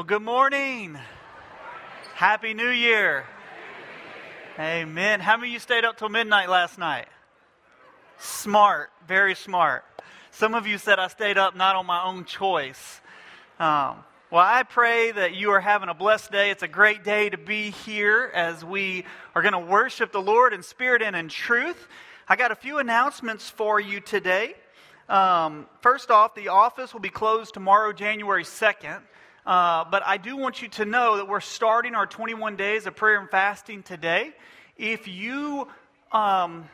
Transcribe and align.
Well, 0.00 0.06
good 0.06 0.22
morning. 0.22 0.98
Happy 2.14 2.54
New 2.54 2.70
Year. 2.70 3.26
Amen. 4.58 5.20
How 5.20 5.36
many 5.36 5.50
of 5.50 5.52
you 5.52 5.58
stayed 5.58 5.84
up 5.84 5.98
till 5.98 6.08
midnight 6.08 6.48
last 6.48 6.78
night? 6.78 7.06
Smart, 8.16 8.88
very 9.06 9.34
smart. 9.34 9.84
Some 10.30 10.54
of 10.54 10.66
you 10.66 10.78
said 10.78 10.98
I 10.98 11.08
stayed 11.08 11.36
up 11.36 11.54
not 11.54 11.76
on 11.76 11.84
my 11.84 12.02
own 12.02 12.24
choice. 12.24 13.02
Um, 13.58 14.02
well, 14.30 14.42
I 14.42 14.62
pray 14.62 15.12
that 15.12 15.34
you 15.34 15.50
are 15.50 15.60
having 15.60 15.90
a 15.90 15.94
blessed 15.94 16.32
day. 16.32 16.48
It's 16.48 16.62
a 16.62 16.68
great 16.68 17.04
day 17.04 17.28
to 17.28 17.36
be 17.36 17.68
here 17.68 18.30
as 18.34 18.64
we 18.64 19.04
are 19.34 19.42
going 19.42 19.52
to 19.52 19.58
worship 19.58 20.12
the 20.12 20.22
Lord 20.22 20.54
in 20.54 20.62
spirit 20.62 21.02
and 21.02 21.14
in 21.14 21.28
truth. 21.28 21.88
I 22.26 22.36
got 22.36 22.50
a 22.52 22.56
few 22.56 22.78
announcements 22.78 23.50
for 23.50 23.78
you 23.78 24.00
today. 24.00 24.54
Um, 25.10 25.66
first 25.82 26.10
off, 26.10 26.34
the 26.34 26.48
office 26.48 26.94
will 26.94 27.00
be 27.00 27.10
closed 27.10 27.52
tomorrow, 27.52 27.92
January 27.92 28.44
2nd. 28.44 29.02
Uh, 29.50 29.84
but 29.90 30.06
I 30.06 30.16
do 30.16 30.36
want 30.36 30.62
you 30.62 30.68
to 30.68 30.84
know 30.84 31.16
that 31.16 31.26
we're 31.26 31.40
starting 31.40 31.96
our 31.96 32.06
21 32.06 32.54
days 32.54 32.86
of 32.86 32.94
prayer 32.94 33.18
and 33.18 33.28
fasting 33.28 33.82
today. 33.82 34.30
If 34.78 35.08
you. 35.08 35.66
Um, 36.12 36.68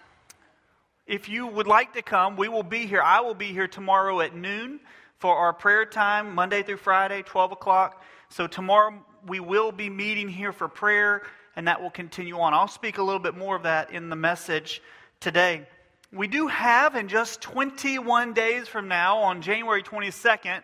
if 1.06 1.28
you 1.28 1.46
would 1.46 1.68
like 1.68 1.92
to 1.92 2.02
come, 2.02 2.36
we 2.36 2.48
will 2.48 2.64
be 2.64 2.86
here. 2.86 3.00
I 3.00 3.20
will 3.20 3.34
be 3.34 3.46
here 3.46 3.68
tomorrow 3.68 4.20
at 4.20 4.34
noon 4.34 4.80
for 5.18 5.36
our 5.36 5.52
prayer 5.52 5.86
time, 5.86 6.34
Monday 6.34 6.64
through 6.64 6.78
Friday, 6.78 7.22
12 7.22 7.52
o'clock. 7.52 8.02
So 8.28 8.48
tomorrow 8.48 8.92
we 9.24 9.38
will 9.38 9.70
be 9.70 9.88
meeting 9.88 10.28
here 10.28 10.52
for 10.52 10.66
prayer, 10.66 11.22
and 11.54 11.68
that 11.68 11.80
will 11.80 11.90
continue 11.90 12.40
on. 12.40 12.54
I'll 12.54 12.66
speak 12.66 12.98
a 12.98 13.02
little 13.04 13.20
bit 13.20 13.36
more 13.36 13.54
of 13.54 13.62
that 13.62 13.92
in 13.92 14.08
the 14.08 14.16
message 14.16 14.82
today. 15.20 15.68
We 16.12 16.26
do 16.26 16.48
have, 16.48 16.96
in 16.96 17.06
just 17.06 17.40
21 17.40 18.32
days 18.32 18.66
from 18.66 18.88
now, 18.88 19.18
on 19.18 19.42
January 19.42 19.84
22nd, 19.84 20.62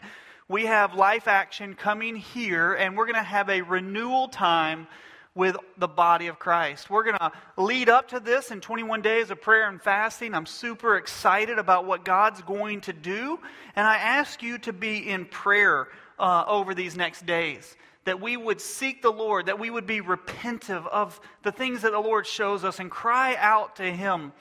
we 0.48 0.66
have 0.66 0.94
Life 0.94 1.28
Action 1.28 1.74
coming 1.74 2.16
here, 2.16 2.74
and 2.74 2.96
we're 2.96 3.06
going 3.06 3.14
to 3.14 3.22
have 3.22 3.48
a 3.48 3.62
renewal 3.62 4.28
time 4.28 4.88
with 5.34 5.56
the 5.78 5.88
body 5.88 6.26
of 6.26 6.38
Christ. 6.38 6.90
We're 6.90 7.04
going 7.04 7.18
to 7.18 7.32
lead 7.56 7.88
up 7.88 8.08
to 8.08 8.20
this 8.20 8.50
in 8.50 8.60
21 8.60 9.02
days 9.02 9.30
of 9.30 9.40
prayer 9.40 9.68
and 9.68 9.80
fasting. 9.80 10.34
I'm 10.34 10.46
super 10.46 10.96
excited 10.96 11.58
about 11.58 11.86
what 11.86 12.04
God's 12.04 12.42
going 12.42 12.82
to 12.82 12.92
do, 12.92 13.38
and 13.76 13.86
I 13.86 13.96
ask 13.96 14.42
you 14.42 14.58
to 14.58 14.72
be 14.72 15.08
in 15.08 15.24
prayer 15.26 15.88
uh, 16.18 16.44
over 16.46 16.74
these 16.74 16.96
next 16.96 17.24
days. 17.24 17.76
That 18.04 18.20
we 18.20 18.36
would 18.36 18.60
seek 18.60 19.00
the 19.00 19.12
Lord, 19.12 19.46
that 19.46 19.60
we 19.60 19.70
would 19.70 19.86
be 19.86 20.00
repentive 20.00 20.86
of 20.88 21.20
the 21.44 21.52
things 21.52 21.82
that 21.82 21.92
the 21.92 22.00
Lord 22.00 22.26
shows 22.26 22.64
us 22.64 22.80
and 22.80 22.90
cry 22.90 23.36
out 23.38 23.76
to 23.76 23.84
Him. 23.84 24.32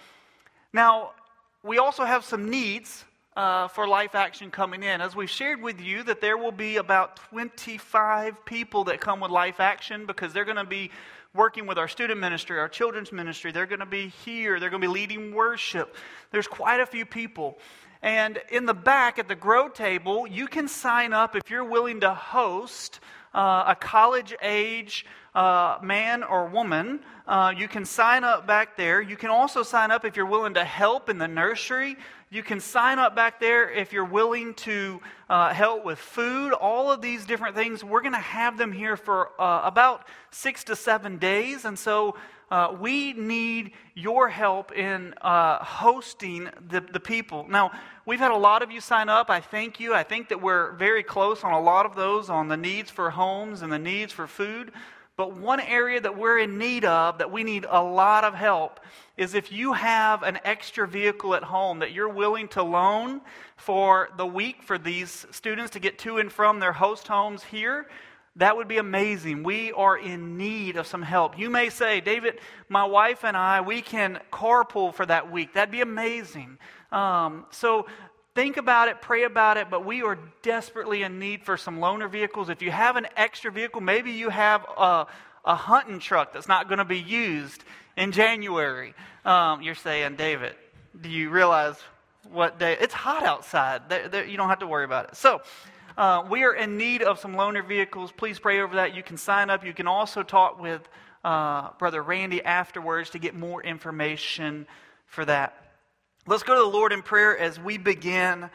Now, 0.73 1.11
we 1.63 1.77
also 1.77 2.03
have 2.03 2.25
some 2.25 2.49
needs 2.49 3.05
uh, 3.35 3.67
for 3.69 3.87
Life 3.87 4.15
Action 4.15 4.51
coming 4.51 4.83
in. 4.83 5.01
As 5.01 5.15
we've 5.15 5.29
shared 5.29 5.61
with 5.61 5.79
you, 5.79 6.03
that 6.03 6.21
there 6.21 6.37
will 6.37 6.51
be 6.51 6.77
about 6.77 7.15
25 7.15 8.45
people 8.45 8.83
that 8.85 8.99
come 8.99 9.19
with 9.19 9.31
Life 9.31 9.59
Action 9.59 10.05
because 10.05 10.33
they're 10.33 10.45
going 10.45 10.57
to 10.57 10.63
be 10.63 10.91
working 11.33 11.65
with 11.65 11.77
our 11.77 11.87
student 11.87 12.19
ministry, 12.19 12.59
our 12.59 12.67
children's 12.67 13.11
ministry. 13.11 13.51
They're 13.51 13.65
going 13.65 13.79
to 13.79 13.85
be 13.85 14.09
here. 14.25 14.59
They're 14.59 14.69
going 14.69 14.81
to 14.81 14.87
be 14.87 14.93
leading 14.93 15.33
worship. 15.33 15.95
There's 16.31 16.47
quite 16.47 16.81
a 16.81 16.85
few 16.85 17.05
people. 17.05 17.57
And 18.01 18.39
in 18.49 18.65
the 18.65 18.73
back 18.73 19.19
at 19.19 19.27
the 19.27 19.35
grow 19.35 19.69
table, 19.69 20.27
you 20.27 20.47
can 20.47 20.67
sign 20.67 21.13
up 21.13 21.35
if 21.35 21.49
you're 21.49 21.63
willing 21.63 22.01
to 22.01 22.13
host 22.13 22.99
uh, 23.33 23.65
a 23.67 23.75
college 23.75 24.35
age 24.41 25.05
uh, 25.35 25.77
man 25.81 26.23
or 26.23 26.47
woman. 26.47 26.99
Uh, 27.27 27.53
you 27.55 27.67
can 27.67 27.85
sign 27.85 28.23
up 28.23 28.45
back 28.45 28.75
there. 28.75 29.01
You 29.01 29.15
can 29.15 29.29
also 29.29 29.63
sign 29.63 29.91
up 29.91 30.03
if 30.03 30.17
you're 30.17 30.25
willing 30.25 30.55
to 30.55 30.65
help 30.65 31.09
in 31.09 31.17
the 31.17 31.27
nursery. 31.27 31.95
You 32.33 32.43
can 32.43 32.61
sign 32.61 32.97
up 32.97 33.13
back 33.13 33.41
there 33.41 33.69
if 33.69 33.91
you're 33.91 34.05
willing 34.05 34.53
to 34.53 35.01
uh, 35.29 35.53
help 35.53 35.83
with 35.83 35.99
food, 35.99 36.53
all 36.53 36.89
of 36.89 37.01
these 37.01 37.25
different 37.25 37.57
things. 37.57 37.83
We're 37.83 37.99
going 37.99 38.13
to 38.13 38.19
have 38.19 38.57
them 38.57 38.71
here 38.71 38.95
for 38.95 39.31
uh, 39.37 39.63
about 39.65 40.07
six 40.29 40.63
to 40.65 40.77
seven 40.77 41.17
days. 41.17 41.65
And 41.65 41.77
so 41.77 42.15
uh, 42.49 42.73
we 42.79 43.11
need 43.11 43.73
your 43.95 44.29
help 44.29 44.71
in 44.71 45.13
uh, 45.21 45.61
hosting 45.61 46.49
the, 46.69 46.79
the 46.79 47.01
people. 47.01 47.47
Now, 47.49 47.71
we've 48.05 48.19
had 48.19 48.31
a 48.31 48.37
lot 48.37 48.63
of 48.63 48.71
you 48.71 48.79
sign 48.79 49.09
up. 49.09 49.29
I 49.29 49.41
thank 49.41 49.81
you. 49.81 49.93
I 49.93 50.03
think 50.03 50.29
that 50.29 50.41
we're 50.41 50.71
very 50.75 51.03
close 51.03 51.43
on 51.43 51.51
a 51.51 51.59
lot 51.59 51.85
of 51.85 51.95
those 51.95 52.29
on 52.29 52.47
the 52.47 52.55
needs 52.55 52.89
for 52.89 53.09
homes 53.09 53.61
and 53.61 53.69
the 53.69 53.79
needs 53.79 54.13
for 54.13 54.25
food. 54.25 54.71
But 55.17 55.37
one 55.37 55.59
area 55.59 55.99
that 56.01 56.17
we're 56.17 56.39
in 56.39 56.57
need 56.57 56.85
of, 56.85 57.17
that 57.19 57.31
we 57.31 57.43
need 57.43 57.65
a 57.69 57.83
lot 57.83 58.23
of 58.23 58.33
help, 58.33 58.79
is 59.17 59.35
if 59.35 59.51
you 59.51 59.73
have 59.73 60.23
an 60.23 60.39
extra 60.43 60.87
vehicle 60.87 61.35
at 61.35 61.43
home 61.43 61.79
that 61.79 61.91
you're 61.91 62.09
willing 62.09 62.47
to 62.49 62.63
loan 62.63 63.21
for 63.55 64.09
the 64.17 64.25
week 64.25 64.63
for 64.63 64.77
these 64.77 65.25
students 65.31 65.71
to 65.71 65.79
get 65.79 65.99
to 65.99 66.17
and 66.17 66.31
from 66.31 66.59
their 66.59 66.73
host 66.73 67.07
homes 67.07 67.43
here, 67.43 67.87
that 68.37 68.55
would 68.55 68.69
be 68.69 68.77
amazing. 68.77 69.43
We 69.43 69.73
are 69.73 69.97
in 69.97 70.37
need 70.37 70.77
of 70.77 70.87
some 70.87 71.01
help. 71.01 71.37
You 71.37 71.49
may 71.49 71.69
say, 71.69 71.99
David, 71.99 72.39
my 72.69 72.85
wife 72.85 73.25
and 73.25 73.35
I, 73.35 73.59
we 73.59 73.81
can 73.81 74.19
carpool 74.31 74.93
for 74.93 75.05
that 75.05 75.29
week. 75.29 75.53
That'd 75.53 75.71
be 75.71 75.81
amazing. 75.81 76.57
Um, 76.93 77.45
so 77.51 77.87
think 78.35 78.57
about 78.57 78.87
it, 78.87 79.01
pray 79.01 79.23
about 79.23 79.57
it, 79.57 79.69
but 79.69 79.85
we 79.85 80.03
are 80.03 80.17
desperately 80.41 81.03
in 81.03 81.19
need 81.19 81.43
for 81.43 81.57
some 81.57 81.79
loaner 81.79 82.09
vehicles. 82.09 82.49
If 82.49 82.61
you 82.61 82.71
have 82.71 82.95
an 82.95 83.07
extra 83.17 83.51
vehicle, 83.51 83.81
maybe 83.81 84.11
you 84.11 84.29
have 84.29 84.65
a, 84.77 85.07
a 85.45 85.55
hunting 85.55 85.99
truck 85.99 86.33
that's 86.33 86.47
not 86.47 86.67
going 86.67 86.79
to 86.79 86.85
be 86.85 86.99
used 86.99 87.63
in 87.97 88.11
January. 88.11 88.93
Um, 89.25 89.61
you're 89.61 89.75
saying, 89.75 90.15
David, 90.15 90.55
do 90.99 91.09
you 91.09 91.29
realize 91.29 91.75
what 92.31 92.59
day? 92.59 92.77
It's 92.79 92.93
hot 92.93 93.23
outside. 93.23 93.83
They're, 93.89 94.07
they're, 94.07 94.25
you 94.25 94.37
don't 94.37 94.49
have 94.49 94.59
to 94.59 94.67
worry 94.67 94.85
about 94.85 95.09
it. 95.09 95.15
So, 95.15 95.41
uh, 95.97 96.25
we 96.29 96.43
are 96.43 96.53
in 96.53 96.77
need 96.77 97.03
of 97.03 97.19
some 97.19 97.33
loaner 97.33 97.67
vehicles. 97.67 98.11
Please 98.13 98.39
pray 98.39 98.61
over 98.61 98.75
that. 98.75 98.95
You 98.95 99.03
can 99.03 99.17
sign 99.17 99.49
up. 99.49 99.65
You 99.65 99.73
can 99.73 99.87
also 99.87 100.23
talk 100.23 100.59
with 100.59 100.81
uh, 101.23 101.69
Brother 101.77 102.01
Randy 102.01 102.43
afterwards 102.43 103.09
to 103.11 103.19
get 103.19 103.35
more 103.35 103.61
information 103.61 104.65
for 105.05 105.25
that. 105.25 105.60
Let's 106.27 106.43
go 106.43 106.53
to 106.53 106.61
the 106.61 106.77
Lord 106.77 106.93
in 106.93 107.01
prayer 107.01 107.35
as 107.35 107.59
we 107.59 107.79
begin 107.79 108.51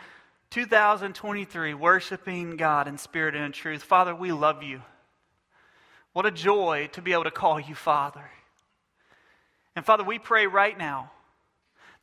2023 0.50 1.74
worshiping 1.74 2.56
God 2.56 2.86
in 2.86 2.96
spirit 2.96 3.34
and 3.34 3.44
in 3.44 3.50
truth. 3.50 3.82
Father, 3.82 4.14
we 4.14 4.30
love 4.30 4.62
you. 4.62 4.82
What 6.12 6.26
a 6.26 6.30
joy 6.30 6.88
to 6.92 7.02
be 7.02 7.12
able 7.12 7.24
to 7.24 7.32
call 7.32 7.58
you 7.58 7.74
Father. 7.74 8.30
And 9.74 9.84
Father, 9.84 10.04
we 10.04 10.20
pray 10.20 10.46
right 10.46 10.78
now 10.78 11.10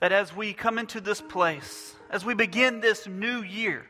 that 0.01 0.11
as 0.11 0.35
we 0.35 0.51
come 0.51 0.77
into 0.77 0.99
this 0.99 1.21
place, 1.21 1.95
as 2.09 2.25
we 2.25 2.33
begin 2.33 2.81
this 2.81 3.07
new 3.07 3.41
year, 3.41 3.85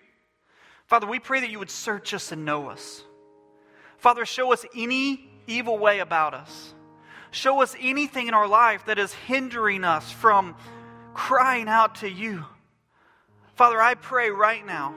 Father, 0.85 1.07
we 1.07 1.17
pray 1.17 1.39
that 1.39 1.50
you 1.50 1.57
would 1.57 1.72
search 1.72 2.13
us 2.13 2.31
and 2.31 2.45
know 2.45 2.69
us. 2.69 3.01
Father, 3.97 4.25
show 4.25 4.53
us 4.53 4.63
any 4.75 5.28
evil 5.47 5.79
way 5.79 6.00
about 6.00 6.35
us. 6.35 6.75
Show 7.31 7.63
us 7.63 7.75
anything 7.79 8.28
in 8.28 8.35
our 8.35 8.47
life 8.47 8.85
that 8.85 9.00
is 9.00 9.12
hindering 9.12 9.83
us 9.83 10.12
from 10.12 10.56
crying 11.13 11.68
out 11.68 11.96
to 11.96 12.09
you. 12.09 12.46
Father, 13.56 13.81
I 13.81 13.96
pray 13.96 14.29
right 14.29 14.66
now 14.66 14.96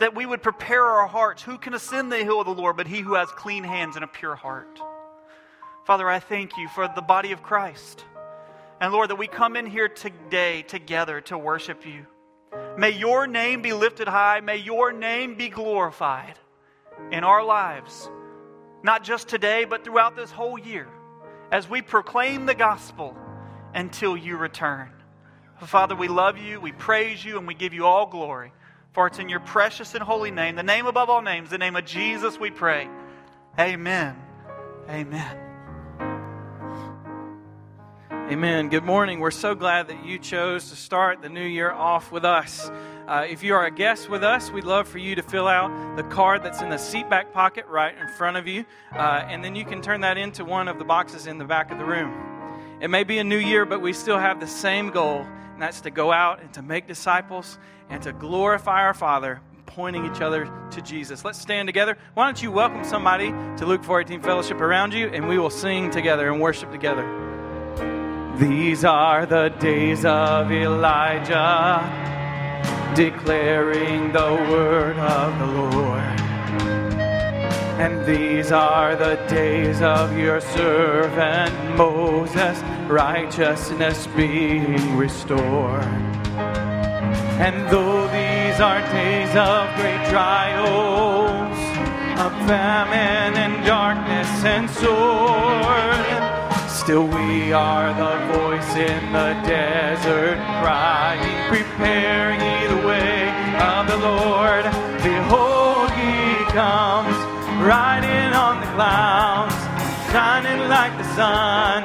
that 0.00 0.14
we 0.14 0.26
would 0.26 0.42
prepare 0.42 0.84
our 0.84 1.06
hearts. 1.06 1.42
Who 1.42 1.58
can 1.58 1.74
ascend 1.74 2.10
the 2.10 2.24
hill 2.24 2.40
of 2.40 2.46
the 2.46 2.54
Lord 2.54 2.76
but 2.76 2.86
he 2.86 3.00
who 3.00 3.14
has 3.14 3.30
clean 3.30 3.64
hands 3.64 3.96
and 3.96 4.04
a 4.04 4.08
pure 4.08 4.34
heart? 4.34 4.80
Father, 5.86 6.08
I 6.08 6.20
thank 6.20 6.56
you 6.56 6.68
for 6.68 6.88
the 6.94 7.02
body 7.02 7.32
of 7.32 7.42
Christ. 7.42 8.04
And 8.80 8.92
Lord, 8.92 9.10
that 9.10 9.16
we 9.16 9.26
come 9.26 9.56
in 9.56 9.66
here 9.66 9.88
today 9.88 10.62
together 10.62 11.20
to 11.22 11.36
worship 11.36 11.84
you. 11.86 12.06
May 12.76 12.90
your 12.90 13.26
name 13.26 13.62
be 13.62 13.72
lifted 13.72 14.08
high. 14.08 14.40
May 14.40 14.56
your 14.56 14.92
name 14.92 15.34
be 15.36 15.48
glorified 15.48 16.38
in 17.12 17.24
our 17.24 17.44
lives, 17.44 18.10
not 18.82 19.04
just 19.04 19.28
today, 19.28 19.64
but 19.64 19.84
throughout 19.84 20.16
this 20.16 20.30
whole 20.30 20.58
year, 20.58 20.88
as 21.52 21.68
we 21.68 21.82
proclaim 21.82 22.46
the 22.46 22.54
gospel 22.54 23.16
until 23.74 24.16
you 24.16 24.36
return. 24.36 24.90
Father, 25.66 25.94
we 25.94 26.08
love 26.08 26.38
you, 26.38 26.60
we 26.60 26.72
praise 26.72 27.24
you, 27.24 27.38
and 27.38 27.46
we 27.46 27.54
give 27.54 27.74
you 27.74 27.86
all 27.86 28.06
glory. 28.06 28.52
For 28.92 29.06
it's 29.06 29.18
in 29.18 29.28
your 29.28 29.40
precious 29.40 29.94
and 29.94 30.02
holy 30.02 30.30
name, 30.30 30.56
the 30.56 30.62
name 30.62 30.86
above 30.86 31.10
all 31.10 31.22
names, 31.22 31.50
the 31.50 31.58
name 31.58 31.76
of 31.76 31.84
Jesus, 31.84 32.40
we 32.40 32.50
pray. 32.50 32.88
Amen. 33.58 34.16
Amen. 34.88 35.38
Amen. 38.30 38.68
Good 38.68 38.84
morning. 38.84 39.18
We're 39.18 39.32
so 39.32 39.54
glad 39.54 39.88
that 39.88 40.04
you 40.04 40.18
chose 40.18 40.70
to 40.70 40.76
start 40.76 41.20
the 41.20 41.28
new 41.28 41.44
year 41.44 41.70
off 41.70 42.12
with 42.12 42.24
us. 42.24 42.70
Uh, 43.08 43.26
if 43.28 43.42
you 43.42 43.54
are 43.54 43.66
a 43.66 43.72
guest 43.72 44.08
with 44.08 44.22
us, 44.22 44.52
we'd 44.52 44.62
love 44.62 44.86
for 44.86 44.98
you 44.98 45.16
to 45.16 45.22
fill 45.22 45.48
out 45.48 45.96
the 45.96 46.04
card 46.04 46.44
that's 46.44 46.62
in 46.62 46.70
the 46.70 46.78
seat 46.78 47.10
back 47.10 47.32
pocket 47.32 47.66
right 47.66 47.98
in 47.98 48.06
front 48.06 48.36
of 48.36 48.46
you, 48.46 48.64
uh, 48.92 49.24
and 49.26 49.44
then 49.44 49.56
you 49.56 49.64
can 49.64 49.82
turn 49.82 50.02
that 50.02 50.16
into 50.16 50.44
one 50.44 50.68
of 50.68 50.78
the 50.78 50.84
boxes 50.84 51.26
in 51.26 51.38
the 51.38 51.44
back 51.44 51.72
of 51.72 51.78
the 51.78 51.84
room. 51.84 52.14
It 52.80 52.88
may 52.88 53.02
be 53.02 53.18
a 53.18 53.24
new 53.24 53.36
year, 53.36 53.64
but 53.64 53.82
we 53.82 53.92
still 53.92 54.18
have 54.18 54.38
the 54.38 54.46
same 54.46 54.90
goal, 54.90 55.26
and 55.60 55.66
that's 55.66 55.82
to 55.82 55.90
go 55.90 56.10
out 56.10 56.40
and 56.40 56.50
to 56.54 56.62
make 56.62 56.86
disciples 56.86 57.58
and 57.90 58.02
to 58.02 58.14
glorify 58.14 58.80
our 58.80 58.94
Father, 58.94 59.42
pointing 59.66 60.06
each 60.06 60.22
other 60.22 60.50
to 60.70 60.80
Jesus. 60.80 61.22
Let's 61.22 61.38
stand 61.38 61.68
together. 61.68 61.98
Why 62.14 62.24
don't 62.24 62.42
you 62.42 62.50
welcome 62.50 62.82
somebody 62.82 63.28
to 63.58 63.66
Luke 63.66 63.84
418 63.84 64.22
Fellowship 64.22 64.62
around 64.62 64.94
you, 64.94 65.08
and 65.08 65.28
we 65.28 65.38
will 65.38 65.50
sing 65.50 65.90
together 65.90 66.32
and 66.32 66.40
worship 66.40 66.70
together. 66.70 67.04
These 68.38 68.86
are 68.86 69.26
the 69.26 69.50
days 69.60 70.06
of 70.06 70.50
Elijah, 70.50 71.84
declaring 72.96 74.12
the 74.12 74.46
word 74.50 74.96
of 74.96 75.38
the 75.40 75.76
Lord. 75.76 76.29
And 77.80 78.04
these 78.04 78.52
are 78.52 78.94
the 78.94 79.14
days 79.26 79.80
of 79.80 80.14
your 80.18 80.42
servant 80.42 81.78
Moses, 81.78 82.60
righteousness 82.86 84.06
being 84.08 84.98
restored. 84.98 85.82
And 87.40 87.56
though 87.70 88.06
these 88.08 88.60
are 88.60 88.82
days 88.92 89.34
of 89.34 89.74
great 89.76 90.04
trials, 90.10 91.56
of 92.20 92.32
famine 92.46 93.38
and 93.38 93.64
darkness 93.64 94.28
and 94.44 94.68
sword, 94.68 96.04
still 96.68 97.06
we 97.06 97.54
are 97.54 97.94
the 97.94 98.16
voice 98.36 98.76
in 98.76 99.10
the 99.10 99.32
desert 99.48 100.36
crying, 100.60 101.48
prepare 101.48 102.32
ye 102.32 102.66
the 102.74 102.86
way 102.86 103.30
of 103.56 103.86
the 103.86 103.96
Lord. 103.96 104.64
Behold, 105.02 105.90
he 105.92 106.44
comes 106.52 107.19
riding 107.60 108.32
on 108.32 108.60
the 108.60 108.66
clouds, 108.74 109.54
shining 110.12 110.68
like 110.68 110.96
the 110.96 111.04
sun 111.14 111.84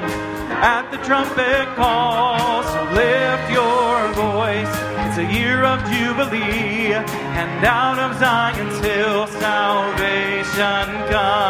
at 0.64 0.90
the 0.92 0.98
trumpet 1.06 1.68
call. 1.76 2.64
So 2.64 2.84
lift 2.94 3.52
your 3.52 4.08
voice. 4.14 4.74
It's 5.08 5.18
a 5.18 5.26
year 5.32 5.64
of 5.64 5.80
Jubilee, 5.92 6.94
and 6.94 7.66
out 7.66 8.00
of 8.00 8.18
Zion's 8.20 8.80
hill 8.80 9.28
salvation 9.28 10.86
comes. 11.12 11.46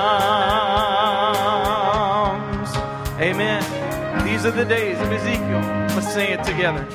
Amen. 3.20 3.64
These 4.26 4.46
are 4.46 4.52
the 4.52 4.66
days 4.66 5.00
of 5.00 5.12
Ezekiel. 5.12 5.62
Let's 5.96 6.14
sing 6.14 6.32
it 6.32 6.44
together. 6.44 6.86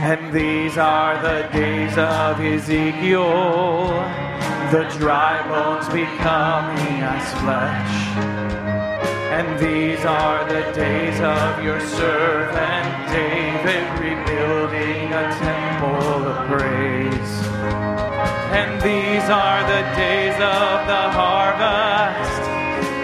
And 0.00 0.32
these 0.32 0.78
are 0.78 1.20
the 1.20 1.48
days 1.52 1.98
of 1.98 2.40
Ezekiel, 2.40 3.24
the 4.70 4.84
dry 4.98 5.40
bones 5.48 5.88
becoming 5.88 7.00
as 7.00 7.26
flesh. 7.40 7.94
And 9.32 9.58
these 9.58 10.04
are 10.04 10.46
the 10.46 10.60
days 10.72 11.18
of 11.20 11.64
your 11.64 11.80
servant 11.80 12.88
David, 13.08 13.88
rebuilding 13.98 15.08
a 15.14 15.24
temple 15.40 16.26
of 16.32 16.48
praise. 16.48 17.32
And 18.52 18.78
these 18.82 19.24
are 19.30 19.62
the 19.62 19.82
days 19.96 20.34
of 20.34 20.86
the 20.92 21.04
harvest. 21.16 22.42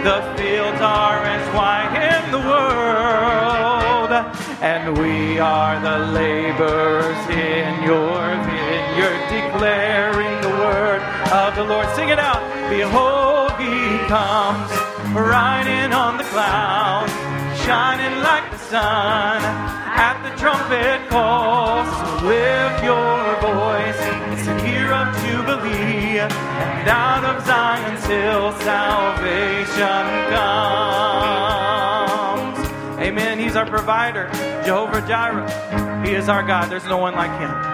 The 0.04 0.20
fields 0.36 0.82
are 0.82 1.22
as 1.24 1.44
white 1.54 1.94
in 2.12 2.30
the 2.30 2.44
world. 2.46 4.12
And 4.60 4.98
we 4.98 5.38
are 5.38 5.80
the 5.80 6.12
laborers 6.12 7.22
in 7.30 7.82
your 7.84 8.20
vineyard, 8.44 9.20
declaring 9.30 10.13
the 11.66 11.74
Lord. 11.74 11.88
Sing 11.94 12.08
it 12.08 12.18
out. 12.18 12.42
Behold, 12.68 13.52
he 13.60 13.98
comes 14.08 14.70
riding 15.14 15.92
on 15.92 16.16
the 16.16 16.24
clouds, 16.24 17.12
shining 17.64 18.22
like 18.22 18.50
the 18.50 18.58
sun 18.58 19.42
at 19.42 20.20
the 20.24 20.30
trumpet 20.36 21.08
call. 21.10 21.84
So 21.84 22.26
lift 22.26 22.82
your 22.84 23.36
voice, 23.40 24.00
it's 24.32 24.46
a 24.48 24.56
year 24.68 24.92
of 24.92 25.14
jubilee, 25.22 26.18
and 26.18 26.88
out 26.88 27.24
of 27.24 27.44
Zion's 27.46 28.04
hill 28.06 28.52
salvation 28.60 30.06
comes. 30.34 31.34
Amen. 33.00 33.38
He's 33.38 33.56
our 33.56 33.66
provider, 33.66 34.28
Jehovah 34.64 35.06
Jireh. 35.06 36.04
He 36.04 36.14
is 36.14 36.28
our 36.28 36.42
God. 36.42 36.70
There's 36.70 36.86
no 36.86 36.98
one 36.98 37.14
like 37.14 37.38
him. 37.38 37.73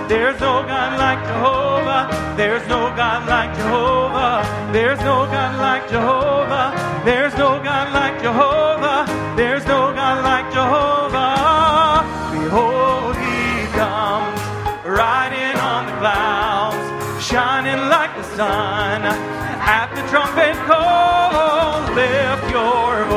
There's 0.11 0.41
no 0.41 0.61
God 0.67 0.99
like 0.99 1.23
Jehovah. 1.23 2.35
There's 2.35 2.67
no 2.67 2.93
God 2.97 3.29
like 3.29 3.55
Jehovah. 3.55 4.43
There's 4.73 4.99
no 4.99 5.25
God 5.25 5.57
like 5.57 5.89
Jehovah. 5.89 6.75
There's 7.05 7.33
no 7.35 7.63
God 7.63 7.93
like 7.93 8.21
Jehovah. 8.21 9.05
There's 9.37 9.65
no 9.65 9.93
God 9.93 10.21
like 10.21 10.51
Jehovah. 10.51 12.03
Behold, 12.35 13.15
he 13.15 13.65
comes 13.71 14.41
riding 14.83 15.55
on 15.71 15.85
the 15.85 15.95
clouds, 16.03 17.23
shining 17.23 17.79
like 17.87 18.13
the 18.17 18.23
sun. 18.35 19.03
At 19.63 19.95
the 19.95 20.03
trumpet 20.11 20.57
call, 20.67 21.95
lift 21.95 22.51
your. 22.51 23.10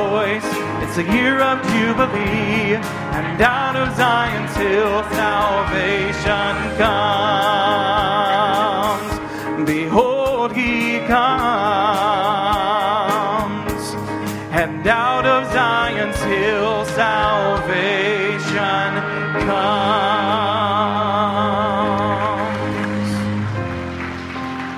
It's 0.96 1.08
a 1.08 1.12
year 1.12 1.40
of 1.40 1.60
jubilee, 1.72 2.76
and 2.76 3.42
out 3.42 3.74
of 3.74 3.96
Zion's 3.96 4.54
hill 4.54 5.02
salvation 5.10 6.76
comes. 6.78 8.06
Behold, 9.66 10.52
he 10.52 11.00
comes, 11.08 11.18
and 14.52 14.86
out 14.86 15.26
of 15.26 15.52
Zion's 15.52 16.16
hill 16.22 16.84
salvation 16.84 18.44
comes. 19.48 20.14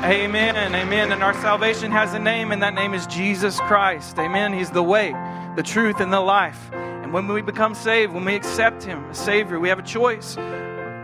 Amen. 0.07 0.75
Amen. 0.75 1.13
And 1.13 1.23
our 1.23 1.35
salvation 1.35 1.91
has 1.91 2.15
a 2.15 2.19
name, 2.19 2.53
and 2.53 2.63
that 2.63 2.73
name 2.73 2.95
is 2.95 3.07
Jesus 3.07 3.61
Christ. 3.61 4.19
Amen. 4.19 4.55
He's 4.55 4.71
the 4.71 4.83
way, 4.83 5.13
the 5.57 5.63
truth, 5.63 6.01
and 6.01 6.13
the 6.13 6.21
life. 6.21 6.71
And 6.73 7.13
when 7.13 7.27
we 7.27 7.43
become 7.43 7.75
saved, 7.75 8.13
when 8.13 8.25
we 8.25 8.35
accept 8.37 8.83
Him 8.83 9.05
as 9.11 9.19
Savior, 9.19 9.59
we 9.59 9.69
have 9.71 9.79
a 9.79 9.83
choice. 9.83 10.37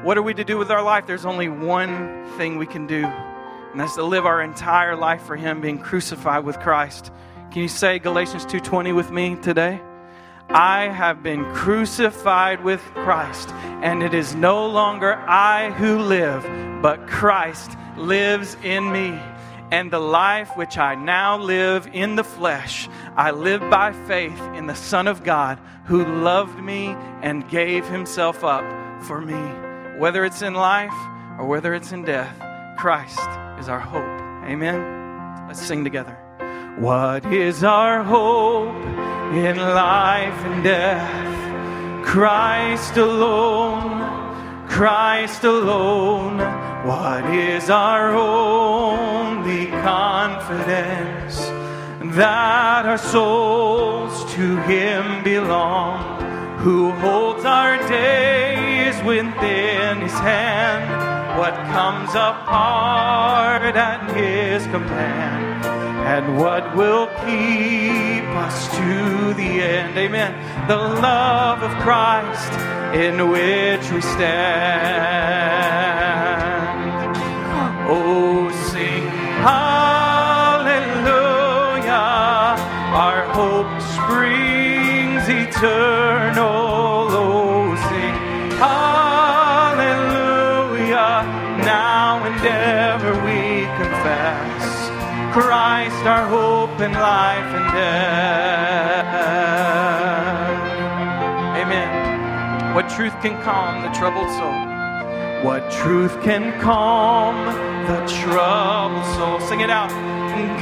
What 0.02 0.18
are 0.18 0.22
we 0.22 0.34
to 0.34 0.44
do 0.44 0.58
with 0.58 0.70
our 0.70 0.82
life? 0.82 1.06
There's 1.06 1.24
only 1.24 1.48
one 1.48 2.30
thing 2.36 2.58
we 2.58 2.66
can 2.66 2.86
do, 2.86 3.04
and 3.04 3.80
that's 3.80 3.94
to 3.94 4.02
live 4.02 4.26
our 4.26 4.42
entire 4.42 4.94
life 4.94 5.22
for 5.22 5.36
Him, 5.36 5.60
being 5.60 5.78
crucified 5.78 6.44
with 6.44 6.60
Christ. 6.60 7.10
Can 7.50 7.62
you 7.62 7.68
say 7.68 7.98
Galatians 7.98 8.44
2:20 8.44 8.92
with 8.92 9.10
me 9.10 9.36
today? 9.36 9.80
I 10.50 10.88
have 10.88 11.22
been 11.22 11.44
crucified 11.54 12.62
with 12.62 12.82
Christ, 12.94 13.48
and 13.82 14.02
it 14.02 14.12
is 14.12 14.34
no 14.34 14.66
longer 14.66 15.14
I 15.14 15.70
who 15.70 15.98
live, 15.98 16.42
but 16.82 17.06
Christ 17.06 17.70
lives 17.96 18.56
in 18.62 18.92
me. 18.92 19.18
And 19.72 19.90
the 19.90 19.98
life 19.98 20.54
which 20.54 20.76
I 20.76 20.94
now 20.96 21.38
live 21.38 21.88
in 21.94 22.16
the 22.16 22.24
flesh, 22.24 22.90
I 23.16 23.30
live 23.30 23.62
by 23.70 23.92
faith 24.06 24.38
in 24.54 24.66
the 24.66 24.74
Son 24.74 25.08
of 25.08 25.24
God 25.24 25.58
who 25.86 26.04
loved 26.04 26.62
me 26.62 26.88
and 27.22 27.48
gave 27.48 27.86
himself 27.86 28.44
up 28.44 28.64
for 29.04 29.22
me. 29.22 29.40
Whether 29.98 30.26
it's 30.26 30.42
in 30.42 30.52
life 30.52 30.92
or 31.38 31.46
whether 31.46 31.72
it's 31.72 31.90
in 31.90 32.04
death, 32.04 32.36
Christ 32.76 33.26
is 33.58 33.70
our 33.70 33.80
hope. 33.80 34.02
Amen. 34.44 35.46
Let's 35.48 35.62
sing 35.62 35.84
together. 35.84 36.18
What 36.78 37.24
is 37.32 37.64
our 37.64 38.02
hope 38.02 38.76
in 39.34 39.56
life 39.56 40.34
and 40.34 40.62
death? 40.62 42.04
Christ 42.04 42.98
alone, 42.98 44.68
Christ 44.68 45.44
alone. 45.44 46.71
What 46.84 47.24
is 47.26 47.70
our 47.70 48.10
only 48.12 49.66
confidence? 49.68 51.38
That 52.16 52.86
our 52.86 52.98
souls 52.98 54.24
to 54.34 54.56
Him 54.62 55.22
belong, 55.22 56.58
who 56.58 56.90
holds 56.90 57.44
our 57.44 57.78
days 57.88 59.00
within 59.04 60.00
His 60.00 60.12
hand. 60.12 61.38
What 61.38 61.54
comes 61.54 62.10
apart 62.10 63.62
at 63.76 64.10
His 64.16 64.64
command 64.64 65.64
and 66.04 66.36
what 66.36 66.74
will 66.74 67.06
keep 67.24 68.24
us 68.42 68.68
to 68.76 69.34
the 69.34 69.62
end. 69.62 69.96
Amen. 69.96 70.66
The 70.66 70.76
love 70.76 71.62
of 71.62 71.70
Christ 71.82 72.52
in 72.92 73.30
which 73.30 73.88
we 73.92 74.00
stand. 74.00 75.32
Oh, 77.94 78.48
sing 78.72 79.04
hallelujah. 79.44 80.72
Our 83.04 83.24
hope 83.36 83.68
springs 83.82 85.28
eternal. 85.28 87.12
Oh, 87.12 87.76
sing 87.90 88.16
hallelujah. 88.56 89.76
Now 91.66 92.24
and 92.24 92.40
ever 92.46 93.12
we 93.26 93.66
confess. 93.76 94.64
Christ, 95.34 96.06
our 96.06 96.26
hope 96.28 96.80
in 96.80 96.92
life 96.92 97.54
and 97.58 97.72
death. 97.74 99.12
Amen. 101.60 102.74
What 102.74 102.88
truth 102.88 103.20
can 103.20 103.38
calm 103.42 103.82
the 103.82 103.90
troubled 103.90 104.30
soul? 104.30 104.71
What 105.42 105.72
truth 105.72 106.22
can 106.22 106.60
calm 106.60 107.34
the 107.86 108.06
troubled 108.06 109.04
soul? 109.16 109.40
Sing 109.48 109.60
it 109.60 109.70
out. 109.70 109.90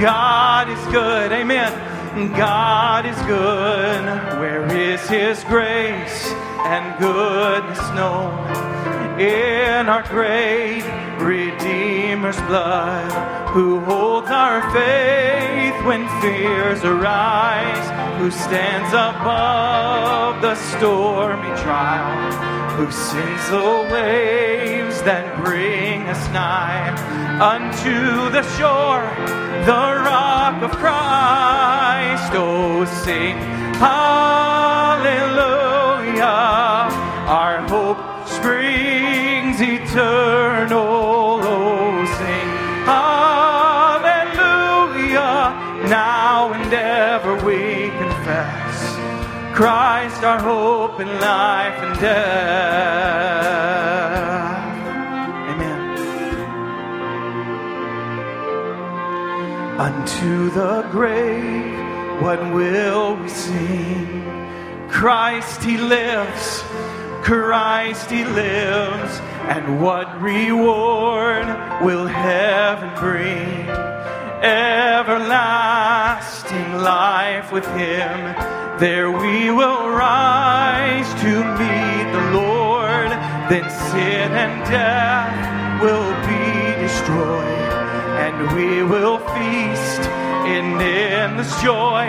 God 0.00 0.70
is 0.70 0.82
good. 0.86 1.30
Amen. 1.32 1.70
God 2.34 3.04
is 3.04 3.16
good. 3.26 4.04
Where 4.40 4.64
is 4.74 5.06
His 5.06 5.44
grace 5.44 6.26
and 6.64 6.98
goodness 6.98 7.78
known? 7.90 9.20
In 9.20 9.86
our 9.90 10.02
great 10.04 10.82
Redeemer's 11.20 12.40
blood, 12.48 13.48
who 13.50 13.80
holds 13.80 14.30
our 14.30 14.62
faith 14.72 15.74
when 15.84 16.08
fears 16.22 16.82
arise, 16.84 18.18
who 18.18 18.30
stands 18.30 18.94
above 18.94 20.40
the 20.40 20.54
stormy 20.54 21.54
trial, 21.60 22.49
who 22.76 22.90
sends 22.90 23.50
the 23.50 23.88
waves 23.92 25.02
that 25.02 25.42
bring 25.44 26.08
us 26.08 26.28
nigh 26.32 26.90
unto 27.40 28.30
the 28.30 28.42
shore, 28.56 29.04
the 29.64 29.84
rock 30.04 30.62
of 30.62 30.70
Christ. 30.72 32.32
Oh, 32.34 32.84
sing 33.04 33.36
hallelujah. 33.78 35.10
Our 37.26 37.58
hope 37.68 38.28
springs 38.28 39.60
eternal. 39.60 40.89
Christ 49.60 50.24
our 50.24 50.40
hope 50.40 51.00
in 51.00 51.08
life 51.20 51.74
and 51.82 52.00
death. 52.00 53.20
Amen. 55.50 55.98
Unto 59.78 60.48
the 60.52 60.88
grave, 60.90 62.22
what 62.22 62.40
will 62.54 63.16
we 63.16 63.28
sing? 63.28 64.24
Christ 64.88 65.62
he 65.62 65.76
lives, 65.76 66.62
Christ 67.22 68.10
he 68.10 68.24
lives, 68.24 69.20
and 69.50 69.82
what 69.82 70.22
reward 70.22 71.44
will 71.84 72.06
heaven 72.06 72.94
bring? 72.98 73.68
Everlasting 74.42 75.58
life 76.78 77.52
with 77.52 77.66
him, 77.76 78.34
there 78.78 79.10
we 79.10 79.50
will 79.50 79.90
rise 79.90 81.08
to 81.22 81.44
meet 81.58 82.12
the 82.12 82.30
Lord, 82.32 83.10
then 83.50 83.68
sin 83.70 84.32
and 84.32 84.64
death 84.70 85.82
will 85.82 86.12
be 86.26 86.80
destroyed 86.80 87.60
and 88.20 88.56
we 88.56 88.82
will 88.82 89.18
feast 89.18 90.02
in 90.46 90.80
endless 90.80 91.62
joy 91.62 92.06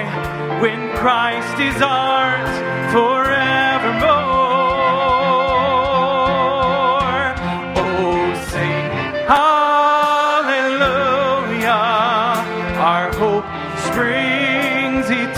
when 0.61 0.95
Christ 0.95 1.59
is 1.59 1.81
ours 1.81 2.49
forevermore. 2.93 4.20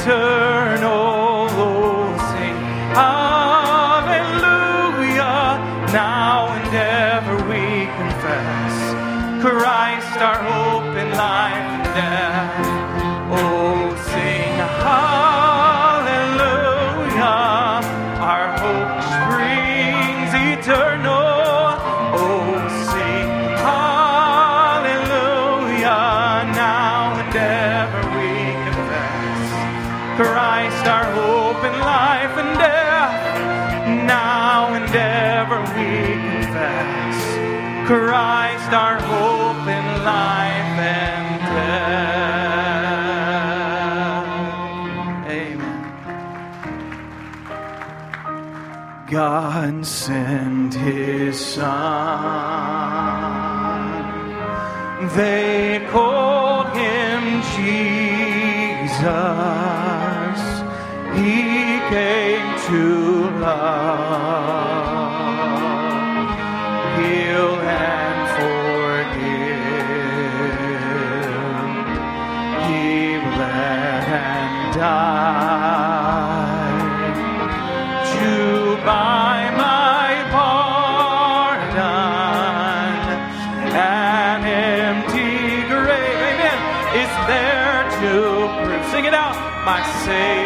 Eternal. 0.04 1.48
Oh, 1.56 2.12
sing 2.32 2.56
hallelujah! 2.92 4.34
Now 5.94 6.50
and 6.50 6.76
ever 6.76 7.38
we 7.48 7.86
confess. 7.86 8.76
Christ 9.42 10.18
our 10.18 10.40
hope 10.44 10.96
in 10.98 11.10
life 11.12 11.56
and 11.56 11.84
death. 11.96 12.73
God 49.64 49.86
sent 49.86 50.74
his 50.74 51.40
son. 51.40 51.70
They 55.16 55.88
called 55.90 56.76
him 56.76 57.42
Jesus. 57.56 59.00
He 61.16 61.80
came 61.96 62.48
to 62.68 62.82
love 63.40 64.13
My 89.66 89.82
Savior 90.04 90.43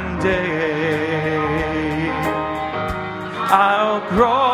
one 0.00 0.18
day. 0.22 1.40
I'll 3.52 4.00
cross 4.12 4.49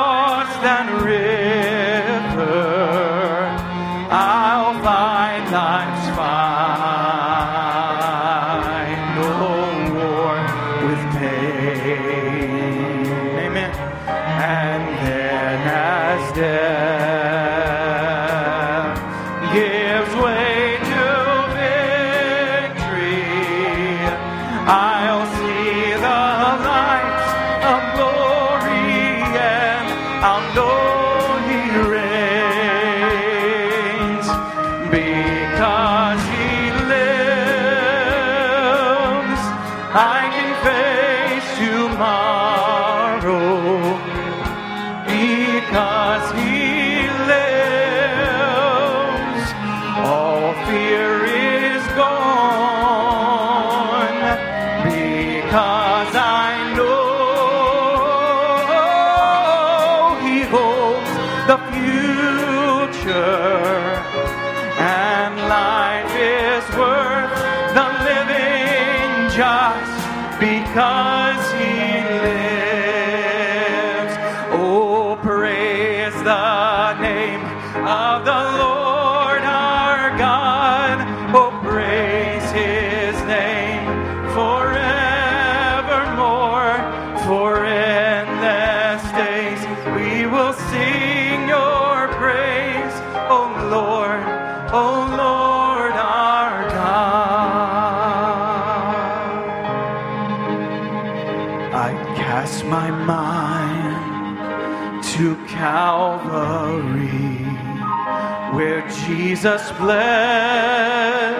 Jesus 109.47 109.71
bled 109.79 111.37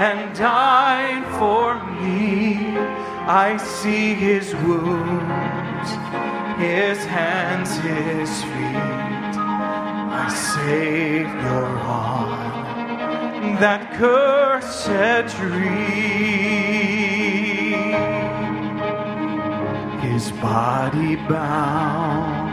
and 0.00 0.36
died 0.36 1.24
for 1.38 1.74
me. 2.02 2.56
I 3.28 3.56
see 3.58 4.14
his 4.14 4.52
wounds, 4.56 5.90
his 6.58 7.04
hands, 7.04 7.76
his 7.76 8.42
feet. 8.42 9.36
My 10.16 10.28
Savior 10.34 11.66
on 11.78 13.54
that 13.60 13.92
cursed 14.00 15.36
tree 15.36 15.84
his 20.08 20.32
body 20.42 21.14
bound 21.14 22.48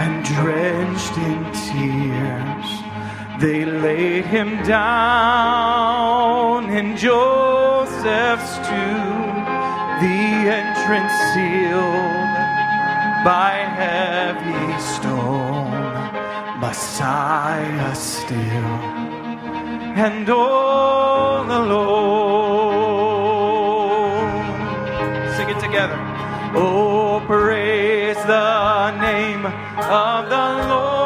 and 0.00 0.24
drenched 0.24 1.16
in 1.16 1.44
tears. 1.52 2.79
They 3.40 3.64
laid 3.64 4.26
him 4.26 4.62
down 4.64 5.88
in 6.68 6.94
Joseph's 6.94 8.56
tomb, 8.68 9.44
the 10.02 10.50
entrance 10.60 11.14
sealed 11.32 12.34
by 13.24 13.64
heavy 13.80 14.78
stone. 14.78 15.72
Messiah 16.60 17.94
still 17.94 18.76
and 19.96 20.28
all 20.28 21.44
alone. 21.46 22.10
Sing 25.36 25.48
it 25.48 25.60
together. 25.60 25.96
Oh, 26.54 27.22
praise 27.26 28.22
the 28.26 28.90
name 29.00 29.46
of 29.46 30.28
the 30.28 30.68
Lord 30.68 30.99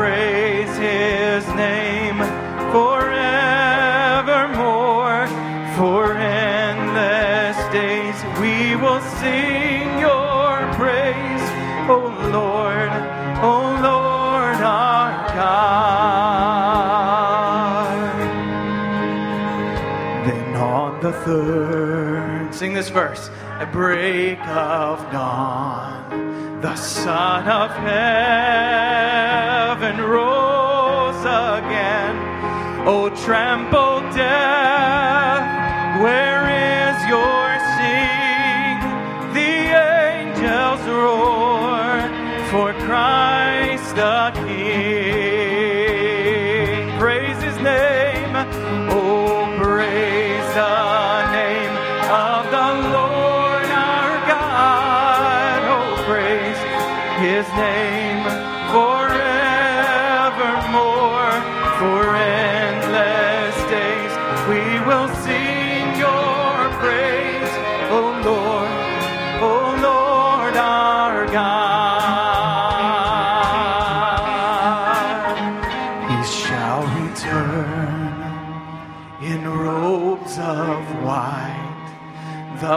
praise 0.00 0.74
his 0.78 1.44
name 1.56 2.16
forevermore. 2.72 3.20
For 5.76 6.16
endless 6.16 7.58
days 7.70 8.16
we 8.40 8.76
will 8.76 9.02
sing 9.20 9.98
your 9.98 10.56
praise. 10.80 11.46
O 11.90 11.98
Lord, 12.32 12.90
O 13.44 13.54
Lord 13.88 14.58
our 14.62 15.12
God. 15.36 16.40
Then 20.26 20.54
on 20.56 21.00
the 21.02 21.12
third, 21.12 22.54
sing 22.54 22.72
this 22.72 22.88
verse, 22.88 23.28
at 23.60 23.70
break 23.70 24.40
of 24.46 24.98
dawn, 25.12 26.62
the 26.62 26.74
Son 26.76 27.46
of 27.46 27.70
Heaven 27.72 29.29
rose 29.98 31.20
again. 31.20 32.16
Oh, 32.86 33.10
trample 33.24 34.00
death, 34.14 35.42
where 36.02 36.44
is 36.48 36.96
your 37.08 37.58
sting? 37.72 38.80
The 39.34 39.54
angels 40.14 40.82
roar 40.88 42.08
for 42.50 42.72
Christ 42.86 43.94
the 43.96 44.32
King. 44.46 44.68
Praise 46.98 47.40
his 47.42 47.56
name. 47.58 48.34
Oh, 48.90 49.46
praise 49.60 50.54
the 50.54 51.30
name 51.32 51.74
of 52.10 52.44
the 52.56 52.68
Lord 52.96 53.68
our 53.70 54.12
God. 54.26 55.60
Oh, 55.74 55.94
praise 56.06 56.60
his 57.20 57.46
name 57.56 57.89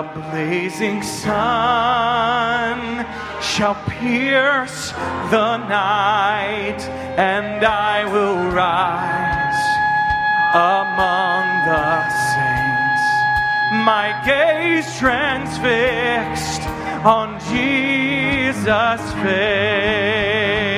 The 0.04 0.20
blazing 0.20 1.02
sun 1.02 2.80
shall 3.42 3.76
pierce 3.88 4.92
the 5.32 5.58
night, 5.58 6.82
and 7.18 7.64
I 7.66 8.04
will 8.12 8.52
rise 8.52 9.64
among 10.54 11.46
the 11.70 12.10
saints. 12.34 13.06
My 13.86 14.12
gaze 14.26 14.88
transfixed 15.00 16.64
on 17.06 17.40
Jesus' 17.50 19.14
face. 19.24 20.73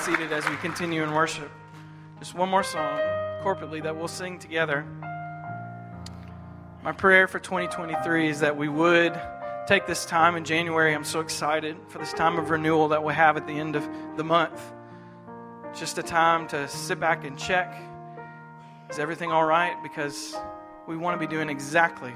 Seated 0.00 0.32
as 0.32 0.48
we 0.48 0.56
continue 0.56 1.02
in 1.02 1.12
worship. 1.12 1.50
just 2.18 2.34
one 2.34 2.48
more 2.48 2.62
song 2.62 2.98
corporately 3.42 3.82
that 3.82 3.94
we'll 3.94 4.08
sing 4.08 4.38
together. 4.38 4.86
My 6.82 6.92
prayer 6.92 7.28
for 7.28 7.38
2023 7.38 8.30
is 8.30 8.40
that 8.40 8.56
we 8.56 8.66
would 8.66 9.20
take 9.66 9.86
this 9.86 10.06
time 10.06 10.36
in 10.36 10.44
January. 10.44 10.94
I'm 10.94 11.04
so 11.04 11.20
excited 11.20 11.76
for 11.88 11.98
this 11.98 12.14
time 12.14 12.38
of 12.38 12.48
renewal 12.48 12.88
that 12.88 13.04
we'll 13.04 13.14
have 13.14 13.36
at 13.36 13.46
the 13.46 13.52
end 13.52 13.76
of 13.76 13.86
the 14.16 14.24
month. 14.24 14.72
Just 15.78 15.98
a 15.98 16.02
time 16.02 16.48
to 16.48 16.66
sit 16.66 16.98
back 16.98 17.26
and 17.26 17.38
check 17.38 17.78
is 18.88 18.98
everything 18.98 19.30
all 19.30 19.44
right? 19.44 19.76
Because 19.82 20.34
we 20.88 20.96
want 20.96 21.20
to 21.20 21.26
be 21.26 21.30
doing 21.30 21.50
exactly 21.50 22.12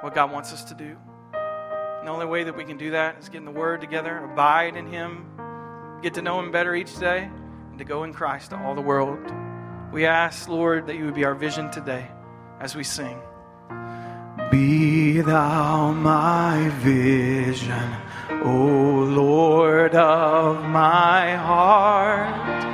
what 0.00 0.14
God 0.14 0.32
wants 0.32 0.54
us 0.54 0.64
to 0.64 0.74
do. 0.74 0.96
And 1.34 2.08
the 2.08 2.12
only 2.12 2.24
way 2.24 2.44
that 2.44 2.56
we 2.56 2.64
can 2.64 2.78
do 2.78 2.92
that 2.92 3.18
is 3.20 3.28
getting 3.28 3.44
the 3.44 3.50
Word 3.50 3.82
together, 3.82 4.24
abide 4.24 4.74
in 4.74 4.86
Him, 4.86 5.26
get 6.04 6.12
to 6.12 6.22
know 6.22 6.38
Him 6.38 6.52
better 6.52 6.74
each 6.74 6.98
day, 6.98 7.30
and 7.70 7.78
to 7.78 7.84
go 7.84 8.04
in 8.04 8.12
Christ 8.12 8.50
to 8.50 8.58
all 8.58 8.74
the 8.74 8.82
world. 8.82 9.18
We 9.90 10.04
ask, 10.04 10.50
Lord, 10.50 10.86
that 10.86 10.96
you 10.96 11.06
would 11.06 11.14
be 11.14 11.24
our 11.24 11.34
vision 11.34 11.70
today 11.70 12.06
as 12.60 12.76
we 12.76 12.84
sing. 12.84 13.18
Be 14.50 15.22
thou 15.22 15.92
my 15.92 16.68
vision, 16.82 17.96
O 18.44 19.06
Lord 19.08 19.94
of 19.94 20.62
my 20.66 21.36
heart. 21.36 22.64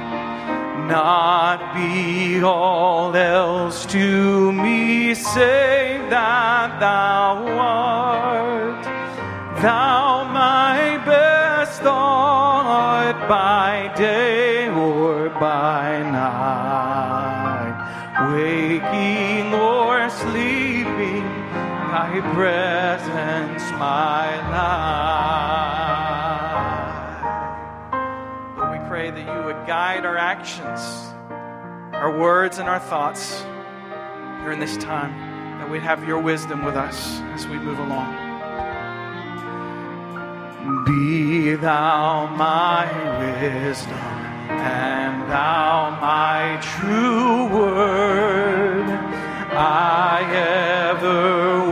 Not 0.88 1.72
be 1.72 2.42
all 2.42 3.14
else 3.14 3.86
to 3.86 4.50
me 4.50 5.14
save 5.14 6.10
that 6.10 6.80
thou 6.80 7.46
art. 7.60 8.82
Thou 9.62 10.24
my 10.32 10.98
best 11.06 11.82
thought 11.82 12.49
by 13.30 13.94
day 13.96 14.68
or 14.70 15.28
by 15.28 16.02
night, 16.10 17.76
waking 18.34 19.54
or 19.54 20.10
sleeping, 20.10 21.22
thy 21.92 22.20
presence 22.34 23.62
my 23.78 24.36
life. 24.50 24.58
Lord, 28.58 28.72
we 28.72 28.78
pray 28.88 29.12
that 29.12 29.20
you 29.20 29.44
would 29.44 29.64
guide 29.64 30.04
our 30.04 30.16
actions, 30.16 30.80
our 31.94 32.18
words, 32.18 32.58
and 32.58 32.68
our 32.68 32.80
thoughts 32.80 33.42
during 34.42 34.58
this 34.58 34.76
time, 34.78 35.12
that 35.60 35.70
we'd 35.70 35.82
have 35.82 36.04
your 36.04 36.18
wisdom 36.18 36.64
with 36.64 36.74
us 36.74 37.20
as 37.34 37.46
we 37.46 37.60
move 37.60 37.78
along. 37.78 38.19
Be 40.85 41.54
thou 41.54 42.26
my 42.37 42.87
wisdom, 43.18 43.96
and 44.50 45.30
thou 45.30 45.96
my 46.00 46.59
true 46.62 47.46
word. 47.48 48.87
I 49.52 50.22
ever 50.90 51.69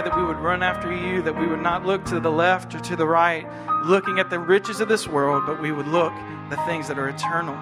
pray 0.00 0.08
that 0.10 0.18
we 0.18 0.24
would 0.24 0.38
run 0.38 0.62
after 0.62 0.92
you, 0.92 1.20
that 1.22 1.38
we 1.38 1.46
would 1.46 1.60
not 1.60 1.84
look 1.84 2.04
to 2.06 2.20
the 2.20 2.30
left 2.30 2.74
or 2.74 2.80
to 2.80 2.96
the 2.96 3.06
right, 3.06 3.46
looking 3.84 4.18
at 4.18 4.30
the 4.30 4.38
riches 4.38 4.80
of 4.80 4.88
this 4.88 5.06
world, 5.06 5.44
but 5.46 5.60
we 5.60 5.72
would 5.72 5.88
look 5.88 6.12
the 6.48 6.56
things 6.66 6.88
that 6.88 6.98
are 6.98 7.08
eternal, 7.08 7.54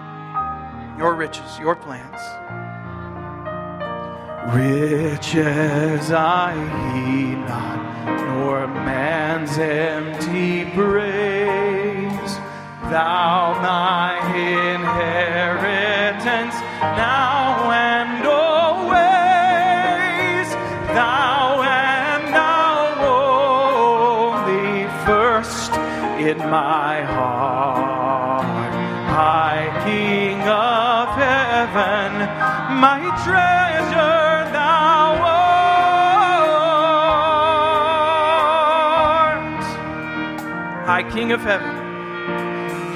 your 0.98 1.14
riches, 1.14 1.58
your 1.58 1.74
plans. 1.74 2.20
Riches 4.54 6.12
I 6.12 6.54
heed 6.92 7.38
not, 7.38 8.24
nor 8.26 8.66
man's 8.68 9.58
empty 9.58 10.64
praise. 10.74 12.34
Thou 12.90 13.58
my 13.60 14.16
inheritance 14.74 16.54
now 16.80 17.27
my 26.38 27.02
heart. 27.02 28.72
High 29.18 29.70
King 29.84 30.40
of 30.42 31.08
heaven, 31.16 32.12
my 32.80 33.00
treasure 33.24 34.50
thou 34.52 35.16
art. 35.24 35.64
High 40.86 41.06
King 41.10 41.32
of 41.32 41.40
heaven. 41.40 41.74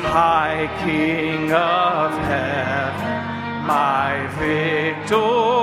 High 0.02 0.68
King 0.84 1.52
of 1.52 2.12
heaven, 2.18 3.66
my 3.66 4.26
victory 4.38 5.61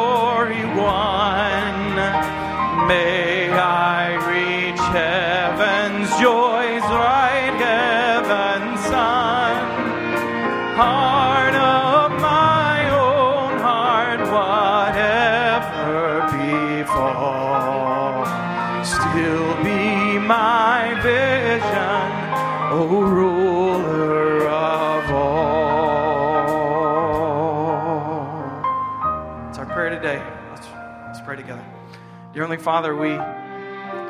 Heavenly 32.49 32.65
Father, 32.65 32.95
we 32.95 33.09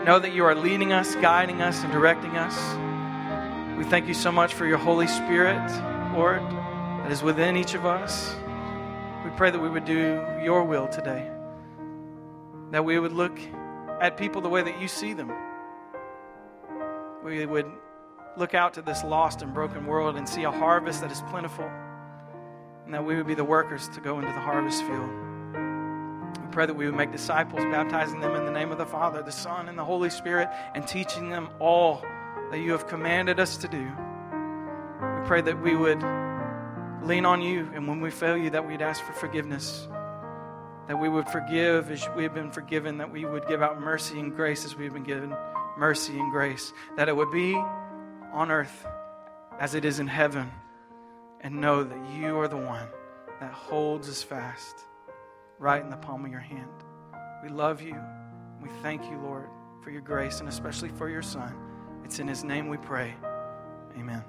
know 0.06 0.18
that 0.18 0.32
you 0.32 0.46
are 0.46 0.56
leading 0.56 0.94
us, 0.94 1.14
guiding 1.16 1.62
us, 1.62 1.84
and 1.84 1.92
directing 1.92 2.38
us. 2.38 2.58
We 3.78 3.84
thank 3.84 4.08
you 4.08 4.14
so 4.14 4.32
much 4.32 4.54
for 4.54 4.66
your 4.66 4.78
Holy 4.78 5.08
Spirit, 5.08 5.60
Lord, 6.16 6.40
that 6.40 7.12
is 7.12 7.22
within 7.22 7.58
each 7.58 7.74
of 7.74 7.86
us. 7.86 8.34
We 9.26 9.32
pray 9.32 9.52
that 9.52 9.60
we 9.60 9.68
would 9.68 9.84
do 9.84 10.26
your 10.42 10.64
will 10.64 10.88
today, 10.88 11.30
that 12.72 12.86
we 12.86 12.98
would 12.98 13.12
look 13.12 13.38
at 14.00 14.16
people 14.16 14.40
the 14.40 14.48
way 14.48 14.62
that 14.62 14.80
you 14.80 14.88
see 14.88 15.12
them. 15.12 15.34
We 17.26 17.46
would 17.46 17.70
look 18.38 18.54
out 18.54 18.76
to 18.76 18.82
this 18.82 19.04
lost 19.04 19.42
and 19.42 19.54
broken 19.54 19.86
world 19.86 20.16
and 20.16 20.30
see 20.30 20.44
a 20.44 20.52
harvest 20.52 21.02
that 21.02 21.12
is 21.12 21.22
plentiful, 21.24 21.70
and 22.86 22.94
that 22.94 23.04
we 23.04 23.18
would 23.18 23.28
be 23.28 23.36
the 23.36 23.44
workers 23.44 23.90
to 23.90 24.00
go 24.00 24.18
into 24.18 24.32
the 24.32 24.40
harvest 24.40 24.82
field. 24.84 25.29
We 26.42 26.48
pray 26.52 26.66
that 26.66 26.74
we 26.74 26.86
would 26.86 26.96
make 26.96 27.12
disciples, 27.12 27.64
baptizing 27.66 28.20
them 28.20 28.36
in 28.36 28.46
the 28.46 28.52
name 28.52 28.72
of 28.72 28.78
the 28.78 28.86
Father, 28.86 29.22
the 29.22 29.32
Son, 29.32 29.70
and 29.70 29.78
the 29.78 29.86
Holy 29.86 30.10
Spirit, 30.10 30.50
and 30.74 30.88
teaching 30.88 31.30
them 31.30 31.50
all 31.60 32.04
that 32.52 32.60
you 32.60 32.72
have 32.72 32.88
commanded 32.88 33.40
us 33.40 33.58
to 33.58 33.68
do. 33.68 33.84
We 33.84 35.28
pray 35.28 35.42
that 35.42 35.62
we 35.62 35.76
would 35.76 36.02
lean 37.04 37.26
on 37.26 37.42
you, 37.42 37.70
and 37.74 37.88
when 37.88 38.02
we 38.02 38.12
fail 38.12 38.38
you, 38.38 38.50
that 38.52 38.68
we'd 38.68 38.82
ask 38.82 39.04
for 39.04 39.14
forgiveness. 39.14 39.88
That 40.88 41.00
we 41.00 41.08
would 41.08 41.28
forgive 41.30 41.92
as 41.92 42.08
we 42.16 42.24
have 42.24 42.34
been 42.34 42.52
forgiven, 42.52 42.98
that 42.98 43.12
we 43.12 43.26
would 43.26 43.48
give 43.48 43.62
out 43.62 43.80
mercy 43.80 44.20
and 44.20 44.36
grace 44.36 44.66
as 44.66 44.76
we 44.76 44.86
have 44.86 44.94
been 44.94 45.04
given 45.04 45.36
mercy 45.78 46.20
and 46.20 46.32
grace. 46.32 46.74
That 46.98 47.10
it 47.10 47.16
would 47.16 47.32
be 47.32 47.54
on 47.54 48.52
earth 48.52 48.86
as 49.60 49.76
it 49.76 49.86
is 49.86 50.00
in 50.00 50.08
heaven, 50.08 50.52
and 51.42 51.62
know 51.62 51.84
that 51.84 52.10
you 52.18 52.38
are 52.40 52.48
the 52.48 52.58
one 52.58 52.88
that 53.40 53.52
holds 53.52 54.10
us 54.10 54.24
fast 54.24 54.86
right 55.60 55.84
in 55.84 55.90
the 55.90 55.98
palm 55.98 56.26
of 56.26 56.32
your 56.32 56.40
hand. 56.40 56.70
We 57.44 57.50
love 57.50 57.82
you. 57.82 57.96
We 58.64 58.70
thank 58.82 59.04
you, 59.06 59.20
Lord, 59.22 59.50
for 59.84 59.92
your 59.92 60.02
grace 60.02 60.40
and 60.40 60.50
especially 60.50 60.90
for 60.90 61.10
your 61.10 61.22
Son. 61.22 61.54
It's 62.04 62.20
in 62.20 62.28
his 62.28 62.44
name 62.44 62.70
we 62.70 62.78
pray. 62.78 63.14
Amen. 63.98 64.24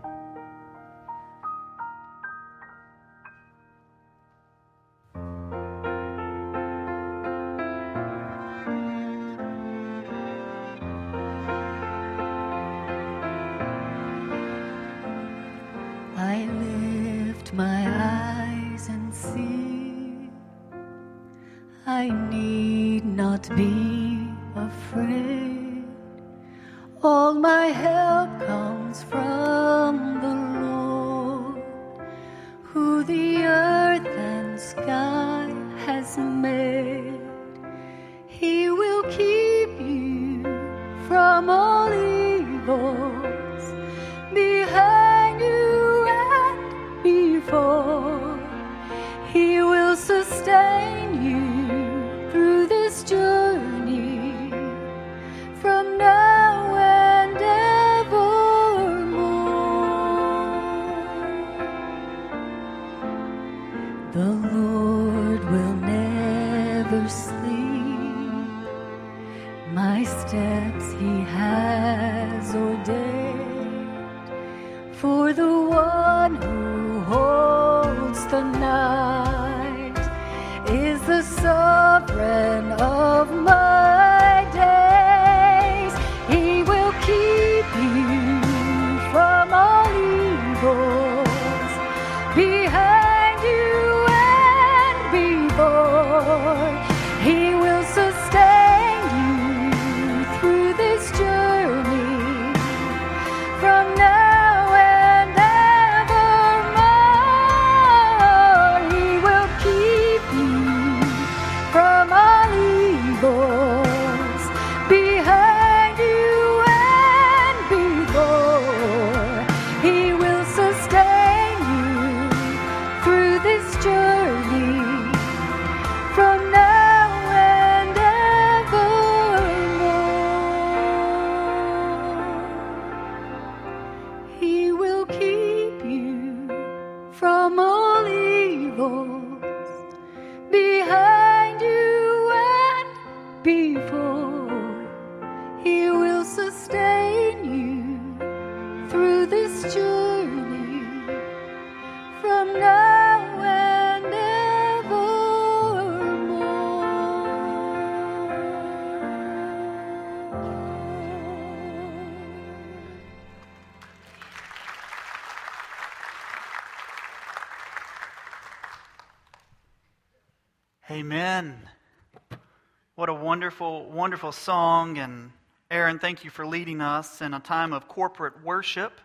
Wonderful, 173.30 173.84
wonderful 173.84 174.32
song. 174.32 174.98
And 174.98 175.30
Aaron, 175.70 176.00
thank 176.00 176.24
you 176.24 176.30
for 176.30 176.44
leading 176.44 176.80
us 176.80 177.22
in 177.22 177.32
a 177.32 177.38
time 177.38 177.72
of 177.72 177.86
corporate 177.86 178.42
worship. 178.42 179.00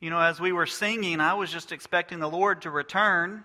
You 0.00 0.10
know, 0.10 0.18
as 0.18 0.40
we 0.40 0.50
were 0.50 0.66
singing, 0.66 1.20
I 1.20 1.34
was 1.34 1.52
just 1.52 1.70
expecting 1.70 2.18
the 2.18 2.28
Lord 2.28 2.62
to 2.62 2.70
return 2.70 3.44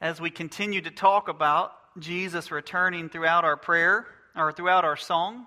as 0.00 0.18
we 0.18 0.30
continued 0.30 0.84
to 0.84 0.90
talk 0.90 1.28
about 1.28 1.74
Jesus 1.98 2.50
returning 2.50 3.10
throughout 3.10 3.44
our 3.44 3.58
prayer 3.58 4.06
or 4.34 4.50
throughout 4.50 4.86
our 4.86 4.96
song. 4.96 5.44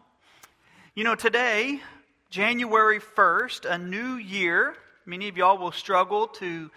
You 0.93 1.03
know, 1.03 1.15
today, 1.15 1.81
January 2.29 2.99
1st, 2.99 3.65
a 3.67 3.79
new 3.79 4.13
year. 4.13 4.75
Many 5.07 5.27
of 5.27 5.37
y'all 5.37 5.57
will 5.57 5.71
struggle 5.71 6.27
to 6.27 6.69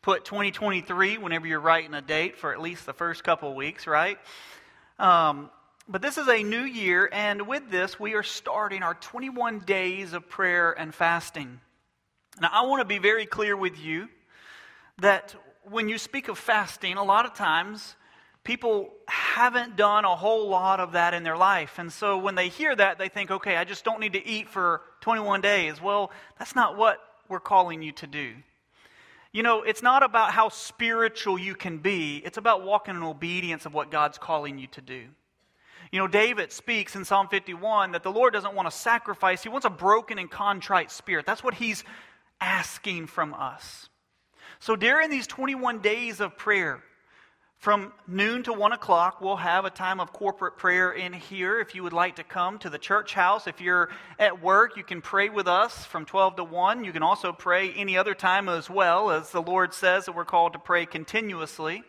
put 0.00 0.24
2023 0.24 1.18
whenever 1.18 1.48
you're 1.48 1.58
writing 1.58 1.92
a 1.92 2.02
date 2.02 2.36
for 2.36 2.52
at 2.52 2.60
least 2.60 2.86
the 2.86 2.92
first 2.92 3.24
couple 3.24 3.52
weeks, 3.56 3.88
right? 3.88 4.20
Um, 5.00 5.50
but 5.88 6.00
this 6.00 6.16
is 6.16 6.28
a 6.28 6.42
new 6.42 6.62
year, 6.62 7.08
and 7.12 7.46
with 7.46 7.70
this, 7.70 8.00
we 8.00 8.14
are 8.14 8.22
starting 8.22 8.82
our 8.82 8.94
21 8.94 9.60
days 9.60 10.12
of 10.12 10.28
prayer 10.28 10.72
and 10.72 10.94
fasting. 10.94 11.60
Now, 12.40 12.50
I 12.52 12.66
want 12.66 12.80
to 12.80 12.86
be 12.86 12.98
very 12.98 13.26
clear 13.26 13.56
with 13.56 13.78
you 13.78 14.08
that 14.98 15.34
when 15.64 15.88
you 15.88 15.98
speak 15.98 16.28
of 16.28 16.38
fasting, 16.38 16.96
a 16.96 17.04
lot 17.04 17.26
of 17.26 17.34
times 17.34 17.96
people 18.44 18.92
haven't 19.08 19.76
done 19.76 20.04
a 20.04 20.14
whole 20.14 20.48
lot 20.48 20.80
of 20.80 20.92
that 20.92 21.14
in 21.14 21.22
their 21.22 21.36
life. 21.36 21.78
And 21.78 21.92
so 21.92 22.18
when 22.18 22.34
they 22.34 22.48
hear 22.48 22.74
that, 22.76 22.98
they 22.98 23.08
think, 23.08 23.30
okay, 23.30 23.56
I 23.56 23.64
just 23.64 23.84
don't 23.84 24.00
need 24.00 24.12
to 24.14 24.26
eat 24.26 24.48
for 24.48 24.82
21 25.00 25.40
days. 25.40 25.80
Well, 25.80 26.10
that's 26.38 26.54
not 26.54 26.76
what 26.76 26.98
we're 27.28 27.40
calling 27.40 27.82
you 27.82 27.92
to 27.92 28.06
do. 28.06 28.32
You 29.32 29.42
know, 29.42 29.62
it's 29.62 29.82
not 29.82 30.02
about 30.02 30.30
how 30.30 30.48
spiritual 30.48 31.38
you 31.38 31.54
can 31.54 31.78
be, 31.78 32.22
it's 32.24 32.38
about 32.38 32.62
walking 32.62 32.94
in 32.94 33.02
obedience 33.02 33.66
of 33.66 33.74
what 33.74 33.90
God's 33.90 34.16
calling 34.16 34.58
you 34.58 34.68
to 34.68 34.80
do. 34.80 35.04
You 35.94 36.00
know, 36.00 36.08
David 36.08 36.50
speaks 36.50 36.96
in 36.96 37.04
Psalm 37.04 37.28
51 37.28 37.92
that 37.92 38.02
the 38.02 38.10
Lord 38.10 38.32
doesn't 38.32 38.56
want 38.56 38.66
a 38.66 38.70
sacrifice, 38.72 39.44
He 39.44 39.48
wants 39.48 39.64
a 39.64 39.70
broken 39.70 40.18
and 40.18 40.28
contrite 40.28 40.90
spirit. 40.90 41.24
That's 41.24 41.44
what 41.44 41.54
He's 41.54 41.84
asking 42.40 43.06
from 43.06 43.32
us. 43.32 43.88
So 44.58 44.74
during 44.74 45.08
these 45.08 45.28
21 45.28 45.78
days 45.82 46.18
of 46.18 46.36
prayer, 46.36 46.82
from 47.58 47.92
noon 48.08 48.42
to 48.42 48.52
1 48.52 48.72
o'clock, 48.72 49.20
we'll 49.20 49.36
have 49.36 49.66
a 49.66 49.70
time 49.70 50.00
of 50.00 50.12
corporate 50.12 50.58
prayer 50.58 50.90
in 50.90 51.12
here. 51.12 51.60
If 51.60 51.76
you 51.76 51.84
would 51.84 51.92
like 51.92 52.16
to 52.16 52.24
come 52.24 52.58
to 52.58 52.70
the 52.70 52.76
church 52.76 53.14
house, 53.14 53.46
if 53.46 53.60
you're 53.60 53.88
at 54.18 54.42
work, 54.42 54.76
you 54.76 54.82
can 54.82 55.00
pray 55.00 55.28
with 55.28 55.46
us 55.46 55.84
from 55.84 56.06
12 56.06 56.34
to 56.34 56.44
1. 56.44 56.82
You 56.82 56.90
can 56.90 57.04
also 57.04 57.32
pray 57.32 57.72
any 57.72 57.96
other 57.96 58.14
time 58.14 58.48
as 58.48 58.68
well, 58.68 59.12
as 59.12 59.30
the 59.30 59.40
Lord 59.40 59.72
says 59.72 60.06
that 60.06 60.16
we're 60.16 60.24
called 60.24 60.54
to 60.54 60.58
pray 60.58 60.86
continuously. 60.86 61.84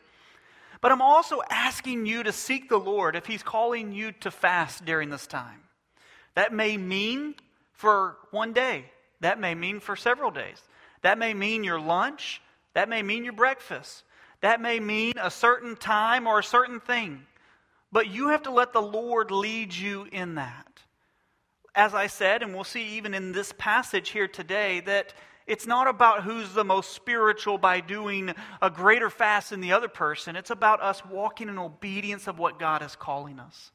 But 0.86 0.91
I'm 0.91 1.02
also 1.02 1.41
asking 1.50 2.06
you 2.06 2.21
to 2.21 2.32
seek 2.32 2.69
the 2.69 2.78
Lord 2.78 3.15
if 3.15 3.26
He's 3.26 3.41
calling 3.41 3.91
you 3.91 4.12
to 4.19 4.30
fast 4.30 4.86
during 4.86 5.10
this 5.10 5.26
time. 5.26 5.63
That 6.36 6.54
may 6.54 6.78
mean 6.78 7.34
for 7.74 8.17
one 8.30 8.54
day, 8.54 8.86
that 9.19 9.39
may 9.39 9.56
mean 9.56 9.80
for 9.80 9.95
several 9.95 10.30
days, 10.30 10.62
that 11.02 11.17
may 11.17 11.34
mean 11.34 11.63
your 11.63 11.80
lunch, 11.80 12.39
that 12.76 12.88
may 12.88 13.02
mean 13.02 13.24
your 13.24 13.34
breakfast. 13.34 14.04
That 14.41 14.62
may 14.62 14.80
mean 14.80 15.13
a 15.19 15.32
certain 15.32 15.76
time 15.76 16.28
or 16.28 16.38
a 16.38 16.43
certain 16.43 16.80
thing, 16.80 17.26
but 17.91 18.08
you 18.08 18.28
have 18.28 18.43
to 18.43 18.52
let 18.52 18.71
the 18.71 18.80
Lord 18.80 19.32
lead 19.32 19.74
you 19.74 20.08
in 20.12 20.36
that. 20.36 20.84
As 21.74 21.95
I 21.95 22.06
said, 22.06 22.43
and 22.43 22.54
we'll 22.54 22.63
see 22.63 22.89
even 22.89 23.15
in 23.15 23.32
this 23.32 23.52
passage 23.58 24.10
here 24.10 24.28
today, 24.28 24.82
that 24.82 25.15
it's 25.47 25.67
not 25.67 25.88
about 25.88 26.23
who's 26.23 26.53
the 26.53 26.63
most 26.63 26.93
spiritual 26.93 27.58
by 27.58 27.79
doing 27.79 28.34
a 28.62 28.69
greater 28.69 29.10
fast 29.10 29.51
than 29.51 29.62
the 29.62 29.73
other 29.73 29.88
person. 29.88 30.36
It's 30.36 30.49
about 30.49 30.81
us 30.81 31.05
walking 31.05 31.49
in 31.49 31.60
obedience 31.60 32.27
of 32.27 32.39
what 32.39 32.60
God 32.60 32.81
is 32.81 32.95
calling 32.95 33.39
us. 33.39 33.71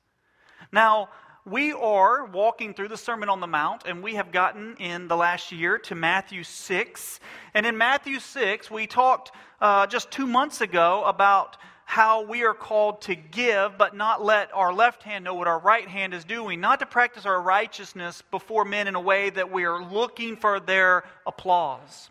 Now, 0.72 1.10
we 1.46 1.72
are 1.72 2.26
walking 2.26 2.74
through 2.74 2.88
the 2.88 2.96
Sermon 2.96 3.28
on 3.28 3.40
the 3.40 3.46
Mount, 3.46 3.84
and 3.86 4.02
we 4.02 4.16
have 4.16 4.30
gotten 4.30 4.76
in 4.76 5.08
the 5.08 5.16
last 5.16 5.52
year 5.52 5.78
to 5.78 5.94
Matthew 5.94 6.44
6. 6.44 7.20
And 7.54 7.64
in 7.64 7.78
Matthew 7.78 8.20
6, 8.20 8.70
we 8.70 8.86
talked 8.86 9.32
uh, 9.60 9.86
just 9.86 10.10
two 10.10 10.26
months 10.26 10.60
ago 10.60 11.02
about 11.04 11.56
how 11.90 12.22
we 12.22 12.44
are 12.44 12.54
called 12.54 13.02
to 13.02 13.16
give, 13.16 13.76
but 13.76 13.96
not 13.96 14.24
let 14.24 14.54
our 14.54 14.72
left 14.72 15.02
hand 15.02 15.24
know 15.24 15.34
what 15.34 15.48
our 15.48 15.58
right 15.58 15.88
hand 15.88 16.14
is 16.14 16.24
doing, 16.24 16.60
not 16.60 16.78
to 16.78 16.86
practice 16.86 17.26
our 17.26 17.42
righteousness 17.42 18.22
before 18.30 18.64
men 18.64 18.86
in 18.86 18.94
a 18.94 19.00
way 19.00 19.28
that 19.28 19.50
we 19.50 19.64
are 19.64 19.82
looking 19.82 20.36
for 20.36 20.60
their 20.60 21.02
applause. 21.26 22.08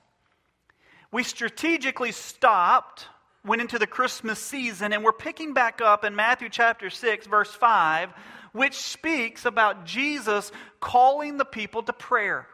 We 1.14 1.24
strategically 1.24 2.12
stopped, 2.12 3.06
went 3.46 3.62
into 3.62 3.80
the 3.80 3.88
Christmas 3.88 4.38
season, 4.40 4.92
and 4.92 5.02
we're 5.02 5.14
picking 5.14 5.54
back 5.54 5.80
up 5.80 6.04
in 6.04 6.14
Matthew 6.14 6.50
chapter 6.50 6.90
6, 6.90 7.28
verse 7.28 7.54
5 7.54 8.10
which 8.52 8.74
speaks 8.74 9.46
about 9.46 9.86
Jesus 9.86 10.52
calling 10.80 11.38
the 11.38 11.46
people 11.46 11.84
to 11.84 11.94
prayer. 11.94 12.48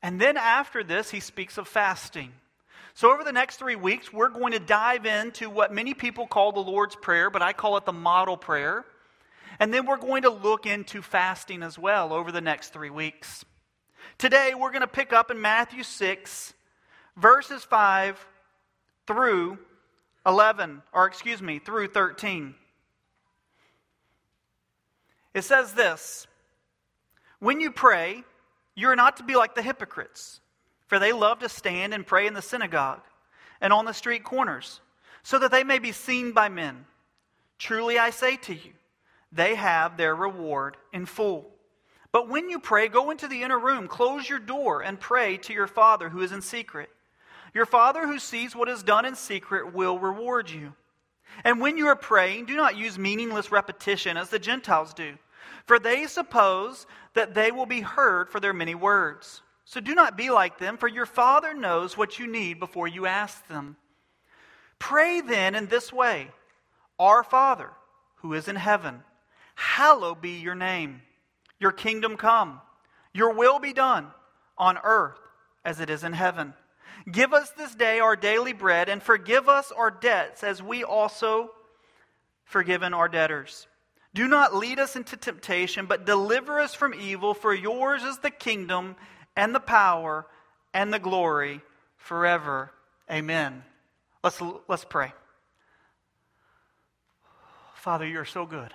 And 0.00 0.20
then 0.20 0.36
after 0.36 0.84
this, 0.84 1.10
he 1.10 1.18
speaks 1.18 1.58
of 1.58 1.66
fasting. 1.66 2.32
So, 2.94 3.12
over 3.12 3.24
the 3.24 3.32
next 3.32 3.56
three 3.56 3.76
weeks, 3.76 4.12
we're 4.12 4.28
going 4.28 4.52
to 4.52 4.58
dive 4.58 5.06
into 5.06 5.48
what 5.48 5.72
many 5.72 5.94
people 5.94 6.26
call 6.26 6.52
the 6.52 6.60
Lord's 6.60 6.94
Prayer, 6.94 7.30
but 7.30 7.40
I 7.40 7.52
call 7.52 7.76
it 7.78 7.86
the 7.86 7.92
model 7.92 8.36
prayer. 8.36 8.84
And 9.58 9.72
then 9.72 9.86
we're 9.86 9.96
going 9.96 10.22
to 10.22 10.30
look 10.30 10.66
into 10.66 11.02
fasting 11.02 11.62
as 11.62 11.78
well 11.78 12.12
over 12.12 12.30
the 12.32 12.40
next 12.40 12.72
three 12.72 12.90
weeks. 12.90 13.44
Today, 14.18 14.52
we're 14.54 14.70
going 14.70 14.82
to 14.82 14.86
pick 14.86 15.12
up 15.12 15.30
in 15.30 15.40
Matthew 15.40 15.82
6, 15.82 16.54
verses 17.16 17.64
5 17.64 18.26
through 19.06 19.58
11, 20.26 20.82
or 20.92 21.06
excuse 21.06 21.40
me, 21.40 21.58
through 21.58 21.88
13. 21.88 22.54
It 25.34 25.44
says 25.44 25.72
this 25.72 26.26
When 27.38 27.60
you 27.60 27.70
pray, 27.70 28.22
you're 28.74 28.96
not 28.96 29.16
to 29.16 29.22
be 29.22 29.34
like 29.34 29.54
the 29.54 29.62
hypocrites, 29.62 30.40
for 30.86 30.98
they 30.98 31.12
love 31.12 31.38
to 31.40 31.48
stand 31.48 31.94
and 31.94 32.06
pray 32.06 32.26
in 32.26 32.34
the 32.34 32.42
synagogue 32.42 33.02
and 33.60 33.72
on 33.72 33.84
the 33.84 33.92
street 33.92 34.24
corners, 34.24 34.80
so 35.22 35.38
that 35.38 35.50
they 35.50 35.64
may 35.64 35.78
be 35.78 35.92
seen 35.92 36.32
by 36.32 36.48
men. 36.48 36.84
Truly 37.58 37.98
I 37.98 38.10
say 38.10 38.36
to 38.38 38.54
you, 38.54 38.72
they 39.30 39.54
have 39.54 39.96
their 39.96 40.14
reward 40.14 40.76
in 40.92 41.06
full. 41.06 41.48
But 42.10 42.28
when 42.28 42.50
you 42.50 42.58
pray, 42.58 42.88
go 42.88 43.10
into 43.10 43.26
the 43.26 43.42
inner 43.42 43.58
room, 43.58 43.88
close 43.88 44.28
your 44.28 44.38
door, 44.38 44.82
and 44.82 45.00
pray 45.00 45.38
to 45.38 45.52
your 45.52 45.66
Father 45.66 46.10
who 46.10 46.20
is 46.20 46.32
in 46.32 46.42
secret. 46.42 46.90
Your 47.54 47.64
Father 47.64 48.06
who 48.06 48.18
sees 48.18 48.54
what 48.54 48.68
is 48.68 48.82
done 48.82 49.04
in 49.04 49.14
secret 49.14 49.72
will 49.72 49.98
reward 49.98 50.50
you. 50.50 50.74
And 51.44 51.60
when 51.60 51.78
you 51.78 51.86
are 51.86 51.96
praying, 51.96 52.46
do 52.46 52.56
not 52.56 52.76
use 52.76 52.98
meaningless 52.98 53.50
repetition 53.50 54.16
as 54.16 54.28
the 54.28 54.38
Gentiles 54.38 54.92
do, 54.92 55.14
for 55.66 55.78
they 55.78 56.06
suppose 56.06 56.86
that 57.14 57.34
they 57.34 57.50
will 57.50 57.66
be 57.66 57.80
heard 57.80 58.28
for 58.28 58.40
their 58.40 58.52
many 58.52 58.74
words. 58.74 59.40
So 59.64 59.80
do 59.80 59.94
not 59.94 60.16
be 60.16 60.30
like 60.30 60.58
them, 60.58 60.76
for 60.76 60.88
your 60.88 61.06
Father 61.06 61.54
knows 61.54 61.96
what 61.96 62.18
you 62.18 62.26
need 62.26 62.58
before 62.58 62.88
you 62.88 63.06
ask 63.06 63.46
them. 63.48 63.76
Pray 64.78 65.20
then 65.20 65.54
in 65.54 65.66
this 65.66 65.92
way 65.92 66.28
Our 66.98 67.22
Father, 67.22 67.70
who 68.16 68.34
is 68.34 68.48
in 68.48 68.56
heaven, 68.56 69.02
hallowed 69.54 70.20
be 70.20 70.40
your 70.40 70.54
name. 70.54 71.02
Your 71.58 71.72
kingdom 71.72 72.16
come. 72.16 72.60
Your 73.12 73.34
will 73.34 73.60
be 73.60 73.72
done 73.72 74.08
on 74.58 74.78
earth 74.82 75.20
as 75.64 75.80
it 75.80 75.90
is 75.90 76.02
in 76.02 76.12
heaven. 76.12 76.54
Give 77.10 77.32
us 77.32 77.50
this 77.50 77.74
day 77.74 78.00
our 78.00 78.16
daily 78.16 78.52
bread 78.52 78.88
and 78.88 79.02
forgive 79.02 79.48
us 79.48 79.72
our 79.72 79.90
debts 79.90 80.42
as 80.44 80.62
we 80.62 80.84
also 80.84 81.50
forgiven 82.44 82.94
our 82.94 83.08
debtors. 83.08 83.66
Do 84.14 84.28
not 84.28 84.54
lead 84.54 84.78
us 84.78 84.94
into 84.94 85.16
temptation, 85.16 85.86
but 85.86 86.04
deliver 86.04 86.60
us 86.60 86.74
from 86.74 86.94
evil, 86.94 87.32
for 87.32 87.54
yours 87.54 88.02
is 88.02 88.18
the 88.18 88.30
kingdom 88.30 88.96
and 89.36 89.54
the 89.54 89.60
power 89.60 90.26
and 90.74 90.92
the 90.92 90.98
glory 90.98 91.60
forever. 91.96 92.70
Amen. 93.10 93.62
Let's, 94.22 94.40
let's 94.68 94.84
pray. 94.84 95.12
Father, 97.74 98.06
you're 98.06 98.24
so 98.24 98.46
good. 98.46 98.72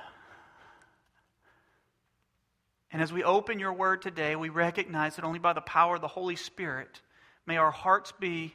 And 2.91 3.01
as 3.01 3.11
we 3.11 3.23
open 3.23 3.59
your 3.59 3.73
word 3.73 4.01
today, 4.01 4.35
we 4.35 4.49
recognize 4.49 5.15
that 5.15 5.25
only 5.25 5.39
by 5.39 5.53
the 5.53 5.61
power 5.61 5.95
of 5.95 6.01
the 6.01 6.07
Holy 6.07 6.35
Spirit 6.35 7.01
may 7.45 7.57
our 7.57 7.71
hearts 7.71 8.13
be 8.19 8.53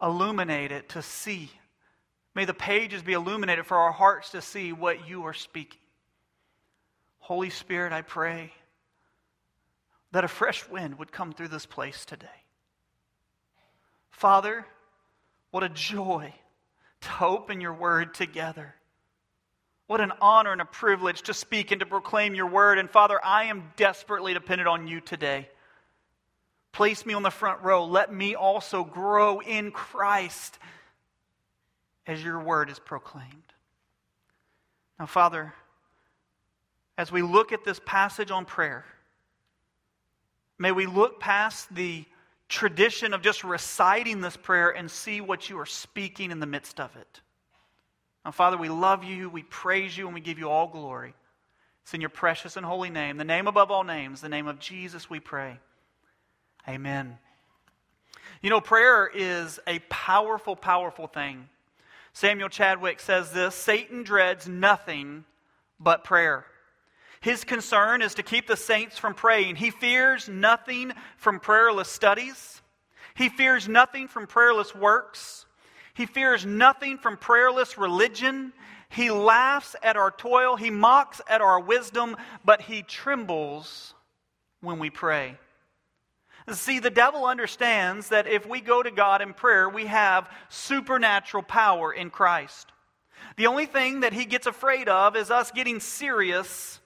illuminated 0.00 0.88
to 0.90 1.02
see. 1.02 1.50
May 2.34 2.44
the 2.44 2.54
pages 2.54 3.02
be 3.02 3.14
illuminated 3.14 3.66
for 3.66 3.76
our 3.76 3.92
hearts 3.92 4.30
to 4.30 4.42
see 4.42 4.72
what 4.72 5.08
you 5.08 5.24
are 5.24 5.34
speaking. 5.34 5.80
Holy 7.18 7.50
Spirit, 7.50 7.92
I 7.92 8.02
pray 8.02 8.52
that 10.12 10.24
a 10.24 10.28
fresh 10.28 10.68
wind 10.68 10.98
would 10.98 11.12
come 11.12 11.32
through 11.32 11.48
this 11.48 11.66
place 11.66 12.04
today. 12.04 12.26
Father, 14.10 14.66
what 15.50 15.62
a 15.62 15.68
joy 15.68 16.34
to 17.00 17.24
open 17.24 17.60
your 17.60 17.74
word 17.74 18.14
together. 18.14 18.74
What 19.86 20.00
an 20.00 20.12
honor 20.20 20.52
and 20.52 20.60
a 20.60 20.66
privilege 20.66 21.22
to 21.22 21.34
speak 21.34 21.70
and 21.70 21.80
to 21.80 21.86
proclaim 21.86 22.34
your 22.34 22.46
word. 22.48 22.78
And 22.78 22.90
Father, 22.90 23.18
I 23.24 23.44
am 23.44 23.72
desperately 23.76 24.34
dependent 24.34 24.68
on 24.68 24.86
you 24.86 25.00
today. 25.00 25.48
Place 26.72 27.06
me 27.06 27.14
on 27.14 27.22
the 27.22 27.30
front 27.30 27.62
row. 27.62 27.86
Let 27.86 28.12
me 28.12 28.34
also 28.34 28.84
grow 28.84 29.40
in 29.40 29.70
Christ 29.70 30.58
as 32.06 32.22
your 32.22 32.40
word 32.40 32.70
is 32.70 32.78
proclaimed. 32.78 33.32
Now, 34.98 35.06
Father, 35.06 35.54
as 36.96 37.12
we 37.12 37.22
look 37.22 37.52
at 37.52 37.64
this 37.64 37.80
passage 37.84 38.30
on 38.30 38.44
prayer, 38.44 38.84
may 40.58 40.72
we 40.72 40.86
look 40.86 41.20
past 41.20 41.74
the 41.74 42.04
tradition 42.48 43.14
of 43.14 43.22
just 43.22 43.44
reciting 43.44 44.20
this 44.20 44.36
prayer 44.36 44.70
and 44.70 44.90
see 44.90 45.20
what 45.20 45.48
you 45.50 45.58
are 45.58 45.66
speaking 45.66 46.30
in 46.30 46.40
the 46.40 46.46
midst 46.46 46.80
of 46.80 46.94
it. 46.96 47.20
Now, 48.24 48.32
Father, 48.32 48.56
we 48.56 48.68
love 48.68 49.04
you, 49.04 49.28
we 49.28 49.42
praise 49.42 49.96
you, 49.96 50.06
and 50.06 50.14
we 50.14 50.20
give 50.20 50.38
you 50.38 50.48
all 50.48 50.66
glory. 50.66 51.14
It's 51.82 51.94
in 51.94 52.00
your 52.00 52.10
precious 52.10 52.56
and 52.56 52.66
holy 52.66 52.90
name, 52.90 53.16
the 53.16 53.24
name 53.24 53.46
above 53.46 53.70
all 53.70 53.84
names, 53.84 54.20
the 54.20 54.28
name 54.28 54.46
of 54.46 54.58
Jesus, 54.58 55.08
we 55.08 55.20
pray. 55.20 55.58
Amen. 56.68 57.18
You 58.42 58.50
know, 58.50 58.60
prayer 58.60 59.06
is 59.12 59.58
a 59.66 59.78
powerful, 59.88 60.54
powerful 60.54 61.06
thing. 61.06 61.48
Samuel 62.12 62.48
Chadwick 62.48 63.00
says 63.00 63.32
this 63.32 63.54
Satan 63.54 64.02
dreads 64.02 64.46
nothing 64.48 65.24
but 65.80 66.04
prayer. 66.04 66.44
His 67.20 67.44
concern 67.44 68.02
is 68.02 68.14
to 68.14 68.22
keep 68.22 68.46
the 68.46 68.56
saints 68.56 68.98
from 68.98 69.14
praying. 69.14 69.56
He 69.56 69.70
fears 69.70 70.28
nothing 70.28 70.92
from 71.16 71.40
prayerless 71.40 71.88
studies. 71.88 72.62
He 73.14 73.28
fears 73.28 73.68
nothing 73.68 74.06
from 74.06 74.26
prayerless 74.26 74.74
works. 74.74 75.46
He 75.94 76.06
fears 76.06 76.46
nothing 76.46 76.98
from 76.98 77.16
prayerless 77.16 77.76
religion. 77.76 78.52
He 78.88 79.10
laughs 79.10 79.74
at 79.82 79.96
our 79.96 80.12
toil. 80.12 80.54
He 80.54 80.70
mocks 80.70 81.20
at 81.28 81.40
our 81.40 81.58
wisdom, 81.58 82.16
but 82.44 82.62
he 82.62 82.82
trembles 82.82 83.94
when 84.60 84.78
we 84.78 84.90
pray. 84.90 85.36
See, 86.52 86.78
the 86.78 86.88
devil 86.88 87.26
understands 87.26 88.08
that 88.08 88.26
if 88.26 88.46
we 88.46 88.60
go 88.60 88.82
to 88.82 88.90
God 88.90 89.20
in 89.20 89.34
prayer, 89.34 89.68
we 89.68 89.86
have 89.86 90.30
supernatural 90.48 91.42
power 91.42 91.92
in 91.92 92.10
Christ. 92.10 92.72
The 93.36 93.48
only 93.48 93.66
thing 93.66 94.00
that 94.00 94.12
he 94.12 94.24
gets 94.24 94.46
afraid 94.46 94.88
of 94.88 95.16
is 95.16 95.30
us 95.30 95.50
getting 95.50 95.80
serious 95.80 96.80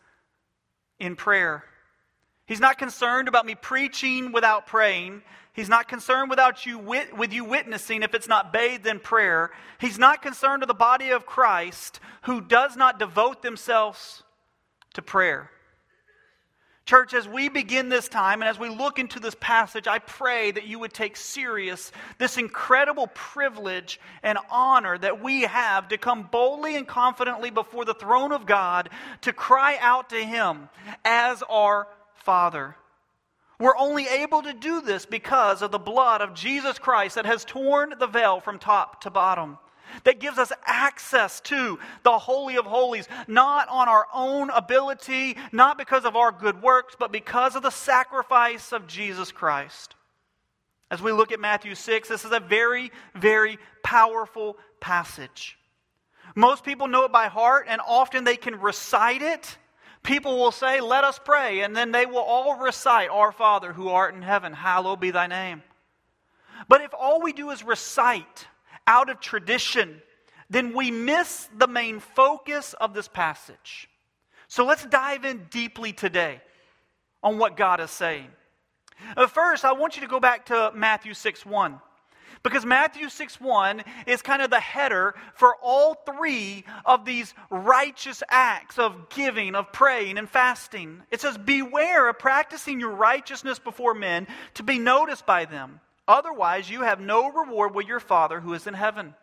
in 1.02 1.16
prayer. 1.16 1.64
He's 2.46 2.60
not 2.60 2.78
concerned 2.78 3.26
about 3.26 3.44
me 3.44 3.56
preaching 3.56 4.30
without 4.30 4.66
praying. 4.66 5.22
He's 5.52 5.68
not 5.68 5.88
concerned 5.88 6.30
without 6.30 6.64
you 6.64 6.78
wit- 6.78 7.16
with 7.16 7.32
you 7.32 7.44
witnessing 7.44 8.02
if 8.02 8.14
it's 8.14 8.28
not 8.28 8.52
bathed 8.52 8.86
in 8.86 9.00
prayer. 9.00 9.50
He's 9.78 9.98
not 9.98 10.22
concerned 10.22 10.62
with 10.62 10.68
the 10.68 10.74
body 10.74 11.10
of 11.10 11.26
Christ 11.26 11.98
who 12.22 12.40
does 12.40 12.76
not 12.76 13.00
devote 13.00 13.42
themselves 13.42 14.22
to 14.94 15.02
prayer. 15.02 15.50
Church, 16.84 17.14
as 17.14 17.28
we 17.28 17.48
begin 17.48 17.88
this 17.88 18.08
time 18.08 18.42
and 18.42 18.48
as 18.48 18.58
we 18.58 18.68
look 18.68 18.98
into 18.98 19.20
this 19.20 19.36
passage, 19.38 19.86
I 19.86 20.00
pray 20.00 20.50
that 20.50 20.66
you 20.66 20.80
would 20.80 20.92
take 20.92 21.16
serious 21.16 21.92
this 22.18 22.38
incredible 22.38 23.06
privilege 23.14 24.00
and 24.24 24.36
honor 24.50 24.98
that 24.98 25.22
we 25.22 25.42
have 25.42 25.88
to 25.88 25.98
come 25.98 26.24
boldly 26.24 26.74
and 26.74 26.86
confidently 26.86 27.50
before 27.50 27.84
the 27.84 27.94
throne 27.94 28.32
of 28.32 28.46
God 28.46 28.90
to 29.20 29.32
cry 29.32 29.78
out 29.80 30.10
to 30.10 30.24
Him 30.24 30.68
as 31.04 31.42
our 31.48 31.86
Father. 32.14 32.76
We're 33.60 33.76
only 33.78 34.08
able 34.08 34.42
to 34.42 34.52
do 34.52 34.80
this 34.80 35.06
because 35.06 35.62
of 35.62 35.70
the 35.70 35.78
blood 35.78 36.20
of 36.20 36.34
Jesus 36.34 36.80
Christ 36.80 37.14
that 37.14 37.26
has 37.26 37.44
torn 37.44 37.94
the 37.96 38.08
veil 38.08 38.40
from 38.40 38.58
top 38.58 39.02
to 39.02 39.10
bottom, 39.10 39.56
that 40.04 40.20
gives 40.20 40.38
us 40.38 40.52
access 40.66 41.40
to 41.42 41.78
the 42.02 42.18
Holy 42.18 42.56
of 42.56 42.64
Holies, 42.64 43.08
not 43.26 43.68
on 43.68 43.88
our 43.88 44.06
own 44.12 44.50
ability, 44.50 45.36
not 45.52 45.78
because 45.78 46.04
of 46.04 46.16
our 46.16 46.32
good 46.32 46.62
works, 46.62 46.96
but 46.98 47.12
because 47.12 47.56
of 47.56 47.62
the 47.62 47.70
sacrifice 47.70 48.72
of 48.72 48.86
Jesus 48.86 49.32
Christ. 49.32 49.94
As 50.90 51.00
we 51.00 51.12
look 51.12 51.32
at 51.32 51.40
Matthew 51.40 51.74
6, 51.74 52.08
this 52.08 52.24
is 52.24 52.32
a 52.32 52.40
very, 52.40 52.92
very 53.14 53.58
powerful 53.82 54.56
passage. 54.80 55.58
Most 56.34 56.64
people 56.64 56.88
know 56.88 57.04
it 57.04 57.12
by 57.12 57.28
heart, 57.28 57.66
and 57.68 57.80
often 57.86 58.24
they 58.24 58.36
can 58.36 58.60
recite 58.60 59.22
it 59.22 59.56
People 60.02 60.38
will 60.38 60.52
say, 60.52 60.80
Let 60.80 61.04
us 61.04 61.20
pray, 61.22 61.60
and 61.60 61.76
then 61.76 61.92
they 61.92 62.06
will 62.06 62.18
all 62.18 62.58
recite, 62.58 63.08
Our 63.08 63.32
Father 63.32 63.72
who 63.72 63.88
art 63.88 64.14
in 64.14 64.22
heaven, 64.22 64.52
hallowed 64.52 65.00
be 65.00 65.10
thy 65.10 65.26
name. 65.26 65.62
But 66.68 66.82
if 66.82 66.92
all 66.98 67.20
we 67.20 67.32
do 67.32 67.50
is 67.50 67.62
recite 67.62 68.46
out 68.86 69.10
of 69.10 69.20
tradition, 69.20 70.02
then 70.50 70.74
we 70.74 70.90
miss 70.90 71.48
the 71.56 71.66
main 71.66 72.00
focus 72.00 72.74
of 72.74 72.94
this 72.94 73.08
passage. 73.08 73.88
So 74.48 74.64
let's 74.64 74.84
dive 74.84 75.24
in 75.24 75.46
deeply 75.50 75.92
today 75.92 76.40
on 77.22 77.38
what 77.38 77.56
God 77.56 77.80
is 77.80 77.90
saying. 77.90 78.28
Uh, 79.16 79.26
first, 79.26 79.64
I 79.64 79.72
want 79.72 79.96
you 79.96 80.02
to 80.02 80.08
go 80.08 80.20
back 80.20 80.46
to 80.46 80.72
Matthew 80.74 81.14
6 81.14 81.46
1. 81.46 81.80
Because 82.42 82.66
Matthew 82.66 83.08
6 83.08 83.40
1 83.40 83.84
is 84.06 84.20
kind 84.20 84.42
of 84.42 84.50
the 84.50 84.60
header 84.60 85.14
for 85.34 85.54
all 85.62 85.94
three 85.94 86.64
of 86.84 87.04
these 87.04 87.34
righteous 87.50 88.22
acts 88.28 88.78
of 88.78 89.08
giving, 89.10 89.54
of 89.54 89.72
praying, 89.72 90.18
and 90.18 90.28
fasting. 90.28 91.02
It 91.10 91.20
says, 91.20 91.38
Beware 91.38 92.08
of 92.08 92.18
practicing 92.18 92.80
your 92.80 92.90
righteousness 92.90 93.58
before 93.58 93.94
men 93.94 94.26
to 94.54 94.62
be 94.62 94.78
noticed 94.78 95.24
by 95.24 95.44
them. 95.44 95.80
Otherwise, 96.08 96.68
you 96.68 96.82
have 96.82 97.00
no 97.00 97.30
reward 97.30 97.74
with 97.74 97.86
your 97.86 98.00
Father 98.00 98.40
who 98.40 98.54
is 98.54 98.66
in 98.66 98.74
heaven. 98.74 99.14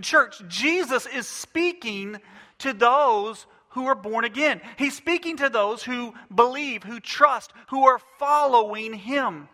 church, 0.00 0.40
Jesus 0.48 1.06
is 1.06 1.26
speaking 1.26 2.18
to 2.58 2.72
those 2.72 3.46
who 3.70 3.86
are 3.86 3.94
born 3.94 4.24
again. 4.24 4.60
He's 4.76 4.96
speaking 4.96 5.36
to 5.38 5.48
those 5.48 5.82
who 5.82 6.14
believe, 6.34 6.82
who 6.84 7.00
trust, 7.00 7.52
who 7.68 7.86
are 7.86 8.00
following 8.18 8.92
Him. 8.92 9.48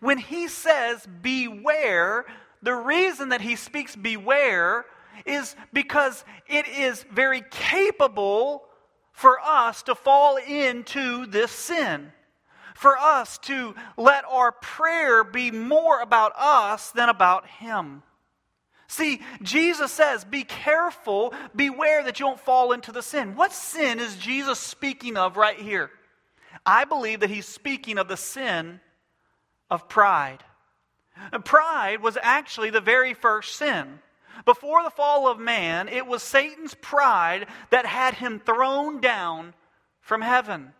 When 0.00 0.18
He 0.18 0.48
says, 0.48 1.06
beware, 1.22 2.26
the 2.62 2.74
reason 2.74 3.30
that 3.30 3.40
He 3.40 3.56
speaks 3.56 3.96
beware 3.96 4.84
is 5.24 5.54
because 5.72 6.24
it 6.46 6.66
is 6.68 7.04
very 7.10 7.42
capable 7.50 8.64
for 9.12 9.38
us 9.40 9.82
to 9.84 9.94
fall 9.94 10.36
into 10.36 11.26
this 11.26 11.50
sin. 11.50 12.12
For 12.82 12.98
us 12.98 13.38
to 13.42 13.76
let 13.96 14.24
our 14.24 14.50
prayer 14.50 15.22
be 15.22 15.52
more 15.52 16.00
about 16.00 16.32
us 16.36 16.90
than 16.90 17.08
about 17.08 17.46
Him. 17.46 18.02
See, 18.88 19.20
Jesus 19.40 19.92
says, 19.92 20.24
be 20.24 20.42
careful, 20.42 21.32
beware 21.54 22.02
that 22.02 22.18
you 22.18 22.26
don't 22.26 22.40
fall 22.40 22.72
into 22.72 22.90
the 22.90 23.00
sin. 23.00 23.36
What 23.36 23.52
sin 23.52 24.00
is 24.00 24.16
Jesus 24.16 24.58
speaking 24.58 25.16
of 25.16 25.36
right 25.36 25.56
here? 25.56 25.90
I 26.66 26.84
believe 26.84 27.20
that 27.20 27.30
he's 27.30 27.46
speaking 27.46 27.98
of 27.98 28.08
the 28.08 28.16
sin 28.16 28.80
of 29.70 29.88
pride. 29.88 30.42
pride 31.44 32.02
was 32.02 32.18
actually 32.20 32.70
the 32.70 32.80
very 32.80 33.14
first 33.14 33.54
sin. 33.54 34.00
Before 34.44 34.82
the 34.82 34.90
fall 34.90 35.28
of 35.28 35.38
man, 35.38 35.88
it 35.88 36.08
was 36.08 36.20
Satan's 36.20 36.74
pride 36.74 37.46
that 37.70 37.86
had 37.86 38.14
him 38.14 38.40
thrown 38.40 39.00
down 39.00 39.54
from 40.00 40.20
heaven. 40.20 40.72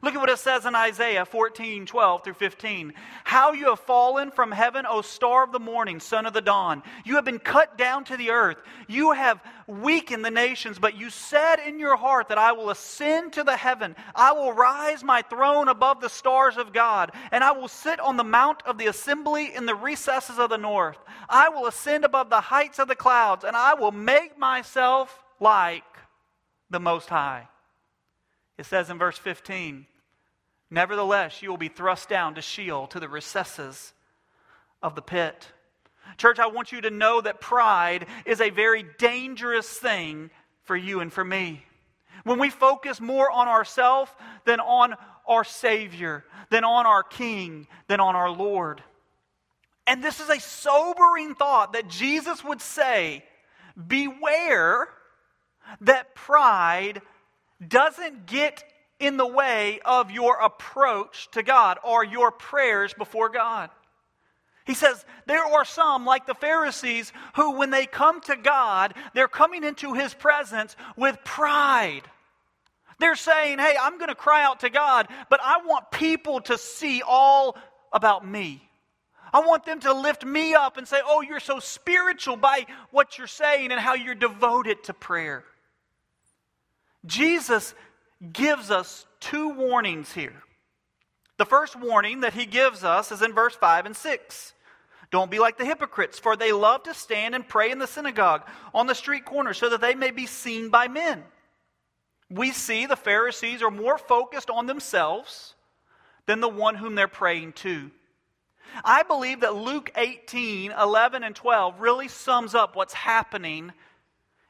Look 0.00 0.14
at 0.14 0.20
what 0.20 0.30
it 0.30 0.38
says 0.38 0.64
in 0.64 0.74
Isaiah 0.74 1.24
14, 1.24 1.84
12 1.86 2.24
through 2.24 2.34
15. 2.34 2.94
How 3.24 3.52
you 3.52 3.66
have 3.66 3.80
fallen 3.80 4.30
from 4.30 4.50
heaven, 4.50 4.86
O 4.88 5.02
star 5.02 5.44
of 5.44 5.52
the 5.52 5.60
morning, 5.60 6.00
son 6.00 6.24
of 6.24 6.32
the 6.32 6.40
dawn. 6.40 6.82
You 7.04 7.16
have 7.16 7.24
been 7.24 7.38
cut 7.38 7.76
down 7.76 8.04
to 8.04 8.16
the 8.16 8.30
earth. 8.30 8.56
You 8.88 9.12
have 9.12 9.40
weakened 9.66 10.24
the 10.24 10.30
nations, 10.30 10.78
but 10.78 10.96
you 10.96 11.10
said 11.10 11.56
in 11.56 11.78
your 11.78 11.96
heart 11.96 12.28
that 12.28 12.38
I 12.38 12.52
will 12.52 12.70
ascend 12.70 13.34
to 13.34 13.44
the 13.44 13.56
heaven. 13.56 13.94
I 14.14 14.32
will 14.32 14.52
rise 14.52 15.04
my 15.04 15.22
throne 15.22 15.68
above 15.68 16.00
the 16.00 16.08
stars 16.08 16.56
of 16.56 16.72
God, 16.72 17.12
and 17.30 17.44
I 17.44 17.52
will 17.52 17.68
sit 17.68 18.00
on 18.00 18.16
the 18.16 18.24
mount 18.24 18.62
of 18.64 18.78
the 18.78 18.86
assembly 18.86 19.54
in 19.54 19.66
the 19.66 19.74
recesses 19.74 20.38
of 20.38 20.50
the 20.50 20.58
north. 20.58 20.98
I 21.28 21.48
will 21.50 21.66
ascend 21.66 22.04
above 22.04 22.30
the 22.30 22.40
heights 22.40 22.78
of 22.78 22.88
the 22.88 22.96
clouds, 22.96 23.44
and 23.44 23.54
I 23.54 23.74
will 23.74 23.92
make 23.92 24.38
myself 24.38 25.22
like 25.38 25.84
the 26.70 26.80
Most 26.80 27.08
High. 27.08 27.48
It 28.58 28.66
says 28.66 28.90
in 28.90 28.98
verse 28.98 29.18
15, 29.18 29.86
Nevertheless, 30.70 31.42
you 31.42 31.50
will 31.50 31.58
be 31.58 31.68
thrust 31.68 32.08
down 32.08 32.34
to 32.34 32.42
Sheol, 32.42 32.86
to 32.88 33.00
the 33.00 33.08
recesses 33.08 33.92
of 34.82 34.94
the 34.94 35.02
pit. 35.02 35.48
Church, 36.16 36.38
I 36.38 36.46
want 36.46 36.72
you 36.72 36.80
to 36.82 36.90
know 36.90 37.20
that 37.20 37.40
pride 37.40 38.06
is 38.24 38.40
a 38.40 38.50
very 38.50 38.84
dangerous 38.98 39.68
thing 39.68 40.30
for 40.64 40.76
you 40.76 41.00
and 41.00 41.12
for 41.12 41.24
me. 41.24 41.64
When 42.24 42.38
we 42.38 42.50
focus 42.50 43.00
more 43.00 43.30
on 43.30 43.48
ourselves 43.48 44.10
than 44.44 44.60
on 44.60 44.94
our 45.26 45.44
Savior, 45.44 46.24
than 46.50 46.64
on 46.64 46.86
our 46.86 47.02
King, 47.02 47.66
than 47.88 48.00
on 48.00 48.16
our 48.16 48.30
Lord. 48.30 48.82
And 49.86 50.02
this 50.02 50.20
is 50.20 50.28
a 50.28 50.40
sobering 50.40 51.34
thought 51.34 51.72
that 51.72 51.88
Jesus 51.88 52.44
would 52.44 52.60
say 52.60 53.24
Beware 53.86 54.88
that 55.80 56.14
pride 56.14 57.00
doesn't 57.68 58.26
get 58.26 58.64
in 58.98 59.16
the 59.16 59.26
way 59.26 59.80
of 59.84 60.10
your 60.10 60.40
approach 60.40 61.28
to 61.32 61.42
God 61.42 61.78
or 61.82 62.04
your 62.04 62.30
prayers 62.30 62.94
before 62.94 63.28
God. 63.28 63.70
He 64.64 64.74
says, 64.74 65.04
There 65.26 65.44
are 65.44 65.64
some, 65.64 66.06
like 66.06 66.26
the 66.26 66.34
Pharisees, 66.34 67.12
who, 67.34 67.56
when 67.56 67.70
they 67.70 67.86
come 67.86 68.20
to 68.22 68.36
God, 68.36 68.94
they're 69.14 69.28
coming 69.28 69.64
into 69.64 69.94
His 69.94 70.14
presence 70.14 70.76
with 70.96 71.18
pride. 71.24 72.02
They're 73.00 73.16
saying, 73.16 73.58
Hey, 73.58 73.74
I'm 73.80 73.98
going 73.98 74.08
to 74.08 74.14
cry 74.14 74.44
out 74.44 74.60
to 74.60 74.70
God, 74.70 75.08
but 75.28 75.40
I 75.42 75.58
want 75.66 75.90
people 75.90 76.40
to 76.42 76.56
see 76.56 77.02
all 77.06 77.56
about 77.92 78.26
me. 78.26 78.68
I 79.32 79.40
want 79.40 79.64
them 79.64 79.80
to 79.80 79.94
lift 79.94 80.24
me 80.24 80.54
up 80.54 80.76
and 80.76 80.86
say, 80.86 81.00
Oh, 81.04 81.22
you're 81.22 81.40
so 81.40 81.58
spiritual 81.58 82.36
by 82.36 82.66
what 82.92 83.18
you're 83.18 83.26
saying 83.26 83.72
and 83.72 83.80
how 83.80 83.94
you're 83.94 84.14
devoted 84.14 84.84
to 84.84 84.94
prayer. 84.94 85.42
Jesus 87.04 87.74
gives 88.32 88.70
us 88.70 89.06
two 89.20 89.50
warnings 89.50 90.12
here. 90.12 90.42
The 91.38 91.44
first 91.44 91.74
warning 91.74 92.20
that 92.20 92.34
he 92.34 92.46
gives 92.46 92.84
us 92.84 93.10
is 93.10 93.22
in 93.22 93.32
verse 93.32 93.54
5 93.54 93.86
and 93.86 93.96
6. 93.96 94.54
Don't 95.10 95.30
be 95.30 95.38
like 95.38 95.58
the 95.58 95.64
hypocrites, 95.64 96.18
for 96.18 96.36
they 96.36 96.52
love 96.52 96.84
to 96.84 96.94
stand 96.94 97.34
and 97.34 97.46
pray 97.46 97.70
in 97.70 97.78
the 97.78 97.86
synagogue 97.86 98.42
on 98.72 98.86
the 98.86 98.94
street 98.94 99.24
corner 99.24 99.52
so 99.52 99.68
that 99.68 99.80
they 99.80 99.94
may 99.94 100.10
be 100.10 100.26
seen 100.26 100.70
by 100.70 100.88
men. 100.88 101.24
We 102.30 102.50
see 102.50 102.86
the 102.86 102.96
Pharisees 102.96 103.62
are 103.62 103.70
more 103.70 103.98
focused 103.98 104.48
on 104.48 104.66
themselves 104.66 105.54
than 106.26 106.40
the 106.40 106.48
one 106.48 106.76
whom 106.76 106.94
they're 106.94 107.08
praying 107.08 107.52
to. 107.54 107.90
I 108.84 109.02
believe 109.02 109.40
that 109.40 109.54
Luke 109.54 109.90
18, 109.96 110.72
11, 110.72 111.24
and 111.24 111.36
12 111.36 111.80
really 111.80 112.08
sums 112.08 112.54
up 112.54 112.74
what's 112.74 112.94
happening 112.94 113.72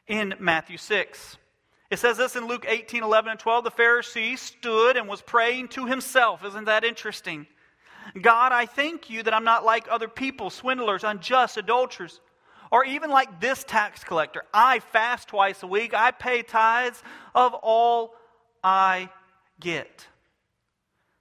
in 0.07 0.35
Matthew 0.39 0.77
6. 0.77 1.39
It 1.93 1.99
says 1.99 2.17
this 2.17 2.37
in 2.37 2.47
Luke 2.47 2.65
18, 2.67 3.03
11, 3.03 3.33
and 3.33 3.39
12. 3.39 3.65
The 3.65 3.71
Pharisee 3.71 4.39
stood 4.39 4.97
and 4.97 5.07
was 5.07 5.21
praying 5.21 5.69
to 5.69 5.85
himself. 5.85 6.43
Isn't 6.43 6.65
that 6.65 6.85
interesting? 6.85 7.47
God, 8.19 8.51
I 8.51 8.65
thank 8.65 9.11
you 9.11 9.23
that 9.23 9.35
I'm 9.35 9.45
not 9.45 9.63
like 9.63 9.89
other 9.91 10.09
people, 10.09 10.49
swindlers, 10.49 11.05
unjust, 11.05 11.59
adulterers, 11.59 12.23
or 12.71 12.83
even 12.87 13.11
like 13.11 13.43
this 13.43 13.63
tax 13.63 14.05
collector. 14.05 14.43
I 14.55 14.79
fast 14.79 15.29
twice 15.29 15.63
a 15.63 15.67
week. 15.67 15.93
I 15.93 16.13
pay 16.13 16.41
tithes 16.41 17.03
of 17.35 17.53
all 17.53 18.15
I 18.65 19.11
get. 19.61 20.07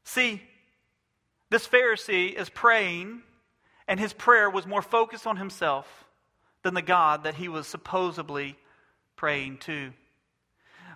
See, 0.06 0.42
this 1.50 1.68
Pharisee 1.68 2.34
is 2.34 2.50
praying, 2.50 3.24
and 3.90 4.00
his 4.00 4.14
prayer 4.14 4.50
was 4.50 4.66
more 4.66 4.82
focused 4.82 5.28
on 5.28 5.36
himself 5.36 6.06
than 6.64 6.76
the 6.76 6.82
God 6.82 7.26
that 7.26 7.36
he 7.36 7.50
was 7.50 7.68
supposedly 7.68 8.56
praying 9.18 9.58
to. 9.58 9.92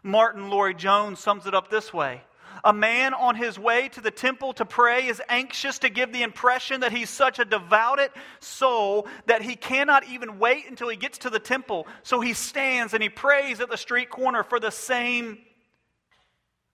Martyn 0.06 0.51
Lloyd-Jones 0.51 1.20
sums 1.20 1.47
it 1.47 1.56
up 1.56 1.72
this 1.72 1.91
way 1.91 2.22
A 2.64 2.72
man 2.72 3.16
on 3.16 3.36
his 3.36 3.58
way 3.58 3.89
to 3.89 4.01
the 4.01 4.12
temple 4.12 4.53
to 4.53 4.64
pray 4.64 5.08
is 5.08 5.20
anxious 5.28 5.80
to 5.80 5.89
give 5.89 6.14
the 6.14 6.22
impression 6.22 6.82
that 6.82 6.91
he's 6.91 7.10
such 7.10 7.39
a 7.39 7.45
devoted 7.45 8.12
soul 8.39 9.08
that 9.26 9.41
he 9.41 9.56
cannot 9.56 10.08
even 10.08 10.38
wait 10.38 10.70
until 10.70 10.89
he 10.89 10.95
gets 10.95 11.18
to 11.20 11.32
the 11.32 11.39
temple. 11.39 11.88
So 12.03 12.22
he 12.22 12.34
stands 12.34 12.93
and 12.93 13.01
he 13.01 13.10
prays 13.10 13.60
at 13.60 13.72
the 13.72 13.78
street 13.78 14.12
corner 14.12 14.43
for 14.43 14.60
the 14.60 14.70
same 14.70 15.39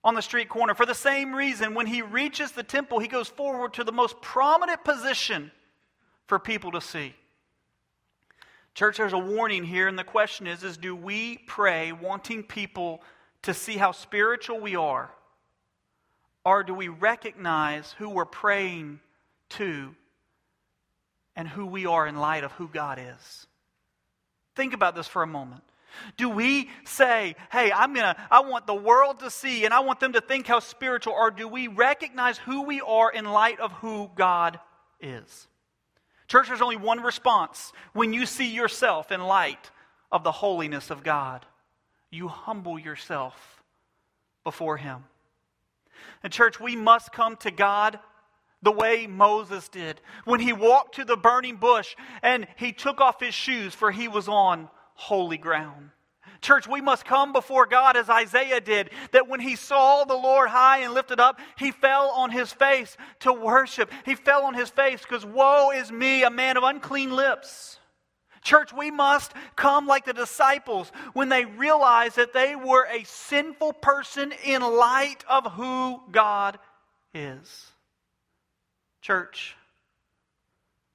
on 0.04 0.14
the 0.14 0.20
street 0.20 0.50
corner. 0.50 0.74
For 0.74 0.84
the 0.84 0.94
same 0.94 1.34
reason, 1.34 1.72
when 1.72 1.86
he 1.86 2.02
reaches 2.02 2.52
the 2.52 2.62
temple, 2.62 2.98
he 2.98 3.08
goes 3.08 3.28
forward 3.28 3.72
to 3.74 3.84
the 3.84 3.92
most 3.92 4.20
prominent 4.20 4.84
position 4.84 5.50
for 6.26 6.38
people 6.38 6.72
to 6.72 6.82
see. 6.82 7.14
Church, 8.74 8.98
there's 8.98 9.12
a 9.14 9.18
warning 9.18 9.64
here, 9.64 9.88
and 9.88 9.98
the 9.98 10.04
question 10.04 10.46
is, 10.46 10.64
is 10.64 10.76
do 10.76 10.94
we 10.94 11.38
pray 11.46 11.92
wanting 11.92 12.42
people 12.42 13.02
to 13.42 13.54
see 13.54 13.76
how 13.76 13.92
spiritual 13.92 14.60
we 14.60 14.76
are? 14.76 15.10
Or 16.44 16.64
do 16.64 16.74
we 16.74 16.88
recognize 16.88 17.94
who 17.98 18.08
we're 18.08 18.24
praying 18.24 19.00
to 19.50 19.94
and 21.36 21.46
who 21.46 21.66
we 21.66 21.86
are 21.86 22.06
in 22.06 22.16
light 22.16 22.44
of 22.44 22.52
who 22.52 22.68
God 22.68 22.98
is? 22.98 23.46
Think 24.54 24.74
about 24.74 24.94
this 24.94 25.06
for 25.06 25.22
a 25.22 25.26
moment. 25.26 25.62
Do 26.16 26.28
we 26.28 26.70
say, 26.84 27.36
hey, 27.50 27.70
I'm 27.70 27.92
going 27.92 28.14
to, 28.14 28.16
I 28.30 28.40
want 28.40 28.66
the 28.66 28.74
world 28.74 29.20
to 29.20 29.30
see 29.30 29.64
and 29.64 29.74
I 29.74 29.80
want 29.80 30.00
them 30.00 30.14
to 30.14 30.20
think 30.20 30.46
how 30.46 30.60
spiritual, 30.60 31.12
or 31.12 31.30
do 31.30 31.46
we 31.46 31.68
recognize 31.68 32.38
who 32.38 32.62
we 32.62 32.80
are 32.80 33.12
in 33.12 33.26
light 33.26 33.60
of 33.60 33.72
who 33.72 34.10
God 34.16 34.58
is? 35.00 35.48
Church, 36.28 36.48
there's 36.48 36.62
only 36.62 36.76
one 36.76 37.02
response 37.02 37.72
when 37.92 38.14
you 38.14 38.24
see 38.24 38.54
yourself 38.54 39.12
in 39.12 39.20
light 39.20 39.70
of 40.10 40.24
the 40.24 40.32
holiness 40.32 40.90
of 40.90 41.02
God 41.02 41.44
you 42.12 42.28
humble 42.28 42.78
yourself 42.78 43.62
before 44.44 44.76
Him. 44.76 45.04
And, 46.22 46.32
church, 46.32 46.60
we 46.60 46.76
must 46.76 47.12
come 47.12 47.36
to 47.38 47.50
God 47.50 47.98
the 48.62 48.70
way 48.72 49.06
Moses 49.08 49.68
did 49.68 50.00
when 50.24 50.38
he 50.38 50.52
walked 50.52 50.94
to 50.96 51.04
the 51.04 51.16
burning 51.16 51.56
bush 51.56 51.96
and 52.22 52.46
he 52.56 52.72
took 52.72 53.00
off 53.00 53.20
his 53.20 53.34
shoes, 53.34 53.74
for 53.74 53.90
he 53.90 54.06
was 54.06 54.28
on 54.28 54.68
holy 54.94 55.36
ground. 55.38 55.90
Church, 56.40 56.66
we 56.66 56.80
must 56.80 57.04
come 57.04 57.32
before 57.32 57.66
God 57.66 57.96
as 57.96 58.08
Isaiah 58.08 58.60
did, 58.60 58.90
that 59.12 59.28
when 59.28 59.38
he 59.38 59.54
saw 59.54 60.04
the 60.04 60.16
Lord 60.16 60.48
high 60.48 60.78
and 60.78 60.92
lifted 60.92 61.20
up, 61.20 61.38
he 61.56 61.70
fell 61.70 62.10
on 62.10 62.30
his 62.30 62.52
face 62.52 62.96
to 63.20 63.32
worship. 63.32 63.90
He 64.04 64.16
fell 64.16 64.44
on 64.44 64.54
his 64.54 64.68
face 64.68 65.02
because, 65.02 65.24
Woe 65.24 65.70
is 65.70 65.92
me, 65.92 66.24
a 66.24 66.30
man 66.30 66.56
of 66.56 66.64
unclean 66.64 67.12
lips. 67.12 67.78
Church, 68.42 68.72
we 68.72 68.90
must 68.90 69.32
come 69.54 69.86
like 69.86 70.04
the 70.04 70.12
disciples 70.12 70.90
when 71.12 71.28
they 71.28 71.44
realized 71.44 72.16
that 72.16 72.32
they 72.32 72.56
were 72.56 72.86
a 72.90 73.04
sinful 73.04 73.74
person 73.74 74.32
in 74.44 74.62
light 74.62 75.24
of 75.28 75.52
who 75.52 76.00
God 76.10 76.58
is. 77.14 77.72
Church, 79.00 79.56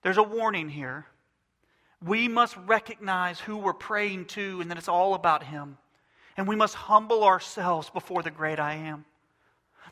there's 0.03 0.17
a 0.17 0.23
warning 0.23 0.69
here. 0.69 1.05
We 2.05 2.27
must 2.27 2.55
recognize 2.57 3.39
who 3.39 3.57
we're 3.57 3.73
praying 3.73 4.25
to 4.25 4.61
and 4.61 4.69
that 4.69 4.77
it's 4.77 4.89
all 4.89 5.13
about 5.13 5.43
Him. 5.43 5.77
And 6.35 6.47
we 6.47 6.55
must 6.55 6.75
humble 6.75 7.23
ourselves 7.23 7.89
before 7.89 8.23
the 8.23 8.29
great 8.29 8.59
I 8.59 8.75
am. 8.75 9.05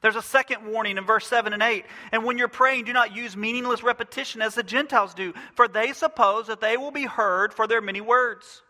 There's 0.02 0.16
a 0.16 0.22
second 0.22 0.66
warning 0.66 0.98
in 0.98 1.06
verse 1.06 1.28
7 1.28 1.54
and 1.54 1.64
8. 1.64 1.86
And 2.12 2.24
when 2.24 2.38
you're 2.38 2.48
praying, 2.48 2.86
do 2.86 2.94
not 2.94 3.16
use 3.16 3.36
meaningless 3.36 3.84
repetition 3.84 4.42
as 4.42 4.56
the 4.56 4.64
Gentiles 4.64 5.14
do, 5.14 5.34
for 5.56 5.68
they 5.68 5.94
suppose 5.94 6.48
that 6.48 6.62
they 6.62 6.78
will 6.78 6.92
be 6.92 7.06
heard 7.06 7.54
for 7.54 7.68
their 7.68 7.82
many 7.82 8.02
words. 8.02 8.62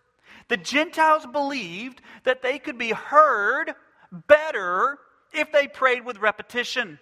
The 0.47 0.57
Gentiles 0.57 1.25
believed 1.25 2.01
that 2.23 2.41
they 2.41 2.59
could 2.59 2.77
be 2.77 2.91
heard 2.91 3.73
better 4.11 4.99
if 5.33 5.51
they 5.51 5.67
prayed 5.67 6.05
with 6.05 6.19
repetition. 6.19 6.99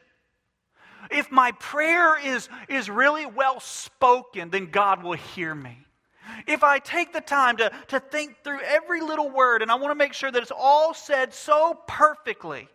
If 1.12 1.32
my 1.32 1.52
prayer 1.54 2.18
is, 2.18 2.48
is 2.70 2.90
really 2.90 3.26
well 3.26 3.60
spoken, 3.60 4.50
then 4.50 4.72
God 4.72 5.04
will 5.04 5.14
hear 5.14 5.54
me. 5.54 5.78
If 6.48 6.64
I 6.64 6.80
take 6.80 7.12
the 7.12 7.22
time 7.22 7.58
to, 7.58 7.72
to 7.90 8.00
think 8.00 8.38
through 8.44 8.62
every 8.62 9.02
little 9.02 9.30
word 9.30 9.62
and 9.62 9.70
I 9.70 9.76
want 9.76 9.92
to 9.92 9.96
make 9.96 10.14
sure 10.14 10.32
that 10.32 10.42
it's 10.42 10.54
all 10.56 10.94
said 10.94 11.34
so 11.34 11.78
perfectly, 11.88 12.70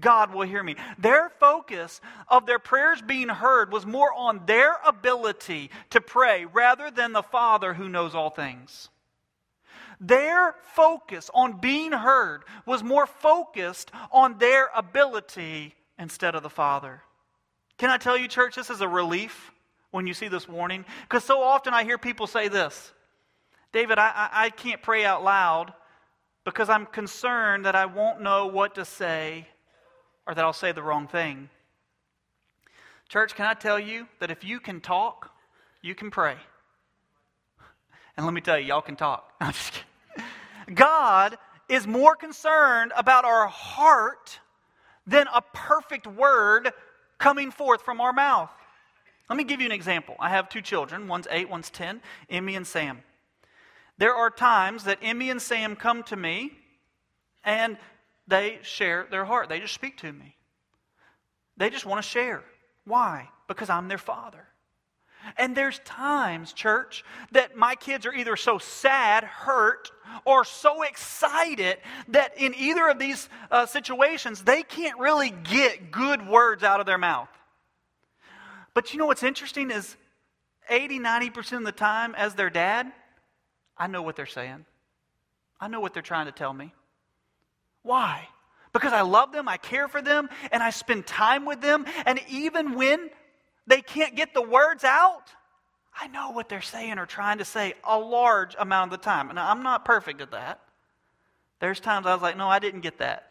God 0.00 0.34
will 0.34 0.46
hear 0.46 0.62
me. 0.62 0.76
Their 0.98 1.28
focus 1.28 2.00
of 2.28 2.46
their 2.46 2.58
prayers 2.58 3.02
being 3.02 3.28
heard 3.28 3.72
was 3.72 3.86
more 3.86 4.12
on 4.12 4.46
their 4.46 4.76
ability 4.86 5.70
to 5.90 6.00
pray 6.00 6.46
rather 6.46 6.90
than 6.90 7.12
the 7.12 7.22
Father 7.22 7.74
who 7.74 7.88
knows 7.88 8.14
all 8.14 8.30
things. 8.30 8.88
Their 10.00 10.56
focus 10.74 11.30
on 11.32 11.60
being 11.60 11.92
heard 11.92 12.44
was 12.66 12.82
more 12.82 13.06
focused 13.06 13.90
on 14.10 14.38
their 14.38 14.70
ability 14.74 15.74
instead 15.98 16.34
of 16.34 16.42
the 16.42 16.50
Father. 16.50 17.02
Can 17.78 17.90
I 17.90 17.98
tell 17.98 18.16
you, 18.16 18.28
church, 18.28 18.56
this 18.56 18.70
is 18.70 18.80
a 18.80 18.88
relief 18.88 19.52
when 19.90 20.06
you 20.06 20.14
see 20.14 20.28
this 20.28 20.48
warning? 20.48 20.84
Because 21.02 21.24
so 21.24 21.42
often 21.42 21.74
I 21.74 21.84
hear 21.84 21.98
people 21.98 22.26
say 22.26 22.48
this 22.48 22.92
David, 23.72 23.98
I, 23.98 24.08
I, 24.08 24.30
I 24.44 24.50
can't 24.50 24.82
pray 24.82 25.04
out 25.04 25.24
loud 25.24 25.72
because 26.44 26.68
I'm 26.68 26.86
concerned 26.86 27.64
that 27.64 27.74
I 27.74 27.86
won't 27.86 28.20
know 28.20 28.46
what 28.46 28.74
to 28.76 28.84
say 28.84 29.48
or 30.26 30.34
that 30.34 30.44
I'll 30.44 30.52
say 30.52 30.72
the 30.72 30.82
wrong 30.82 31.06
thing. 31.06 31.48
Church, 33.08 33.34
can 33.34 33.46
I 33.46 33.54
tell 33.54 33.78
you 33.78 34.08
that 34.20 34.30
if 34.30 34.44
you 34.44 34.60
can 34.60 34.80
talk, 34.80 35.30
you 35.82 35.94
can 35.94 36.10
pray? 36.10 36.36
And 38.16 38.24
let 38.24 38.32
me 38.32 38.40
tell 38.40 38.58
you, 38.58 38.66
y'all 38.66 38.80
can 38.80 38.96
talk. 38.96 39.32
God 40.74 41.36
is 41.68 41.86
more 41.86 42.16
concerned 42.16 42.92
about 42.96 43.24
our 43.24 43.48
heart 43.48 44.38
than 45.06 45.26
a 45.34 45.42
perfect 45.52 46.06
word 46.06 46.72
coming 47.18 47.50
forth 47.50 47.82
from 47.82 48.00
our 48.00 48.12
mouth. 48.12 48.50
Let 49.28 49.36
me 49.36 49.44
give 49.44 49.60
you 49.60 49.66
an 49.66 49.72
example. 49.72 50.16
I 50.20 50.30
have 50.30 50.48
two 50.48 50.60
children. 50.60 51.08
One's 51.08 51.26
eight, 51.30 51.48
one's 51.48 51.70
10, 51.70 52.00
Emmy 52.28 52.56
and 52.56 52.66
Sam. 52.66 53.02
There 53.96 54.14
are 54.14 54.30
times 54.30 54.84
that 54.84 54.98
Emmy 55.02 55.30
and 55.30 55.40
Sam 55.40 55.76
come 55.76 56.02
to 56.04 56.16
me 56.16 56.52
and 57.44 57.78
they 58.26 58.58
share 58.62 59.06
their 59.10 59.24
heart. 59.24 59.48
They 59.48 59.60
just 59.60 59.74
speak 59.74 59.98
to 59.98 60.12
me. 60.12 60.36
They 61.56 61.70
just 61.70 61.86
want 61.86 62.02
to 62.02 62.08
share. 62.08 62.42
Why? 62.84 63.28
Because 63.48 63.70
I'm 63.70 63.88
their 63.88 63.98
father. 63.98 64.46
And 65.38 65.56
there's 65.56 65.78
times, 65.80 66.52
church, 66.52 67.04
that 67.32 67.56
my 67.56 67.74
kids 67.76 68.04
are 68.04 68.12
either 68.12 68.36
so 68.36 68.58
sad, 68.58 69.24
hurt, 69.24 69.90
or 70.24 70.44
so 70.44 70.82
excited 70.82 71.78
that 72.08 72.38
in 72.38 72.54
either 72.54 72.88
of 72.88 72.98
these 72.98 73.28
uh, 73.50 73.66
situations, 73.66 74.42
they 74.42 74.62
can't 74.62 74.98
really 74.98 75.30
get 75.30 75.90
good 75.90 76.28
words 76.28 76.62
out 76.62 76.80
of 76.80 76.86
their 76.86 76.98
mouth. 76.98 77.28
But 78.74 78.92
you 78.92 78.98
know 78.98 79.06
what's 79.06 79.22
interesting 79.22 79.70
is 79.70 79.96
80, 80.68 80.98
90% 80.98 81.58
of 81.58 81.64
the 81.64 81.72
time, 81.72 82.14
as 82.16 82.34
their 82.34 82.50
dad, 82.50 82.92
I 83.78 83.86
know 83.86 84.02
what 84.02 84.16
they're 84.16 84.26
saying. 84.26 84.66
I 85.60 85.68
know 85.68 85.80
what 85.80 85.94
they're 85.94 86.02
trying 86.02 86.26
to 86.26 86.32
tell 86.32 86.52
me. 86.52 86.74
Why? 87.84 88.26
Because 88.72 88.92
I 88.92 89.02
love 89.02 89.30
them, 89.30 89.48
I 89.48 89.56
care 89.56 89.86
for 89.86 90.02
them, 90.02 90.28
and 90.50 90.60
I 90.60 90.70
spend 90.70 91.06
time 91.06 91.44
with 91.44 91.60
them. 91.60 91.86
And 92.04 92.18
even 92.28 92.74
when 92.74 93.08
they 93.68 93.82
can't 93.82 94.16
get 94.16 94.34
the 94.34 94.42
words 94.42 94.82
out, 94.82 95.22
I 95.96 96.08
know 96.08 96.30
what 96.30 96.48
they're 96.48 96.60
saying 96.60 96.98
or 96.98 97.06
trying 97.06 97.38
to 97.38 97.44
say 97.44 97.74
a 97.84 97.96
large 97.96 98.56
amount 98.58 98.92
of 98.92 98.98
the 98.98 99.04
time. 99.04 99.30
And 99.30 99.38
I'm 99.38 99.62
not 99.62 99.84
perfect 99.84 100.20
at 100.20 100.32
that. 100.32 100.60
There's 101.60 101.78
times 101.78 102.06
I 102.06 102.14
was 102.14 102.22
like, 102.22 102.36
no, 102.36 102.48
I 102.48 102.58
didn't 102.58 102.80
get 102.80 102.98
that. 102.98 103.30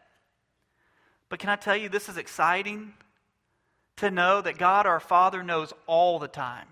But 1.28 1.39
can 1.39 1.49
I 1.49 1.58
tell 1.58 1.76
you, 1.76 1.89
this 1.89 2.08
is 2.08 2.16
exciting 2.18 2.93
to 3.97 4.10
know 4.10 4.41
that 4.41 4.58
God 4.58 4.86
our 4.86 4.99
Father 4.99 5.43
knows 5.43 5.74
all 5.88 6.20
the 6.20 6.28
time. 6.28 6.68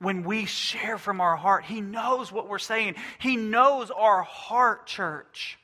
When 0.00 0.22
we 0.22 0.44
share 0.44 0.96
from 0.96 1.20
our 1.20 1.34
heart, 1.34 1.64
He 1.64 1.80
knows 1.80 2.30
what 2.30 2.48
we're 2.48 2.58
saying, 2.58 2.94
He 3.18 3.36
knows 3.36 3.90
our 3.90 4.22
heart, 4.22 4.86
church. 4.86 5.58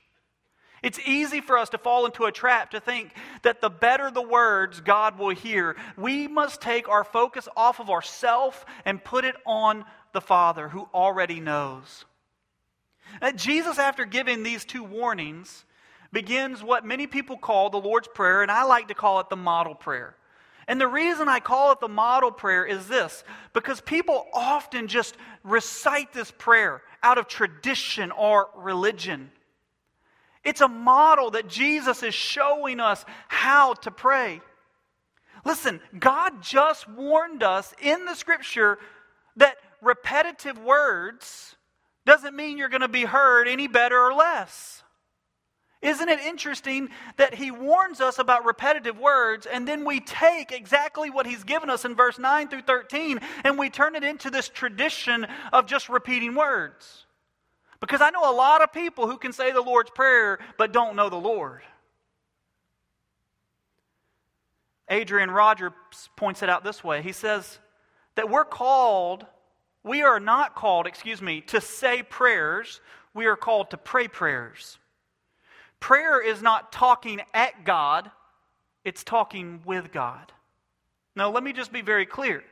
It's 0.85 1.01
easy 1.07 1.41
for 1.41 1.57
us 1.57 1.71
to 1.71 1.79
fall 1.79 2.05
into 2.05 2.27
a 2.27 2.33
trap 2.33 2.73
to 2.73 2.81
think 2.81 3.11
that 3.43 3.63
the 3.63 3.71
better 3.71 4.11
the 4.11 4.23
words 4.23 4.81
God 4.81 5.19
will 5.19 5.35
hear. 5.35 5.77
We 5.97 6.29
must 6.29 6.61
take 6.61 6.91
our 6.91 7.05
focus 7.05 7.49
off 7.57 7.81
of 7.81 7.89
ourself 7.89 8.67
and 8.85 9.03
put 9.03 9.25
it 9.25 9.35
on 9.47 9.87
the 10.13 10.21
Father 10.21 10.69
who 10.69 10.87
already 10.93 11.41
knows. 11.41 12.05
Uh, 13.23 13.33
Jesus, 13.33 13.79
after 13.79 14.05
giving 14.05 14.43
these 14.43 14.67
two 14.67 14.85
warnings, 14.85 15.65
begins 16.13 16.63
what 16.63 16.85
many 16.85 17.07
people 17.07 17.39
call 17.39 17.71
the 17.71 17.79
Lord's 17.79 18.09
Prayer, 18.09 18.43
and 18.43 18.51
I 18.51 18.65
like 18.65 18.89
to 18.89 18.95
call 18.95 19.21
it 19.21 19.31
the 19.31 19.37
model 19.37 19.75
prayer. 19.75 20.15
And 20.69 20.79
the 20.81 20.87
reason 20.87 21.29
I 21.29 21.41
call 21.41 21.73
it 21.73 21.81
the 21.81 21.89
model 21.89 22.31
prayer 22.31 22.65
is 22.65 22.89
this 22.89 23.25
because 23.53 23.81
people 23.81 24.27
often 24.33 24.87
just 24.89 25.17
recite 25.43 26.13
this 26.13 26.31
prayer 26.31 26.83
out 27.03 27.19
of 27.19 27.27
tradition 27.27 28.11
or 28.11 28.49
religion. 28.55 29.31
It's 30.45 30.61
a 30.61 30.69
model 30.69 31.31
that 31.33 31.49
Jesus 31.49 32.03
is 32.03 32.15
showing 32.15 32.81
us 32.81 33.05
how 33.29 33.75
to 33.75 33.91
pray. 33.91 34.41
Listen, 35.45 35.81
God 35.99 36.43
just 36.43 36.89
warned 36.89 37.43
us 37.43 37.75
in 37.81 38.05
the 38.05 38.15
scripture 38.15 38.79
that 39.37 39.57
repetitive 39.81 40.59
words 40.59 41.57
doesn't 42.07 42.37
mean 42.37 42.59
you're 42.59 42.69
going 42.69 42.83
to 42.83 42.89
be 42.89 43.05
heard 43.05 43.49
any 43.49 43.67
better 43.67 43.99
or 43.99 44.15
less. 44.15 44.83
Isn't 45.85 46.09
it 46.09 46.21
interesting 46.21 46.89
that 47.19 47.35
he 47.35 47.51
warns 47.51 48.01
us 48.01 48.19
about 48.19 48.47
repetitive 48.47 48.99
words 48.99 49.45
and 49.45 49.69
then 49.69 49.85
we 49.85 50.01
take 50.01 50.51
exactly 50.51 51.11
what 51.11 51.27
he's 51.27 51.45
given 51.45 51.69
us 51.69 51.85
in 51.85 51.95
verse 51.95 52.19
9 52.19 52.49
through 52.49 52.63
13 52.63 53.21
and 53.45 53.59
we 53.59 53.69
turn 53.69 53.95
it 53.95 54.03
into 54.03 54.31
this 54.31 54.49
tradition 54.49 55.27
of 55.53 55.67
just 55.67 55.91
repeating 55.91 56.35
words? 56.35 57.05
Because 57.87 58.01
I 58.01 58.09
know 58.09 58.31
a 58.31 58.33
lot 58.33 58.63
of 58.63 58.73
people 58.73 59.07
who 59.07 59.19
can 59.19 59.35
say 59.35 59.53
the 59.53 59.61
Lord's 59.61 59.91
Prayer 59.91 60.39
but 60.57 60.73
don't 60.73 60.97
know 60.97 61.11
the 61.11 61.17
Lord. 61.17 61.61
Adrian 64.89 65.31
Rogers 65.31 65.73
points 66.17 66.43
it 66.43 66.49
out 66.49 66.65
this 66.65 66.83
way. 66.83 67.03
He 67.03 67.13
says 67.13 67.59
that 68.15 68.31
we're 68.31 68.47
called, 68.47 69.27
we 69.83 70.01
are 70.01 70.19
not 70.19 70.55
called, 70.55 70.87
excuse 70.87 71.21
me, 71.21 71.43
to 71.43 71.61
say 71.61 72.03
prayers, 72.03 72.81
we 73.13 73.27
are 73.27 73.37
called 73.37 73.71
to 73.73 73.77
pray 73.77 74.09
prayers. 74.09 74.79
Prayer 75.79 76.23
is 76.23 76.41
not 76.41 76.73
talking 76.73 77.21
at 77.35 77.65
God, 77.65 78.11
it's 78.83 79.05
talking 79.05 79.61
with 79.67 79.93
God. 79.93 80.33
Now, 81.15 81.31
let 81.31 81.45
me 81.45 81.53
just 81.53 81.71
be 81.71 81.83
very 81.83 82.07
clear 82.07 82.45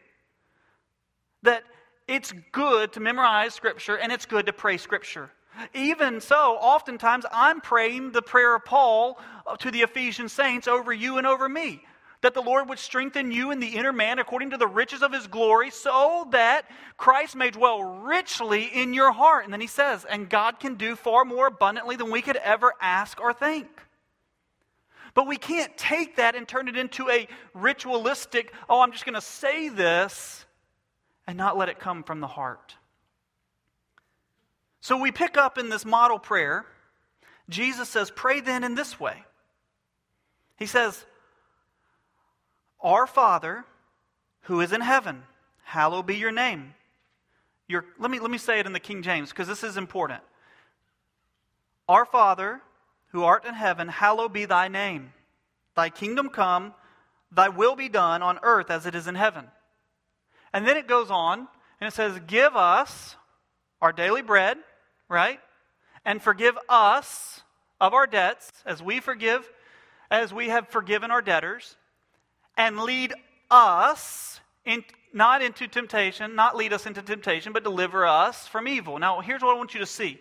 that 1.43 1.65
it's 2.09 2.33
good 2.53 2.93
to 2.93 3.01
memorize 3.01 3.55
Scripture 3.55 3.97
and 3.97 4.13
it's 4.13 4.27
good 4.27 4.47
to 4.47 4.53
pray 4.53 4.77
Scripture. 4.77 5.31
Even 5.75 6.21
so, 6.21 6.57
oftentimes 6.61 7.27
I'm 7.31 7.61
praying 7.61 8.13
the 8.13 8.23
prayer 8.23 8.57
of 8.57 8.65
Paul 8.65 9.21
to 9.59 9.71
the 9.71 9.83
Ephesian 9.83 10.29
saints 10.29 10.67
over 10.67 10.93
you 10.93 11.19
and 11.19 11.27
over 11.27 11.49
me. 11.49 11.85
That 12.23 12.35
the 12.35 12.41
Lord 12.41 12.69
would 12.69 12.79
strengthen 12.79 13.33
you 13.33 13.51
in 13.51 13.59
the 13.59 13.77
inner 13.77 13.93
man 13.93 14.21
according 14.21 14.51
to 14.51 14.57
the 14.57 14.67
riches 14.67 15.03
of 15.03 15.13
his 15.13 15.27
glory, 15.27 15.71
so 15.71 16.29
that 16.31 16.71
Christ 16.97 17.35
may 17.35 17.51
dwell 17.51 17.83
richly 17.83 18.67
in 18.67 18.95
your 18.95 19.11
heart. 19.11 19.45
And 19.45 19.53
then 19.53 19.61
he 19.61 19.67
says, 19.67 20.07
and 20.09 20.31
God 20.31 20.61
can 20.61 20.77
do 20.77 20.95
far 20.95 21.25
more 21.25 21.49
abundantly 21.49 21.97
than 21.97 22.13
we 22.13 22.23
could 22.23 22.37
ever 22.37 22.75
ask 22.81 23.21
or 23.21 23.33
think. 23.33 23.67
But 25.15 25.27
we 25.27 25.37
can't 25.37 25.77
take 25.77 26.17
that 26.17 26.37
and 26.37 26.47
turn 26.47 26.69
it 26.69 26.77
into 26.77 27.11
a 27.11 27.27
ritualistic, 27.55 28.55
oh, 28.69 28.81
I'm 28.81 28.93
just 28.93 29.05
going 29.05 29.15
to 29.15 29.21
say 29.21 29.69
this 29.69 30.47
and 31.27 31.39
not 31.39 31.57
let 31.57 31.69
it 31.69 31.79
come 31.79 32.03
from 32.03 32.21
the 32.21 32.27
heart. 32.27 32.77
So 34.81 34.97
we 34.97 35.13
pick 35.13 35.37
up 35.37 35.59
in 35.59 35.69
this 35.69 35.85
model 35.85 36.19
prayer 36.19 36.67
Jesus 37.49 37.89
says, 37.89 38.11
Pray 38.11 38.41
then 38.41 38.65
in 38.65 38.75
this 38.75 38.99
way. 38.99 39.25
He 40.57 40.67
says, 40.67 41.05
Our 42.81 43.07
Father 43.07 43.65
who 44.43 44.61
is 44.61 44.73
in 44.73 44.81
heaven, 44.81 45.23
hallowed 45.63 46.07
be 46.07 46.17
your 46.17 46.33
name. 46.33 46.75
Your, 47.69 47.85
let, 47.99 48.11
me, 48.11 48.19
let 48.19 48.31
me 48.31 48.39
say 48.39 48.59
it 48.59 48.67
in 48.67 48.73
the 48.73 48.81
King 48.81 49.03
James 49.03 49.31
because 49.31 49.49
this 49.49 49.63
is 49.63 49.77
important. 49.77 50.23
Our 51.89 52.05
Father 52.05 52.61
who 53.13 53.23
art 53.25 53.45
in 53.45 53.55
heaven, 53.55 53.89
hallowed 53.89 54.33
be 54.33 54.47
thy 54.47 54.69
name. 54.69 55.13
Thy 55.75 55.91
kingdom 55.91 56.29
come, 56.29 56.75
thy 57.31 57.49
will 57.49 57.77
be 57.77 57.89
done 57.89 58.23
on 58.23 58.39
earth 58.43 58.71
as 58.71 58.87
it 58.87 58.95
is 58.95 59.07
in 59.07 59.15
heaven. 59.15 59.47
And 60.53 60.67
then 60.67 60.77
it 60.77 60.87
goes 60.87 61.11
on 61.11 61.49
and 61.81 61.89
it 61.89 61.93
says, 61.95 62.19
Give 62.27 62.55
us 62.57 63.17
our 63.81 63.93
daily 63.93 64.23
bread, 64.23 64.59
right? 65.09 65.41
And 66.05 66.23
forgive 66.23 66.57
us 66.69 67.43
of 67.81 67.95
our 67.95 68.07
debts 68.07 68.51
as 68.65 68.83
we 68.83 69.01
forgive, 69.01 69.49
as 70.11 70.33
we 70.33 70.49
have 70.49 70.69
forgiven 70.69 71.11
our 71.11 71.23
debtors. 71.23 71.77
And 72.57 72.81
lead 72.81 73.15
us 73.51 74.41
in, 74.65 74.85
not 75.13 75.43
into 75.43 75.67
temptation, 75.67 76.35
not 76.35 76.57
lead 76.57 76.73
us 76.73 76.87
into 76.87 77.03
temptation, 77.03 77.53
but 77.53 77.65
deliver 77.65 78.07
us 78.07 78.47
from 78.47 78.69
evil. 78.69 78.99
Now, 78.99 79.21
here's 79.21 79.43
what 79.43 79.55
I 79.55 79.59
want 79.59 79.75
you 79.75 79.81
to 79.81 79.87
see. 79.87 80.21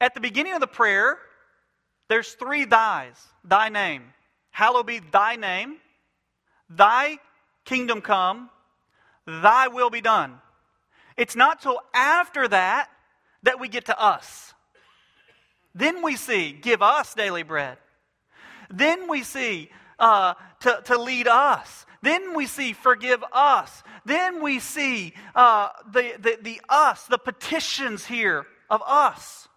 At 0.00 0.14
the 0.14 0.20
beginning 0.20 0.54
of 0.54 0.60
the 0.60 0.66
prayer, 0.66 1.18
there's 2.08 2.32
three 2.34 2.66
thys. 2.66 3.16
Thy 3.44 3.68
name. 3.68 4.02
Hallowed 4.50 4.86
be 4.86 5.00
thy 5.00 5.36
name. 5.36 5.76
Thy 6.68 7.18
kingdom 7.64 8.00
come. 8.00 8.50
Thy 9.26 9.68
will 9.68 9.90
be 9.90 10.00
done. 10.00 10.40
It's 11.16 11.36
not 11.36 11.62
till 11.62 11.80
after 11.94 12.48
that 12.48 12.88
that 13.42 13.60
we 13.60 13.68
get 13.68 13.86
to 13.86 14.00
us. 14.00 14.54
Then 15.74 16.02
we 16.02 16.16
see, 16.16 16.52
give 16.52 16.82
us 16.82 17.14
daily 17.14 17.42
bread. 17.42 17.78
Then 18.70 19.08
we 19.08 19.22
see, 19.22 19.70
uh, 19.98 20.34
to, 20.60 20.80
to 20.84 20.98
lead 20.98 21.28
us. 21.28 21.86
Then 22.02 22.34
we 22.34 22.46
see, 22.46 22.72
forgive 22.72 23.24
us. 23.32 23.82
Then 24.04 24.42
we 24.42 24.60
see 24.60 25.14
uh, 25.34 25.70
the, 25.90 26.14
the, 26.18 26.38
the 26.42 26.60
us, 26.68 27.06
the 27.06 27.18
petitions 27.18 28.04
here 28.04 28.46
of 28.68 28.82
us. 28.86 29.48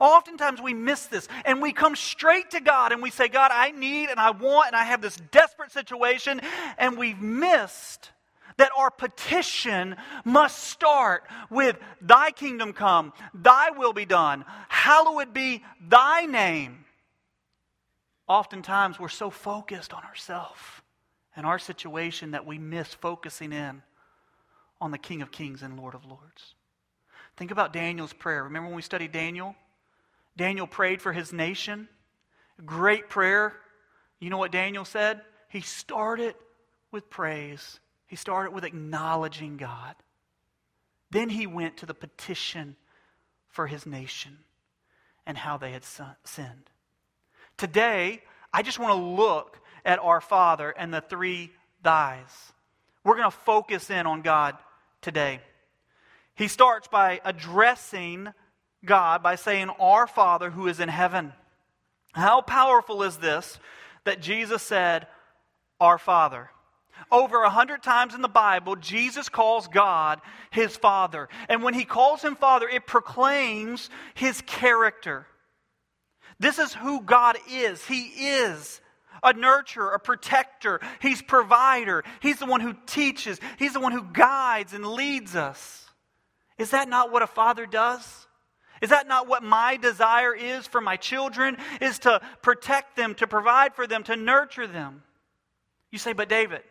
Oftentimes 0.00 0.60
we 0.60 0.74
miss 0.74 1.06
this 1.06 1.28
and 1.44 1.62
we 1.62 1.72
come 1.72 1.94
straight 1.96 2.50
to 2.50 2.60
God 2.60 2.92
and 2.92 3.02
we 3.02 3.10
say, 3.10 3.28
God, 3.28 3.50
I 3.52 3.70
need 3.70 4.10
and 4.10 4.18
I 4.18 4.30
want 4.30 4.68
and 4.68 4.76
I 4.76 4.84
have 4.84 5.00
this 5.00 5.16
desperate 5.30 5.72
situation, 5.72 6.40
and 6.78 6.98
we've 6.98 7.20
missed 7.20 8.10
that 8.56 8.70
our 8.76 8.90
petition 8.90 9.96
must 10.24 10.64
start 10.64 11.24
with 11.50 11.76
Thy 12.00 12.30
kingdom 12.30 12.72
come, 12.72 13.12
Thy 13.32 13.70
will 13.70 13.92
be 13.92 14.04
done, 14.04 14.44
hallowed 14.68 15.32
be 15.32 15.62
Thy 15.80 16.26
name. 16.26 16.84
Oftentimes 18.26 18.98
we're 18.98 19.08
so 19.08 19.30
focused 19.30 19.92
on 19.92 20.02
ourselves 20.04 20.60
and 21.36 21.44
our 21.44 21.58
situation 21.58 22.30
that 22.30 22.46
we 22.46 22.58
miss 22.58 22.88
focusing 22.94 23.52
in 23.52 23.82
on 24.80 24.90
the 24.90 24.98
King 24.98 25.22
of 25.22 25.30
Kings 25.30 25.62
and 25.62 25.78
Lord 25.78 25.94
of 25.94 26.04
Lords. 26.04 26.54
Think 27.36 27.50
about 27.50 27.72
Daniel's 27.72 28.12
prayer. 28.12 28.44
Remember 28.44 28.68
when 28.68 28.76
we 28.76 28.82
studied 28.82 29.12
Daniel? 29.12 29.56
Daniel 30.36 30.66
prayed 30.66 31.02
for 31.02 31.12
his 31.12 31.32
nation. 31.32 31.88
Great 32.64 33.08
prayer. 33.08 33.54
You 34.20 34.30
know 34.30 34.38
what 34.38 34.52
Daniel 34.52 34.84
said? 34.84 35.20
He 35.48 35.60
started 35.60 36.34
with 36.90 37.10
praise, 37.10 37.80
he 38.06 38.16
started 38.16 38.52
with 38.52 38.64
acknowledging 38.64 39.56
God. 39.56 39.94
Then 41.10 41.28
he 41.28 41.46
went 41.46 41.78
to 41.78 41.86
the 41.86 41.94
petition 41.94 42.76
for 43.48 43.66
his 43.66 43.86
nation 43.86 44.38
and 45.26 45.38
how 45.38 45.56
they 45.56 45.72
had 45.72 45.84
sinned. 45.84 46.70
Today, 47.56 48.22
I 48.52 48.62
just 48.62 48.78
want 48.78 48.92
to 48.92 49.22
look 49.22 49.58
at 49.84 49.98
our 49.98 50.20
Father 50.20 50.70
and 50.70 50.92
the 50.92 51.00
three 51.00 51.52
thys. 51.84 52.52
We're 53.04 53.16
going 53.16 53.30
to 53.30 53.36
focus 53.36 53.90
in 53.90 54.06
on 54.06 54.22
God 54.22 54.56
today. 55.02 55.40
He 56.34 56.48
starts 56.48 56.88
by 56.88 57.20
addressing 57.24 58.28
God 58.84 59.22
by 59.22 59.36
saying, 59.36 59.70
Our 59.78 60.06
Father 60.06 60.50
who 60.50 60.66
is 60.66 60.80
in 60.80 60.88
heaven. 60.88 61.32
How 62.12 62.40
powerful 62.40 63.02
is 63.02 63.16
this 63.18 63.58
that 64.04 64.20
Jesus 64.20 64.62
said, 64.62 65.06
Our 65.80 65.98
Father? 65.98 66.50
Over 67.10 67.42
a 67.42 67.50
hundred 67.50 67.82
times 67.82 68.14
in 68.14 68.22
the 68.22 68.28
Bible, 68.28 68.76
Jesus 68.76 69.28
calls 69.28 69.68
God 69.68 70.20
his 70.50 70.76
Father. 70.76 71.28
And 71.48 71.62
when 71.62 71.74
he 71.74 71.84
calls 71.84 72.22
him 72.22 72.36
Father, 72.36 72.68
it 72.68 72.86
proclaims 72.86 73.90
his 74.14 74.40
character. 74.42 75.26
This 76.38 76.58
is 76.58 76.74
who 76.74 77.02
God 77.02 77.36
is. 77.50 77.84
He 77.84 78.02
is 78.02 78.80
a 79.22 79.32
nurturer, 79.32 79.94
a 79.94 79.98
protector. 79.98 80.80
He's 81.00 81.22
provider. 81.22 82.04
He's 82.20 82.38
the 82.38 82.46
one 82.46 82.60
who 82.60 82.74
teaches. 82.86 83.40
He's 83.58 83.72
the 83.72 83.80
one 83.80 83.92
who 83.92 84.02
guides 84.12 84.72
and 84.72 84.86
leads 84.86 85.36
us. 85.36 85.88
Is 86.58 86.70
that 86.70 86.88
not 86.88 87.10
what 87.10 87.22
a 87.22 87.26
father 87.26 87.66
does? 87.66 88.26
Is 88.82 88.90
that 88.90 89.08
not 89.08 89.28
what 89.28 89.42
my 89.42 89.76
desire 89.76 90.34
is 90.34 90.66
for 90.66 90.80
my 90.80 90.96
children? 90.96 91.56
Is 91.80 92.00
to 92.00 92.20
protect 92.42 92.96
them, 92.96 93.14
to 93.16 93.26
provide 93.26 93.74
for 93.74 93.86
them, 93.86 94.02
to 94.04 94.16
nurture 94.16 94.66
them. 94.66 95.02
You 95.90 95.98
say, 95.98 96.12
but 96.12 96.28
David, 96.28 96.62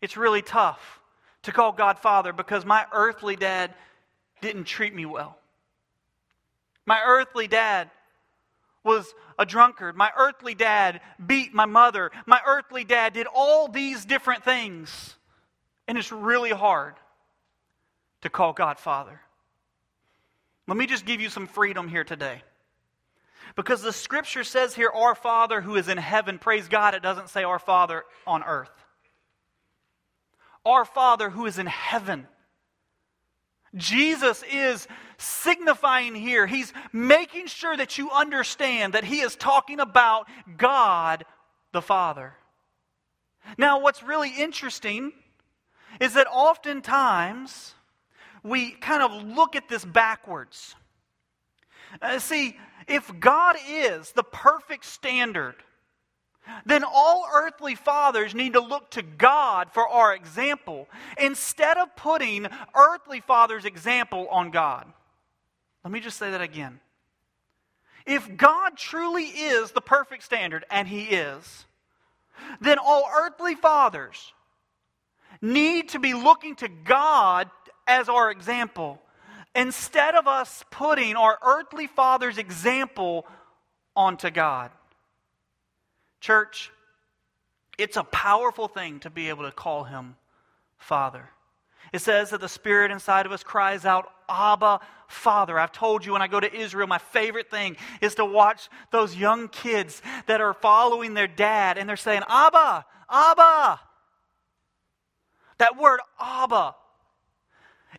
it's 0.00 0.16
really 0.16 0.42
tough 0.42 1.00
to 1.42 1.52
call 1.52 1.72
God 1.72 1.98
Father 1.98 2.32
because 2.32 2.64
my 2.64 2.86
earthly 2.92 3.36
dad 3.36 3.74
didn't 4.40 4.64
treat 4.64 4.94
me 4.94 5.06
well. 5.06 5.38
My 6.86 7.00
earthly 7.04 7.46
dad 7.46 7.90
was 8.82 9.14
a 9.38 9.44
drunkard. 9.44 9.96
My 9.96 10.10
earthly 10.16 10.54
dad 10.54 11.00
beat 11.24 11.54
my 11.54 11.66
mother. 11.66 12.10
My 12.26 12.40
earthly 12.46 12.84
dad 12.84 13.12
did 13.12 13.26
all 13.32 13.68
these 13.68 14.04
different 14.04 14.44
things. 14.44 15.16
And 15.86 15.98
it's 15.98 16.12
really 16.12 16.50
hard 16.50 16.94
to 18.22 18.30
call 18.30 18.52
God 18.52 18.78
Father. 18.78 19.20
Let 20.66 20.76
me 20.76 20.86
just 20.86 21.04
give 21.04 21.20
you 21.20 21.28
some 21.28 21.46
freedom 21.46 21.88
here 21.88 22.04
today. 22.04 22.42
Because 23.56 23.82
the 23.82 23.92
scripture 23.92 24.44
says 24.44 24.74
here, 24.74 24.90
Our 24.90 25.14
Father 25.14 25.60
who 25.60 25.76
is 25.76 25.88
in 25.88 25.98
heaven, 25.98 26.38
praise 26.38 26.68
God, 26.68 26.94
it 26.94 27.02
doesn't 27.02 27.28
say 27.28 27.42
Our 27.42 27.58
Father 27.58 28.04
on 28.26 28.44
earth. 28.44 28.70
Our 30.64 30.84
Father 30.84 31.30
who 31.30 31.46
is 31.46 31.58
in 31.58 31.66
heaven. 31.66 32.26
Jesus 33.74 34.42
is 34.50 34.88
signifying 35.16 36.14
here, 36.14 36.46
he's 36.46 36.72
making 36.92 37.46
sure 37.46 37.76
that 37.76 37.98
you 37.98 38.10
understand 38.10 38.94
that 38.94 39.04
he 39.04 39.20
is 39.20 39.36
talking 39.36 39.78
about 39.80 40.26
God 40.56 41.24
the 41.72 41.82
Father. 41.82 42.34
Now, 43.56 43.80
what's 43.80 44.02
really 44.02 44.32
interesting 44.36 45.12
is 46.00 46.14
that 46.14 46.26
oftentimes 46.26 47.74
we 48.42 48.72
kind 48.72 49.02
of 49.02 49.12
look 49.22 49.54
at 49.54 49.68
this 49.68 49.84
backwards. 49.84 50.74
Uh, 52.00 52.18
see, 52.18 52.56
if 52.88 53.10
God 53.20 53.56
is 53.68 54.12
the 54.12 54.22
perfect 54.22 54.84
standard, 54.84 55.56
then 56.64 56.84
all 56.84 57.26
earthly 57.32 57.74
fathers 57.74 58.34
need 58.34 58.54
to 58.54 58.60
look 58.60 58.90
to 58.90 59.02
God 59.02 59.70
for 59.72 59.86
our 59.88 60.14
example 60.14 60.88
instead 61.18 61.78
of 61.78 61.94
putting 61.96 62.46
earthly 62.74 63.20
fathers' 63.20 63.64
example 63.64 64.28
on 64.28 64.50
God. 64.50 64.86
Let 65.84 65.92
me 65.92 66.00
just 66.00 66.18
say 66.18 66.30
that 66.30 66.40
again. 66.40 66.80
If 68.06 68.36
God 68.36 68.76
truly 68.76 69.24
is 69.24 69.72
the 69.72 69.80
perfect 69.80 70.22
standard, 70.22 70.64
and 70.70 70.88
He 70.88 71.04
is, 71.04 71.66
then 72.60 72.78
all 72.78 73.08
earthly 73.14 73.54
fathers 73.54 74.32
need 75.40 75.90
to 75.90 75.98
be 75.98 76.14
looking 76.14 76.56
to 76.56 76.68
God 76.68 77.50
as 77.86 78.08
our 78.08 78.30
example 78.30 79.00
instead 79.54 80.14
of 80.14 80.26
us 80.26 80.64
putting 80.70 81.16
our 81.16 81.38
earthly 81.44 81.86
father's 81.86 82.38
example 82.38 83.26
onto 83.96 84.30
God. 84.30 84.70
Church, 86.20 86.70
it's 87.78 87.96
a 87.96 88.04
powerful 88.04 88.68
thing 88.68 89.00
to 89.00 89.10
be 89.10 89.28
able 89.28 89.44
to 89.44 89.52
call 89.52 89.84
him 89.84 90.16
Father. 90.76 91.28
It 91.92 92.00
says 92.00 92.30
that 92.30 92.40
the 92.40 92.48
Spirit 92.48 92.90
inside 92.90 93.26
of 93.26 93.32
us 93.32 93.42
cries 93.42 93.84
out, 93.84 94.12
Abba, 94.28 94.80
Father. 95.08 95.58
I've 95.58 95.72
told 95.72 96.04
you 96.04 96.12
when 96.12 96.22
I 96.22 96.28
go 96.28 96.38
to 96.38 96.54
Israel, 96.54 96.86
my 96.86 96.98
favorite 96.98 97.50
thing 97.50 97.76
is 98.00 98.14
to 98.16 98.24
watch 98.24 98.68
those 98.92 99.16
young 99.16 99.48
kids 99.48 100.00
that 100.26 100.40
are 100.40 100.54
following 100.54 101.14
their 101.14 101.26
dad 101.26 101.78
and 101.78 101.88
they're 101.88 101.96
saying, 101.96 102.22
Abba, 102.28 102.84
Abba. 103.10 103.80
That 105.58 105.78
word, 105.78 106.00
Abba, 106.20 106.76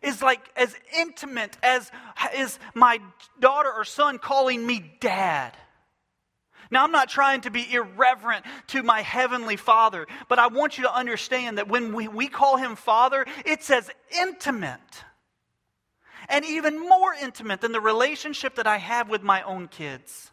is 0.02 0.22
like 0.22 0.40
as 0.56 0.74
intimate 0.98 1.56
as 1.62 1.90
is 2.36 2.58
my 2.74 2.98
daughter 3.40 3.70
or 3.70 3.84
son 3.84 4.18
calling 4.18 4.66
me 4.66 4.96
dad. 5.00 5.54
Now, 6.72 6.84
I'm 6.84 6.90
not 6.90 7.10
trying 7.10 7.42
to 7.42 7.50
be 7.50 7.70
irreverent 7.70 8.46
to 8.68 8.82
my 8.82 9.02
heavenly 9.02 9.56
Father, 9.56 10.06
but 10.30 10.38
I 10.38 10.46
want 10.46 10.78
you 10.78 10.84
to 10.84 10.94
understand 10.94 11.58
that 11.58 11.68
when 11.68 11.92
we, 11.92 12.08
we 12.08 12.28
call 12.28 12.56
him 12.56 12.76
Father, 12.76 13.26
it's 13.44 13.70
as 13.70 13.90
intimate 14.22 15.04
and 16.30 16.46
even 16.46 16.80
more 16.80 17.12
intimate 17.12 17.60
than 17.60 17.72
the 17.72 17.80
relationship 17.80 18.54
that 18.54 18.66
I 18.66 18.78
have 18.78 19.10
with 19.10 19.22
my 19.22 19.42
own 19.42 19.68
kids. 19.68 20.30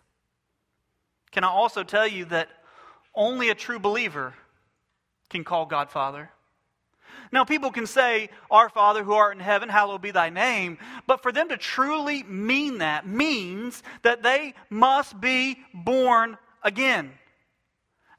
Can 1.31 1.43
I 1.43 1.49
also 1.49 1.83
tell 1.83 2.07
you 2.07 2.23
that 2.25 2.47
only 3.13 3.49
a 3.49 3.55
true 3.55 3.79
believer 3.79 4.33
can 5.29 5.43
call 5.43 5.65
God 5.65 5.91
Father? 5.91 6.31
Now, 7.31 7.43
people 7.43 7.71
can 7.71 7.85
say, 7.85 8.29
Our 8.49 8.69
Father 8.69 9.03
who 9.03 9.13
art 9.13 9.35
in 9.35 9.41
heaven, 9.41 9.69
hallowed 9.69 10.01
be 10.01 10.11
thy 10.11 10.29
name. 10.29 10.77
But 11.07 11.21
for 11.21 11.31
them 11.31 11.49
to 11.49 11.57
truly 11.57 12.23
mean 12.23 12.79
that 12.79 13.07
means 13.07 13.83
that 14.03 14.23
they 14.23 14.53
must 14.69 15.19
be 15.19 15.57
born 15.73 16.37
again. 16.63 17.11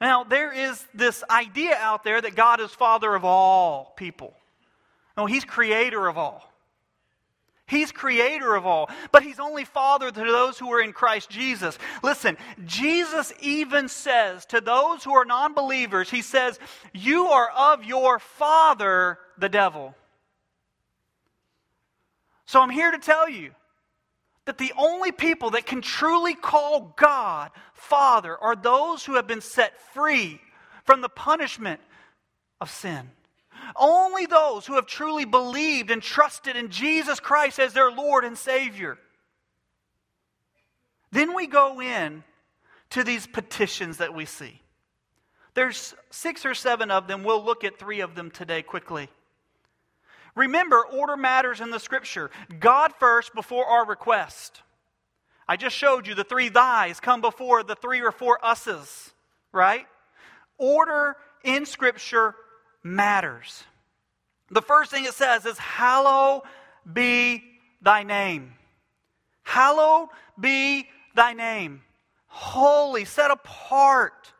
Now, 0.01 0.24
there 0.24 0.53
is 0.53 0.84
this 0.94 1.22
idea 1.28 1.76
out 1.76 2.05
there 2.05 2.20
that 2.20 2.34
God 2.34 2.61
is 2.61 2.70
Father 2.70 3.14
of 3.14 3.24
all 3.24 3.92
people. 3.96 4.34
No, 5.16 5.26
He's 5.26 5.44
creator 5.44 6.09
of 6.09 6.16
all. 6.16 6.49
He's 7.71 7.93
creator 7.93 8.57
of 8.57 8.66
all, 8.66 8.91
but 9.12 9.23
he's 9.23 9.39
only 9.39 9.64
father 9.64 10.11
to 10.11 10.21
those 10.21 10.59
who 10.59 10.73
are 10.73 10.83
in 10.83 10.93
Christ 10.93 11.31
Jesus. 11.31 11.79
Listen, 12.03 12.37
Jesus 12.66 13.33
even 13.41 13.89
says 13.89 14.45
to 14.47 14.61
those 14.61 15.05
who 15.05 15.14
are 15.14 15.25
non 15.25 15.55
believers, 15.55 16.11
he 16.11 16.21
says, 16.21 16.59
You 16.93 17.27
are 17.29 17.49
of 17.49 17.85
your 17.85 18.18
father, 18.18 19.18
the 19.39 19.49
devil. 19.49 19.95
So 22.45 22.61
I'm 22.61 22.71
here 22.71 22.91
to 22.91 22.99
tell 22.99 23.29
you 23.29 23.53
that 24.47 24.59
the 24.59 24.73
only 24.77 25.12
people 25.12 25.51
that 25.51 25.64
can 25.64 25.81
truly 25.81 26.35
call 26.35 26.93
God 26.97 27.53
Father 27.73 28.37
are 28.37 28.57
those 28.57 29.05
who 29.05 29.14
have 29.14 29.29
been 29.29 29.41
set 29.41 29.81
free 29.95 30.41
from 30.85 31.03
the 31.03 31.09
punishment 31.09 31.81
of 32.61 32.68
sin. 32.68 33.11
Only 33.77 34.27
those 34.27 34.66
who 34.66 34.75
have 34.75 34.87
truly 34.87 35.25
believed 35.25 35.91
and 35.91 36.03
trusted 36.03 36.57
in 36.57 36.71
Jesus 36.71 37.21
Christ 37.21 37.59
as 37.59 37.73
their 37.73 37.91
Lord 37.91 38.25
and 38.25 38.37
Savior. 38.37 38.99
Then 41.12 41.35
we 41.35 41.47
go 41.47 41.81
in 41.81 42.25
to 42.91 43.05
these 43.05 43.27
petitions 43.27 43.99
that 43.99 44.14
we 44.14 44.25
see. 44.25 44.61
There's 45.55 45.95
six 46.11 46.47
or 46.47 46.55
seven 46.55 46.91
of 46.91 47.07
them. 47.07 47.25
We'll 47.25 47.45
look 47.45 47.64
at 47.64 47.79
three 47.79 48.01
of 48.01 48.14
them 48.14 48.31
today 48.31 48.62
quickly. 48.62 49.09
Remember, 50.37 50.85
order 50.87 51.16
matters 51.16 51.61
in 51.61 51.71
the 51.71 51.81
scripture. 51.81 52.31
God 52.61 52.93
first 52.99 53.35
before 53.35 53.66
our 53.66 53.85
request. 53.85 54.62
I 55.49 55.57
just 55.57 55.75
showed 55.75 56.07
you 56.07 56.14
the 56.14 56.23
three 56.23 56.49
thys 56.49 57.01
come 57.01 57.21
before 57.21 57.64
the 57.64 57.75
three 57.75 58.01
or 58.01 58.12
four 58.12 58.39
us's, 58.41 59.12
right? 59.53 59.87
Order 60.59 61.16
in 61.43 61.66
scripture 61.66 62.37
matters. 62.83 63.64
The 64.51 64.62
first 64.62 64.91
thing 64.91 65.05
it 65.05 65.14
says 65.14 65.47
is, 65.47 65.59
Hallowed 65.59 66.43
be 66.91 67.43
thy 67.81 68.03
name. 68.03 68.55
Hallowed 69.43 70.09
be 70.39 70.89
thy 71.14 71.33
name. 71.33 71.83
Holy, 72.26 73.05
set 73.05 73.31
apart 73.31 74.33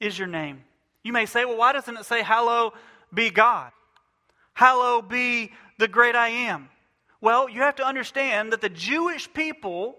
is 0.00 0.18
your 0.18 0.28
name. 0.28 0.62
You 1.02 1.12
may 1.12 1.26
say, 1.26 1.44
well, 1.44 1.56
why 1.56 1.72
doesn't 1.72 1.96
it 1.96 2.04
say, 2.04 2.22
Hallowed 2.22 2.72
be 3.12 3.30
God? 3.30 3.72
Hallowed 4.52 5.08
be 5.08 5.52
the 5.78 5.88
great 5.88 6.14
I 6.14 6.28
am. 6.28 6.68
Well, 7.20 7.48
you 7.48 7.62
have 7.62 7.76
to 7.76 7.86
understand 7.86 8.52
that 8.52 8.60
the 8.60 8.68
Jewish 8.68 9.32
people 9.32 9.96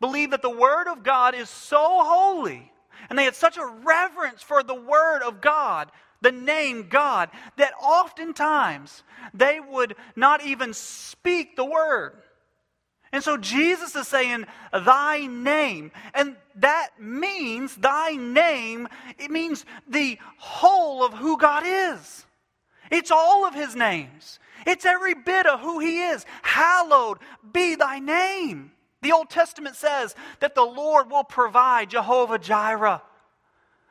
believe 0.00 0.30
that 0.30 0.42
the 0.42 0.50
Word 0.50 0.88
of 0.88 1.02
God 1.02 1.34
is 1.34 1.48
so 1.48 2.02
holy, 2.04 2.72
and 3.08 3.18
they 3.18 3.24
had 3.24 3.36
such 3.36 3.56
a 3.56 3.66
reverence 3.66 4.42
for 4.42 4.62
the 4.62 4.74
Word 4.74 5.22
of 5.22 5.40
God 5.40 5.90
the 6.24 6.32
name 6.32 6.88
God, 6.88 7.30
that 7.56 7.72
oftentimes 7.80 9.04
they 9.32 9.60
would 9.60 9.94
not 10.16 10.44
even 10.44 10.74
speak 10.74 11.54
the 11.54 11.64
word. 11.64 12.14
And 13.12 13.22
so 13.22 13.36
Jesus 13.36 13.94
is 13.94 14.08
saying, 14.08 14.46
Thy 14.72 15.26
name. 15.26 15.92
And 16.14 16.34
that 16.56 16.90
means, 16.98 17.76
Thy 17.76 18.16
name, 18.16 18.88
it 19.18 19.30
means 19.30 19.64
the 19.86 20.18
whole 20.38 21.04
of 21.04 21.12
who 21.12 21.38
God 21.38 21.62
is. 21.64 22.26
It's 22.90 23.12
all 23.12 23.46
of 23.46 23.54
His 23.54 23.76
names, 23.76 24.40
it's 24.66 24.84
every 24.84 25.14
bit 25.14 25.46
of 25.46 25.60
who 25.60 25.78
He 25.78 26.02
is. 26.02 26.26
Hallowed 26.42 27.18
be 27.52 27.76
Thy 27.76 28.00
name. 28.00 28.72
The 29.02 29.12
Old 29.12 29.28
Testament 29.28 29.76
says 29.76 30.16
that 30.40 30.54
the 30.54 30.64
Lord 30.64 31.10
will 31.10 31.24
provide 31.24 31.90
Jehovah 31.90 32.38
Jireh. 32.38 33.02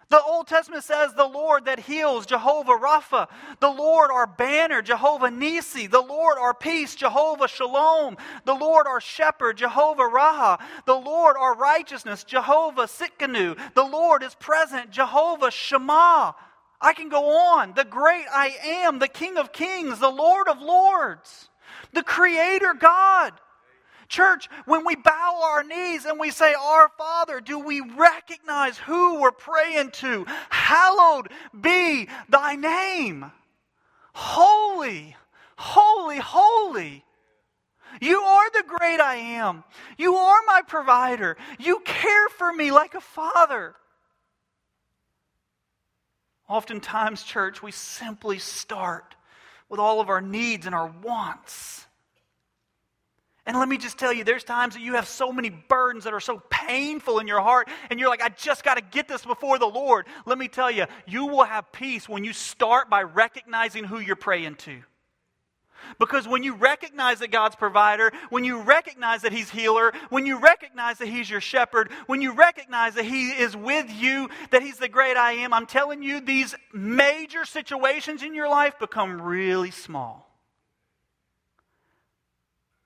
The 0.09 0.21
Old 0.21 0.47
Testament 0.47 0.83
says 0.83 1.13
the 1.13 1.27
Lord 1.27 1.65
that 1.65 1.79
heals, 1.79 2.25
Jehovah 2.25 2.73
Rapha. 2.73 3.27
The 3.59 3.69
Lord 3.69 4.11
our 4.11 4.27
banner, 4.27 4.81
Jehovah 4.81 5.31
Nisi. 5.31 5.87
The 5.87 6.01
Lord 6.01 6.37
our 6.37 6.53
peace, 6.53 6.95
Jehovah 6.95 7.47
Shalom. 7.47 8.17
The 8.45 8.53
Lord 8.53 8.85
our 8.87 9.01
shepherd, 9.01 9.57
Jehovah 9.57 10.07
Raah. 10.07 10.59
The 10.85 10.95
Lord 10.95 11.35
our 11.39 11.55
righteousness, 11.55 12.23
Jehovah 12.23 12.83
Tsidkenu. 12.83 13.57
The 13.73 13.83
Lord 13.83 14.23
is 14.23 14.35
present, 14.35 14.91
Jehovah 14.91 15.51
Shema. 15.51 16.33
I 16.79 16.93
can 16.93 17.09
go 17.09 17.55
on. 17.55 17.73
The 17.73 17.85
great 17.85 18.25
I 18.31 18.55
am, 18.63 18.99
the 18.99 19.07
King 19.07 19.37
of 19.37 19.53
kings, 19.53 19.99
the 19.99 20.09
Lord 20.09 20.49
of 20.49 20.61
lords, 20.61 21.49
the 21.93 22.03
Creator 22.03 22.75
God. 22.75 23.33
Church, 24.13 24.47
when 24.65 24.85
we 24.85 24.95
bow 24.95 25.41
our 25.43 25.63
knees 25.63 26.05
and 26.05 26.19
we 26.19 26.29
say, 26.29 26.53
Our 26.53 26.87
Father, 26.99 27.41
do 27.41 27.57
we 27.57 27.81
recognize 27.81 28.77
who 28.77 29.19
we're 29.19 29.31
praying 29.31 29.89
to? 29.89 30.27
Hallowed 30.51 31.29
be 31.59 32.07
thy 32.29 32.55
name. 32.55 33.31
Holy, 34.13 35.15
holy, 35.57 36.19
holy. 36.19 37.03
You 38.01 38.19
are 38.21 38.51
the 38.51 38.63
great 38.67 38.99
I 38.99 39.15
am. 39.15 39.63
You 39.97 40.15
are 40.15 40.41
my 40.45 40.61
provider. 40.61 41.35
You 41.57 41.79
care 41.79 42.29
for 42.37 42.53
me 42.53 42.71
like 42.71 42.93
a 42.93 43.01
father. 43.01 43.73
Oftentimes, 46.47 47.23
church, 47.23 47.63
we 47.63 47.71
simply 47.71 48.37
start 48.37 49.15
with 49.69 49.79
all 49.79 49.99
of 49.99 50.09
our 50.09 50.21
needs 50.21 50.67
and 50.67 50.75
our 50.75 50.93
wants. 51.01 51.87
And 53.45 53.57
let 53.57 53.67
me 53.67 53.77
just 53.77 53.97
tell 53.97 54.13
you, 54.13 54.23
there's 54.23 54.45
times 54.45 54.73
that 54.73 54.81
you 54.81 54.93
have 54.93 55.07
so 55.07 55.33
many 55.33 55.49
burdens 55.49 56.05
that 56.05 56.13
are 56.13 56.21
so 56.21 56.41
painful 56.49 57.19
in 57.19 57.27
your 57.27 57.41
heart, 57.41 57.67
and 57.89 57.99
you're 57.99 58.07
like, 58.07 58.21
I 58.21 58.29
just 58.29 58.63
got 58.63 58.75
to 58.75 58.81
get 58.81 59.09
this 59.09 59.25
before 59.25 59.59
the 59.59 59.67
Lord. 59.67 60.05
Let 60.25 60.37
me 60.37 60.47
tell 60.47 60.71
you, 60.71 60.85
you 61.05 61.25
will 61.25 61.43
have 61.43 61.71
peace 61.73 62.07
when 62.07 62.23
you 62.23 62.31
start 62.31 62.89
by 62.89 63.03
recognizing 63.03 63.83
who 63.83 63.99
you're 63.99 64.15
praying 64.15 64.55
to. 64.55 64.81
Because 65.99 66.25
when 66.25 66.43
you 66.43 66.55
recognize 66.55 67.19
that 67.19 67.31
God's 67.31 67.57
provider, 67.57 68.13
when 68.29 68.45
you 68.45 68.61
recognize 68.61 69.23
that 69.23 69.33
He's 69.33 69.49
healer, 69.49 69.91
when 70.09 70.25
you 70.25 70.39
recognize 70.39 70.99
that 70.99 71.09
He's 71.09 71.29
your 71.29 71.41
shepherd, 71.41 71.91
when 72.07 72.21
you 72.21 72.31
recognize 72.31 72.95
that 72.95 73.03
He 73.03 73.31
is 73.31 73.57
with 73.57 73.91
you, 73.91 74.29
that 74.51 74.61
He's 74.61 74.77
the 74.77 74.87
great 74.87 75.17
I 75.17 75.33
am, 75.33 75.53
I'm 75.53 75.65
telling 75.65 76.01
you, 76.01 76.21
these 76.21 76.55
major 76.71 77.43
situations 77.43 78.23
in 78.23 78.33
your 78.33 78.47
life 78.47 78.79
become 78.79 79.21
really 79.21 79.71
small 79.71 80.32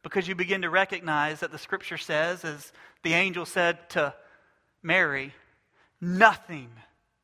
because 0.07 0.25
you 0.25 0.35
begin 0.35 0.61
to 0.61 0.69
recognize 0.69 1.41
that 1.41 1.51
the 1.51 1.57
scripture 1.57 1.97
says, 1.97 2.45
as 2.45 2.71
the 3.03 3.11
angel 3.11 3.45
said 3.45 3.89
to 3.89 4.13
Mary, 4.81 5.33
nothing 5.99 6.69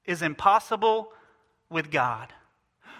is 0.03 0.21
impossible 0.21 1.13
with 1.69 1.89
God. 1.89 2.27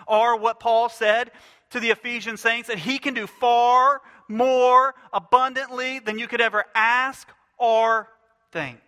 Or 0.08 0.38
what 0.38 0.62
Paul 0.62 0.88
said 0.88 1.32
to 1.72 1.82
the 1.82 1.90
Ephesian 1.90 2.38
saints, 2.38 2.70
that 2.70 2.78
he 2.78 2.98
can 2.98 3.14
do 3.14 3.28
far 3.28 4.00
more 4.30 4.96
abundantly 5.12 6.00
than 6.00 6.18
you 6.18 6.30
could 6.30 6.40
ever 6.40 6.64
ask 6.74 7.28
or 7.58 8.08
think. 8.54 8.80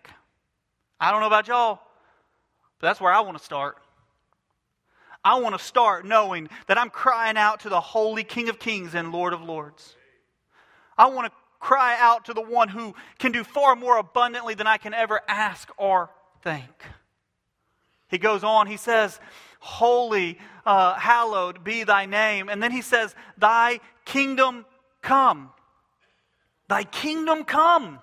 I 0.98 1.10
don't 1.10 1.20
know 1.20 1.26
about 1.26 1.46
y'all, 1.46 1.78
but 2.80 2.86
that's 2.86 3.02
where 3.02 3.12
I 3.12 3.20
want 3.20 3.36
to 3.36 3.44
start. 3.44 3.76
I 5.22 5.40
want 5.40 5.58
to 5.58 5.62
start 5.62 6.06
knowing 6.06 6.48
that 6.68 6.78
I'm 6.78 6.88
crying 6.88 7.36
out 7.36 7.60
to 7.60 7.68
the 7.68 7.80
Holy 7.80 8.24
King 8.24 8.48
of 8.48 8.58
Kings 8.58 8.94
and 8.94 9.12
Lord 9.12 9.34
of 9.34 9.42
Lords. 9.42 9.95
I 10.96 11.06
want 11.06 11.26
to 11.26 11.32
cry 11.60 11.96
out 11.98 12.26
to 12.26 12.34
the 12.34 12.40
one 12.40 12.68
who 12.68 12.94
can 13.18 13.32
do 13.32 13.44
far 13.44 13.76
more 13.76 13.98
abundantly 13.98 14.54
than 14.54 14.66
I 14.66 14.76
can 14.76 14.94
ever 14.94 15.20
ask 15.28 15.68
or 15.76 16.10
think. 16.42 16.84
He 18.08 18.18
goes 18.18 18.44
on, 18.44 18.66
he 18.66 18.76
says, 18.76 19.18
Holy, 19.58 20.38
uh, 20.64 20.94
hallowed 20.94 21.64
be 21.64 21.82
thy 21.82 22.06
name. 22.06 22.48
And 22.48 22.62
then 22.62 22.70
he 22.70 22.82
says, 22.82 23.14
Thy 23.36 23.80
kingdom 24.04 24.64
come. 25.02 25.50
Thy 26.68 26.84
kingdom 26.84 27.44
come. 27.44 27.98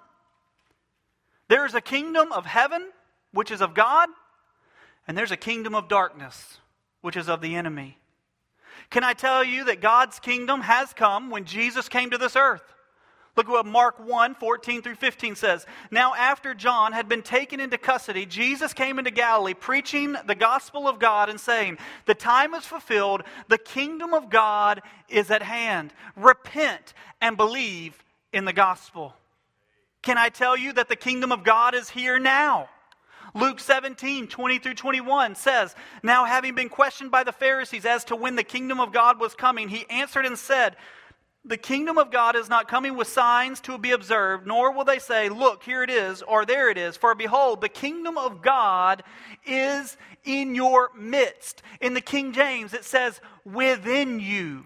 There 1.48 1.66
is 1.66 1.76
a 1.76 1.82
kingdom 1.82 2.32
of 2.32 2.46
heaven, 2.46 2.90
which 3.32 3.52
is 3.52 3.62
of 3.62 3.74
God, 3.74 4.10
and 5.08 5.18
there's 5.18 5.32
a 5.32 5.38
kingdom 5.38 5.76
of 5.76 5.88
darkness, 5.88 6.58
which 7.02 7.16
is 7.16 7.30
of 7.30 7.42
the 7.42 7.56
enemy. 7.56 7.98
Can 8.90 9.04
I 9.04 9.14
tell 9.14 9.44
you 9.44 9.66
that 9.66 9.82
God's 9.82 10.20
kingdom 10.20 10.62
has 10.62 10.94
come 10.94 11.30
when 11.30 11.46
Jesus 11.46 11.90
came 11.90 12.10
to 12.10 12.18
this 12.18 12.36
earth? 12.36 12.73
Look 13.36 13.48
at 13.48 13.52
what 13.52 13.66
Mark 13.66 14.00
1 14.00 14.36
14 14.36 14.82
through 14.82 14.96
15 14.96 15.36
says. 15.36 15.66
Now, 15.90 16.14
after 16.14 16.54
John 16.54 16.94
had 16.94 17.10
been 17.10 17.24
taken 17.24 17.60
into 17.60 17.78
custody, 17.80 18.26
Jesus 18.26 18.74
came 18.74 19.00
into 19.00 19.10
Galilee 19.12 19.56
preaching 19.56 20.16
the 20.28 20.36
gospel 20.36 20.88
of 20.88 21.00
God 21.00 21.30
and 21.30 21.40
saying, 21.40 21.80
The 22.06 22.14
time 22.14 22.54
is 22.54 22.66
fulfilled, 22.66 23.24
the 23.48 23.58
kingdom 23.58 24.14
of 24.14 24.30
God 24.30 24.82
is 25.10 25.32
at 25.32 25.42
hand. 25.42 25.94
Repent 26.16 26.94
and 27.22 27.36
believe 27.36 28.04
in 28.32 28.46
the 28.46 28.54
gospel. 28.54 29.16
Can 30.04 30.18
I 30.18 30.30
tell 30.30 30.56
you 30.56 30.74
that 30.74 30.90
the 30.90 30.96
kingdom 30.96 31.32
of 31.32 31.44
God 31.44 31.74
is 31.74 31.90
here 31.90 32.20
now? 32.20 32.70
Luke 33.34 33.60
17, 33.60 34.28
20 34.28 34.60
through 34.60 34.76
21 34.76 35.34
says, 35.36 35.76
Now 36.04 36.26
having 36.26 36.54
been 36.54 36.70
questioned 36.70 37.10
by 37.10 37.24
the 37.24 37.32
Pharisees 37.32 37.86
as 37.86 38.04
to 38.06 38.16
when 38.16 38.36
the 38.36 38.44
kingdom 38.44 38.80
of 38.80 38.94
God 38.94 39.20
was 39.20 39.34
coming, 39.34 39.70
he 39.70 39.90
answered 39.90 40.26
and 40.26 40.38
said, 40.38 40.76
the 41.46 41.58
kingdom 41.58 41.98
of 41.98 42.10
God 42.10 42.36
is 42.36 42.48
not 42.48 42.70
coming 42.70 42.96
with 42.96 43.08
signs 43.08 43.60
to 43.62 43.78
be 43.78 43.92
observed, 43.92 44.48
nor 44.48 44.72
will 44.72 44.86
they 44.86 45.00
say, 45.00 45.30
Look, 45.30 45.64
here 45.64 45.84
it 45.84 45.90
is, 45.90 46.22
or 46.22 46.46
there 46.46 46.70
it 46.70 46.78
is. 46.78 46.96
For 46.96 47.16
behold, 47.16 47.60
the 47.60 47.70
kingdom 47.70 48.18
of 48.18 48.42
God 48.42 49.04
is 49.46 49.98
in 50.24 50.56
your 50.56 50.90
midst. 50.98 51.62
In 51.82 51.94
the 51.94 52.02
King 52.02 52.32
James, 52.32 52.74
it 52.74 52.86
says, 52.86 53.20
Within 53.44 54.20
you. 54.20 54.66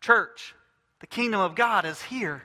Church, 0.00 0.54
the 1.00 1.06
kingdom 1.06 1.40
of 1.40 1.54
God 1.54 1.84
is 1.84 2.00
here 2.02 2.42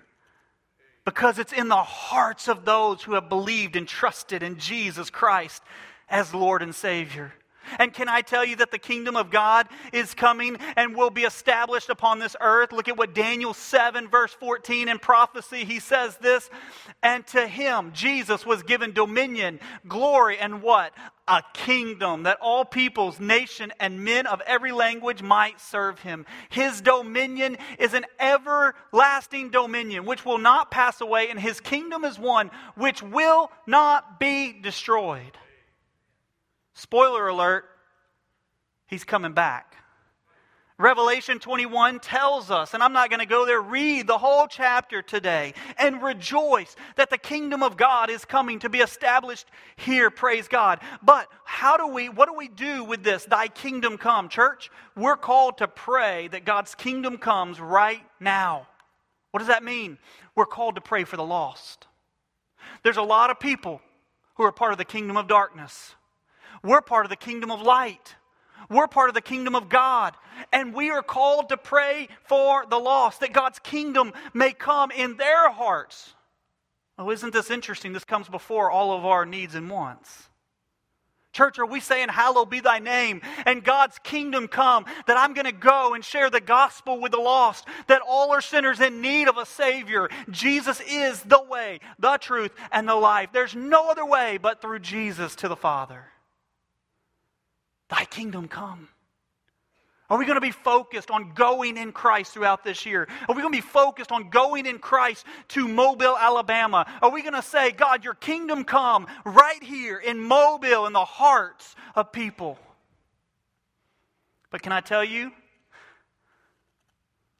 because 1.05 1.39
it's 1.39 1.53
in 1.53 1.67
the 1.69 1.75
hearts 1.75 2.47
of 2.47 2.65
those 2.65 3.03
who 3.03 3.13
have 3.13 3.29
believed 3.29 3.75
and 3.75 3.87
trusted 3.87 4.43
in 4.43 4.57
Jesus 4.57 5.09
Christ 5.09 5.63
as 6.09 6.33
Lord 6.33 6.61
and 6.61 6.73
Savior. 6.73 7.33
And 7.79 7.93
can 7.93 8.09
I 8.09 8.21
tell 8.21 8.45
you 8.45 8.55
that 8.57 8.71
the 8.71 8.79
kingdom 8.79 9.15
of 9.15 9.31
God 9.31 9.67
is 9.93 10.13
coming 10.13 10.57
and 10.75 10.95
will 10.95 11.09
be 11.09 11.23
established 11.23 11.89
upon 11.89 12.19
this 12.19 12.35
earth? 12.39 12.71
Look 12.71 12.87
at 12.87 12.97
what 12.97 13.13
Daniel 13.13 13.53
7, 13.53 14.07
verse 14.07 14.33
14 14.33 14.87
in 14.87 14.99
prophecy, 14.99 15.65
he 15.65 15.79
says 15.79 16.17
this. 16.17 16.49
And 17.01 17.25
to 17.27 17.47
him, 17.47 17.91
Jesus, 17.93 18.45
was 18.45 18.63
given 18.63 18.93
dominion, 18.93 19.59
glory, 19.87 20.37
and 20.37 20.61
what? 20.61 20.93
A 21.27 21.41
kingdom 21.53 22.23
that 22.23 22.37
all 22.39 22.65
peoples, 22.65 23.19
nation, 23.19 23.73
and 23.79 24.03
men 24.03 24.27
of 24.27 24.41
every 24.45 24.71
language 24.71 25.23
might 25.23 25.59
serve 25.59 25.99
him. 25.99 26.25
His 26.49 26.81
dominion 26.81 27.57
is 27.79 27.93
an 27.95 28.05
everlasting 28.19 29.49
dominion 29.49 30.05
which 30.05 30.23
will 30.23 30.37
not 30.37 30.69
pass 30.69 31.01
away, 31.01 31.29
and 31.29 31.39
his 31.39 31.59
kingdom 31.59 32.05
is 32.05 32.19
one 32.19 32.51
which 32.75 33.01
will 33.01 33.51
not 33.65 34.19
be 34.19 34.53
destroyed. 34.53 35.37
Spoiler 36.75 37.27
alert, 37.27 37.65
he's 38.85 39.03
coming 39.03 39.33
back. 39.33 39.75
Revelation 40.77 41.39
21 41.39 42.01
tells 42.01 42.51
us, 42.51 42.73
and 42.73 42.83
I'm 42.83 42.91
not 42.91 43.09
going 43.09 43.21
to 43.21 43.25
go 43.25 43.45
there, 43.45 43.61
read 43.61 44.07
the 44.07 44.17
whole 44.17 44.45
chapter 44.45 45.01
today 45.01 45.53
and 45.79 46.03
rejoice 46.03 46.75
that 46.97 47.09
the 47.09 47.17
kingdom 47.17 47.63
of 47.63 47.77
God 47.77 48.09
is 48.09 48.25
coming 48.25 48.59
to 48.59 48.67
be 48.67 48.79
established 48.79 49.47
here, 49.77 50.09
praise 50.09 50.49
God. 50.49 50.81
But 51.01 51.29
how 51.45 51.77
do 51.77 51.87
we, 51.87 52.09
what 52.09 52.27
do 52.27 52.35
we 52.35 52.49
do 52.49 52.83
with 52.83 53.03
this, 53.03 53.23
thy 53.23 53.47
kingdom 53.47 53.97
come? 53.97 54.27
Church, 54.27 54.69
we're 54.97 55.15
called 55.15 55.59
to 55.59 55.67
pray 55.69 56.27
that 56.27 56.43
God's 56.43 56.75
kingdom 56.75 57.19
comes 57.19 57.61
right 57.61 58.03
now. 58.19 58.67
What 59.31 59.39
does 59.39 59.47
that 59.47 59.63
mean? 59.63 59.97
We're 60.35 60.45
called 60.45 60.75
to 60.75 60.81
pray 60.81 61.05
for 61.05 61.15
the 61.15 61.23
lost. 61.23 61.87
There's 62.83 62.97
a 62.97 63.01
lot 63.01 63.29
of 63.29 63.39
people 63.39 63.79
who 64.35 64.43
are 64.43 64.51
part 64.51 64.73
of 64.73 64.77
the 64.77 64.83
kingdom 64.83 65.15
of 65.15 65.29
darkness. 65.29 65.95
We're 66.63 66.81
part 66.81 67.05
of 67.05 67.09
the 67.09 67.15
kingdom 67.15 67.51
of 67.51 67.61
light. 67.61 68.15
We're 68.69 68.87
part 68.87 69.09
of 69.09 69.15
the 69.15 69.21
kingdom 69.21 69.55
of 69.55 69.69
God. 69.69 70.15
And 70.51 70.73
we 70.73 70.89
are 70.89 71.03
called 71.03 71.49
to 71.49 71.57
pray 71.57 72.09
for 72.23 72.65
the 72.65 72.79
lost, 72.79 73.19
that 73.19 73.33
God's 73.33 73.59
kingdom 73.59 74.13
may 74.33 74.51
come 74.51 74.91
in 74.91 75.17
their 75.17 75.49
hearts. 75.49 76.13
Oh, 76.97 77.11
isn't 77.11 77.33
this 77.33 77.51
interesting? 77.51 77.93
This 77.93 78.05
comes 78.05 78.29
before 78.29 78.71
all 78.71 78.97
of 78.97 79.05
our 79.05 79.25
needs 79.25 79.55
and 79.55 79.69
wants. 79.69 80.29
Church, 81.33 81.59
are 81.59 81.65
we 81.65 81.81
saying, 81.81 82.07
Hallowed 82.07 82.49
be 82.49 82.61
thy 82.61 82.79
name, 82.79 83.21
and 83.45 83.61
God's 83.61 83.99
kingdom 83.99 84.47
come, 84.47 84.85
that 85.05 85.17
I'm 85.17 85.33
going 85.33 85.45
to 85.45 85.51
go 85.51 85.93
and 85.93 86.03
share 86.03 86.29
the 86.29 86.39
gospel 86.39 87.01
with 87.01 87.11
the 87.11 87.17
lost, 87.17 87.67
that 87.87 88.01
all 88.07 88.31
are 88.31 88.39
sinners 88.39 88.79
in 88.79 89.01
need 89.01 89.27
of 89.27 89.37
a 89.37 89.45
Savior? 89.45 90.09
Jesus 90.29 90.81
is 90.87 91.21
the 91.23 91.43
way, 91.43 91.81
the 91.99 92.15
truth, 92.17 92.53
and 92.71 92.87
the 92.87 92.95
life. 92.95 93.31
There's 93.33 93.53
no 93.53 93.91
other 93.91 94.05
way 94.05 94.37
but 94.41 94.61
through 94.61 94.79
Jesus 94.79 95.35
to 95.35 95.49
the 95.49 95.57
Father. 95.57 96.05
Thy 97.89 98.05
kingdom 98.05 98.47
come. 98.47 98.89
Are 100.09 100.19
we 100.19 100.25
going 100.25 100.35
to 100.35 100.41
be 100.41 100.51
focused 100.51 101.09
on 101.09 101.33
going 101.33 101.77
in 101.77 101.91
Christ 101.91 102.33
throughout 102.33 102.63
this 102.63 102.85
year? 102.85 103.07
Are 103.27 103.35
we 103.35 103.41
going 103.41 103.53
to 103.53 103.57
be 103.57 103.67
focused 103.67 104.11
on 104.11 104.29
going 104.29 104.67
in 104.67 104.77
Christ 104.77 105.25
to 105.49 105.67
Mobile, 105.67 106.15
Alabama? 106.15 106.85
Are 107.01 107.09
we 107.09 107.23
going 107.23 107.33
to 107.33 107.41
say, 107.41 107.71
God, 107.71 108.03
your 108.03 108.13
kingdom 108.13 108.65
come 108.65 109.07
right 109.25 109.63
here 109.63 109.97
in 109.97 110.19
Mobile 110.19 110.85
in 110.85 110.93
the 110.93 111.05
hearts 111.05 111.75
of 111.95 112.11
people? 112.11 112.59
But 114.51 114.61
can 114.61 114.71
I 114.71 114.81
tell 114.81 115.03
you 115.03 115.31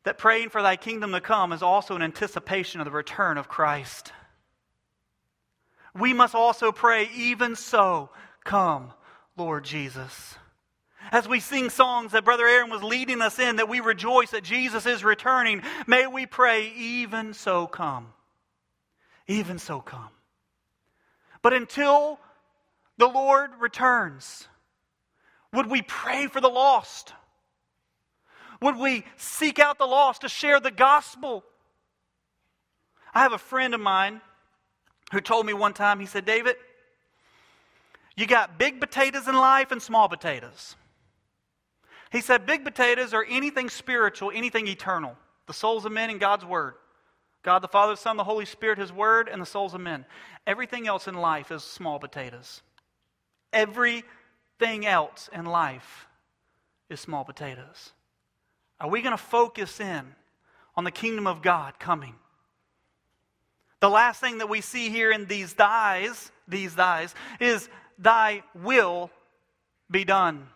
that 0.03 0.17
praying 0.17 0.49
for 0.49 0.63
thy 0.63 0.75
kingdom 0.75 1.11
to 1.11 1.21
come 1.21 1.53
is 1.53 1.61
also 1.61 1.95
an 1.95 2.01
anticipation 2.01 2.81
of 2.81 2.85
the 2.85 2.91
return 2.91 3.37
of 3.37 3.47
Christ? 3.47 4.11
We 5.93 6.13
must 6.13 6.33
also 6.33 6.71
pray, 6.71 7.09
even 7.15 7.55
so, 7.55 8.09
come, 8.43 8.91
Lord 9.37 9.65
Jesus. 9.65 10.35
As 11.11 11.27
we 11.27 11.39
sing 11.39 11.69
songs 11.69 12.13
that 12.13 12.25
Brother 12.25 12.47
Aaron 12.47 12.69
was 12.69 12.81
leading 12.81 13.21
us 13.21 13.37
in, 13.37 13.57
that 13.57 13.69
we 13.69 13.79
rejoice 13.79 14.31
that 14.31 14.43
Jesus 14.43 14.85
is 14.85 15.03
returning, 15.03 15.61
may 15.85 16.07
we 16.07 16.25
pray, 16.25 16.71
even 16.75 17.33
so 17.33 17.67
come. 17.67 18.07
Even 19.27 19.59
so 19.59 19.81
come. 19.81 20.09
But 21.41 21.53
until 21.53 22.19
the 22.97 23.07
Lord 23.07 23.51
returns, 23.59 24.47
would 25.53 25.67
we 25.67 25.81
pray 25.81 26.27
for 26.27 26.41
the 26.41 26.49
lost? 26.49 27.13
Would 28.61 28.77
we 28.77 29.05
seek 29.17 29.59
out 29.59 29.77
the 29.77 29.85
lost 29.85 30.21
to 30.21 30.29
share 30.29 30.59
the 30.59 30.71
gospel? 30.71 31.43
I 33.13 33.19
have 33.19 33.33
a 33.33 33.37
friend 33.37 33.73
of 33.73 33.81
mine 33.81 34.21
who 35.11 35.21
told 35.21 35.45
me 35.45 35.53
one 35.53 35.73
time, 35.73 35.99
he 35.99 36.05
said, 36.05 36.25
David, 36.25 36.55
you 38.15 38.25
got 38.25 38.57
big 38.57 38.79
potatoes 38.79 39.27
in 39.27 39.35
life 39.35 39.71
and 39.71 39.81
small 39.81 40.07
potatoes. 40.07 40.75
He 42.11 42.21
said, 42.21 42.45
Big 42.45 42.63
potatoes 42.63 43.13
are 43.13 43.25
anything 43.27 43.69
spiritual, 43.69 44.31
anything 44.33 44.67
eternal. 44.67 45.17
The 45.47 45.53
souls 45.53 45.85
of 45.85 45.91
men 45.91 46.09
and 46.09 46.19
God's 46.19 46.45
Word. 46.45 46.75
God 47.43 47.59
the 47.59 47.67
Father, 47.67 47.93
the 47.93 47.97
Son, 47.97 48.17
the 48.17 48.23
Holy 48.23 48.45
Spirit, 48.45 48.79
His 48.79 48.91
Word, 48.91 49.29
and 49.29 49.41
the 49.41 49.45
souls 49.45 49.73
of 49.73 49.81
men. 49.81 50.05
Everything 50.47 50.87
else 50.87 51.07
in 51.07 51.15
life 51.15 51.51
is 51.51 51.63
small 51.63 51.99
potatoes. 51.99 52.61
Everything 53.53 54.85
else 54.85 55.29
in 55.33 55.45
life 55.45 56.07
is 56.89 56.99
small 56.99 57.23
potatoes. 57.23 57.91
Are 58.79 58.89
we 58.89 59.01
going 59.01 59.15
to 59.15 59.17
focus 59.17 59.79
in 59.79 60.15
on 60.75 60.83
the 60.83 60.91
kingdom 60.91 61.27
of 61.27 61.41
God 61.41 61.79
coming? 61.79 62.15
The 63.79 63.89
last 63.89 64.19
thing 64.21 64.39
that 64.39 64.49
we 64.49 64.61
see 64.61 64.89
here 64.89 65.11
in 65.11 65.25
these 65.25 65.53
thys, 65.53 66.31
these 66.47 66.73
thys, 66.73 67.13
is 67.39 67.69
thy 67.97 68.43
will 68.53 69.09
be 69.89 70.03
done. 70.03 70.47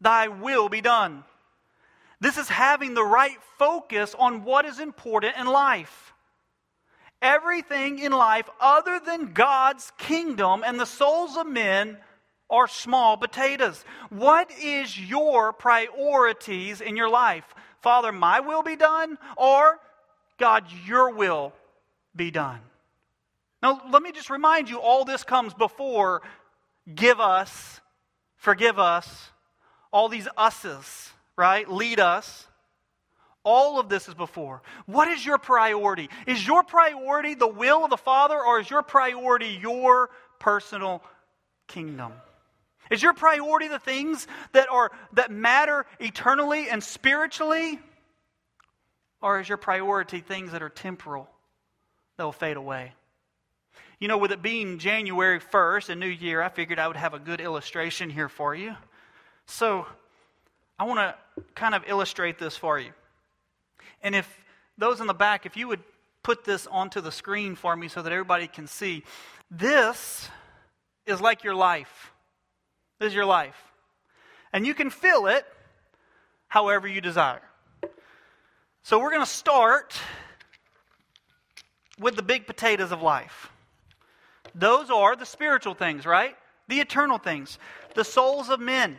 Thy 0.00 0.28
will 0.28 0.68
be 0.68 0.80
done. 0.80 1.24
This 2.20 2.36
is 2.36 2.48
having 2.48 2.94
the 2.94 3.04
right 3.04 3.36
focus 3.58 4.14
on 4.18 4.44
what 4.44 4.64
is 4.64 4.80
important 4.80 5.36
in 5.36 5.46
life. 5.46 6.12
Everything 7.20 7.98
in 7.98 8.12
life 8.12 8.48
other 8.60 9.00
than 9.04 9.32
God's 9.32 9.92
kingdom 9.98 10.62
and 10.64 10.78
the 10.78 10.86
souls 10.86 11.36
of 11.36 11.46
men 11.46 11.98
are 12.50 12.68
small 12.68 13.16
potatoes. 13.16 13.84
What 14.08 14.50
is 14.62 14.98
your 14.98 15.52
priorities 15.52 16.80
in 16.80 16.96
your 16.96 17.10
life? 17.10 17.44
Father, 17.80 18.12
my 18.12 18.40
will 18.40 18.62
be 18.62 18.76
done, 18.76 19.18
or 19.36 19.78
God, 20.38 20.64
your 20.86 21.10
will 21.12 21.52
be 22.14 22.30
done? 22.30 22.60
Now, 23.62 23.82
let 23.90 24.02
me 24.02 24.12
just 24.12 24.30
remind 24.30 24.70
you 24.70 24.80
all 24.80 25.04
this 25.04 25.24
comes 25.24 25.52
before 25.52 26.22
give 26.94 27.20
us, 27.20 27.80
forgive 28.36 28.78
us, 28.78 29.30
all 29.92 30.08
these 30.08 30.28
us's, 30.36 31.10
right? 31.36 31.70
Lead 31.70 32.00
us. 32.00 32.46
All 33.44 33.80
of 33.80 33.88
this 33.88 34.08
is 34.08 34.14
before. 34.14 34.62
What 34.86 35.08
is 35.08 35.24
your 35.24 35.38
priority? 35.38 36.10
Is 36.26 36.46
your 36.46 36.62
priority 36.62 37.34
the 37.34 37.46
will 37.46 37.84
of 37.84 37.90
the 37.90 37.96
Father, 37.96 38.38
or 38.38 38.60
is 38.60 38.68
your 38.68 38.82
priority 38.82 39.58
your 39.60 40.10
personal 40.38 41.02
kingdom? 41.66 42.12
Is 42.90 43.02
your 43.02 43.14
priority 43.14 43.68
the 43.68 43.78
things 43.78 44.26
that 44.52 44.68
are 44.70 44.90
that 45.12 45.30
matter 45.30 45.86
eternally 45.98 46.68
and 46.68 46.82
spiritually? 46.82 47.78
Or 49.20 49.40
is 49.40 49.48
your 49.48 49.58
priority 49.58 50.20
things 50.20 50.52
that 50.52 50.62
are 50.62 50.68
temporal 50.68 51.28
that 52.16 52.24
will 52.24 52.32
fade 52.32 52.56
away? 52.56 52.92
You 54.00 54.08
know, 54.08 54.18
with 54.18 54.32
it 54.32 54.42
being 54.42 54.78
January 54.78 55.40
1st, 55.40 55.90
a 55.90 55.94
new 55.96 56.06
year, 56.06 56.40
I 56.40 56.48
figured 56.48 56.78
I 56.78 56.86
would 56.86 56.96
have 56.96 57.14
a 57.14 57.18
good 57.18 57.40
illustration 57.40 58.10
here 58.10 58.28
for 58.28 58.54
you. 58.54 58.76
So 59.46 59.86
I 60.78 60.84
want 60.84 61.00
to 61.00 61.42
kind 61.54 61.74
of 61.74 61.82
illustrate 61.86 62.38
this 62.38 62.56
for 62.56 62.78
you. 62.78 62.92
And 64.02 64.14
if 64.14 64.28
those 64.76 65.00
in 65.00 65.06
the 65.06 65.14
back, 65.14 65.46
if 65.46 65.56
you 65.56 65.66
would 65.66 65.80
put 66.28 66.44
this 66.44 66.66
onto 66.66 67.00
the 67.00 67.10
screen 67.10 67.54
for 67.54 67.74
me 67.74 67.88
so 67.88 68.02
that 68.02 68.12
everybody 68.12 68.46
can 68.46 68.66
see. 68.66 69.02
This 69.50 70.28
is 71.06 71.22
like 71.22 71.42
your 71.42 71.54
life. 71.54 72.12
This 72.98 73.08
is 73.08 73.14
your 73.14 73.24
life. 73.24 73.56
And 74.52 74.66
you 74.66 74.74
can 74.74 74.90
fill 74.90 75.26
it 75.26 75.46
however 76.48 76.86
you 76.86 77.00
desire. 77.00 77.40
So 78.82 78.98
we're 78.98 79.10
going 79.10 79.24
to 79.24 79.30
start 79.30 79.98
with 81.98 82.14
the 82.14 82.22
big 82.22 82.46
potatoes 82.46 82.92
of 82.92 83.00
life. 83.00 83.50
Those 84.58 84.90
are 84.90 85.14
the 85.14 85.24
spiritual 85.24 85.74
things, 85.74 86.04
right? 86.04 86.36
The 86.66 86.80
eternal 86.80 87.18
things, 87.18 87.58
the 87.94 88.04
souls 88.04 88.48
of 88.48 88.58
men. 88.58 88.96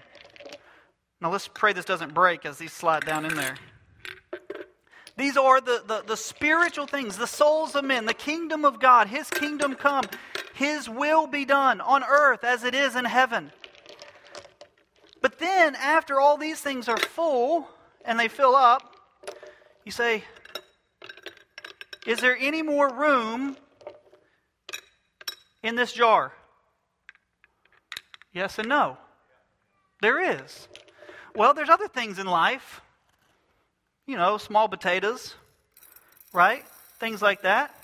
Now 1.20 1.32
let's 1.32 1.50
pray 1.50 1.74
this 1.74 1.84
doesn't 1.84 2.14
break 2.14 2.46
as 2.46 2.58
these 2.58 2.72
slide 2.72 3.06
down 3.06 3.26
in 3.26 3.36
there. 3.36 3.56
These 5.18 5.36
are 5.36 5.60
the, 5.60 5.84
the, 5.86 6.04
the, 6.08 6.16
spiritual 6.16 6.88
things, 6.88 7.18
the 7.18 7.28
souls 7.28 7.76
of 7.76 7.84
men, 7.84 8.06
the 8.06 8.14
kingdom 8.14 8.64
of 8.64 8.80
God, 8.80 9.08
His 9.08 9.30
kingdom 9.30 9.76
come, 9.76 10.06
His 10.54 10.88
will 10.88 11.28
be 11.28 11.44
done 11.44 11.82
on 11.82 12.06
earth 12.06 12.46
as 12.46 12.64
it 12.64 12.74
is 12.74 12.96
in 12.96 13.04
heaven. 13.04 13.52
But 15.22 15.38
then, 15.38 15.76
after 15.76 16.22
all 16.22 16.38
these 16.38 16.62
things 16.62 16.88
are 16.88 16.96
full 16.96 17.68
and 18.06 18.18
they 18.18 18.30
fill 18.30 18.56
up, 18.56 18.96
you 19.84 19.92
say, 19.92 20.24
Is 22.08 22.22
there 22.22 22.38
any 22.40 22.62
more 22.62 22.90
room 22.94 23.58
in 25.64 25.76
this 25.76 25.94
jar? 25.94 26.34
Yes 28.34 28.60
and 28.60 28.70
no. 28.70 28.98
There 30.02 30.22
is. 30.22 30.68
Well, 31.36 31.54
there's 31.54 31.70
other 31.70 31.88
things 31.88 32.20
in 32.20 32.28
life 32.28 32.82
you 34.10 34.18
know, 34.18 34.40
small 34.40 34.68
potatoes, 34.68 35.36
right? 36.34 36.66
Things 37.00 37.22
like 37.22 37.44
that. 37.44 37.76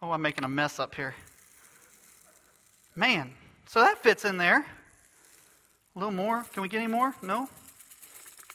Oh, 0.00 0.12
I'm 0.12 0.22
making 0.22 0.44
a 0.44 0.48
mess 0.48 0.78
up 0.78 0.94
here. 0.94 1.16
Man, 2.94 3.32
so 3.66 3.80
that 3.80 4.00
fits 4.00 4.24
in 4.24 4.36
there. 4.36 4.64
A 5.96 5.98
little 5.98 6.14
more. 6.14 6.44
Can 6.52 6.62
we 6.62 6.68
get 6.68 6.78
any 6.78 6.92
more? 6.92 7.12
No? 7.22 7.48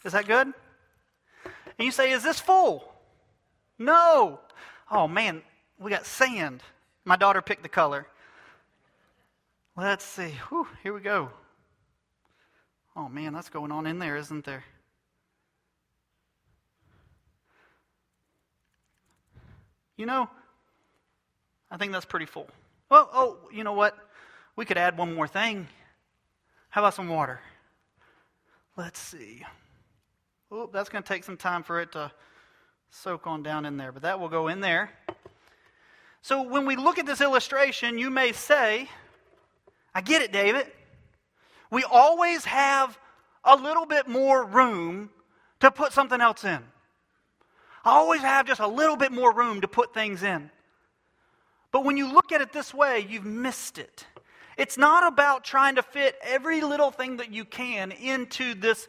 Is 0.05 0.13
that 0.13 0.28
good? 0.28 0.47
And 1.43 1.86
you 1.86 1.91
say, 1.91 2.11
Is 2.11 2.23
this 2.23 2.39
full? 2.39 2.89
No. 3.78 4.39
Oh, 4.89 5.09
man, 5.09 5.41
we 5.80 5.91
got 5.91 6.05
sand. 6.05 6.63
My 7.05 7.15
daughter 7.15 7.41
picked 7.41 7.63
the 7.63 7.69
color. 7.69 8.07
Let's 9.75 10.03
see. 10.03 10.32
Whew, 10.49 10.67
here 10.84 10.93
we 10.93 11.01
go. 11.01 11.30
Oh, 12.95 13.07
man, 13.07 13.34
that's 13.34 13.49
going 13.49 13.71
on 13.71 13.86
in 13.86 13.99
there, 13.99 14.17
isn't 14.17 14.43
there? 14.43 14.63
You 19.97 20.05
know, 20.05 20.30
I 21.71 21.78
think 21.78 21.91
that's 21.91 22.05
pretty 22.05 22.25
full. 22.28 22.47
Well, 22.89 23.09
oh, 23.13 23.38
you 23.51 23.63
know 23.63 23.73
what? 23.73 23.97
We 24.55 24.65
could 24.65 24.78
add 24.78 24.97
one 24.97 25.13
more 25.13 25.28
thing. 25.28 25.67
How 26.69 26.82
about 26.82 26.93
some 26.93 27.09
water? 27.09 27.39
Let's 28.75 28.99
see. 28.99 29.43
Oh, 30.51 30.69
that's 30.71 30.89
going 30.89 31.03
to 31.03 31.07
take 31.07 31.23
some 31.23 31.38
time 31.38 31.63
for 31.63 31.82
it 31.82 31.91
to 31.93 32.11
soak 32.89 33.28
on 33.28 33.43
down 33.43 33.65
in 33.65 33.78
there, 33.78 33.91
but 33.91 34.03
that 34.03 34.19
will 34.19 34.30
go 34.30 34.47
in 34.47 34.59
there. 34.59 34.91
So 36.22 36.41
when 36.41 36.65
we 36.65 36.76
look 36.76 36.97
at 36.99 37.05
this 37.05 37.22
illustration, 37.22 37.97
you 37.97 38.09
may 38.09 38.32
say, 38.32 38.89
I 39.93 40.01
get 40.01 40.22
it, 40.22 40.32
David. 40.32 40.68
We 41.72 41.84
always 41.84 42.45
have 42.45 42.97
a 43.43 43.55
little 43.55 43.86
bit 43.86 44.07
more 44.07 44.45
room 44.45 45.09
to 45.59 45.72
put 45.72 45.93
something 45.93 46.20
else 46.20 46.43
in. 46.43 46.59
I 47.84 47.91
always 47.91 48.22
have 48.22 48.45
just 48.45 48.59
a 48.59 48.68
little 48.68 48.97
bit 48.97 49.11
more 49.11 49.34
room 49.34 49.61
to 49.61 49.68
put 49.68 49.93
things 49.93 50.24
in. 50.24 50.51
But 51.72 51.86
when 51.86 51.97
you 51.97 52.11
look 52.11 52.32
at 52.32 52.41
it 52.41 52.51
this 52.51 52.74
way, 52.74 53.05
you've 53.07 53.26
missed 53.26 53.78
it. 53.78 54.05
It's 54.57 54.78
not 54.78 55.07
about 55.07 55.43
trying 55.43 55.76
to 55.76 55.84
fit 55.84 56.18
every 56.22 56.61
little 56.61 56.91
thing 56.91 57.18
that 57.18 57.32
you 57.32 57.45
can 57.45 57.91
into 57.91 58.55
this 58.55 58.88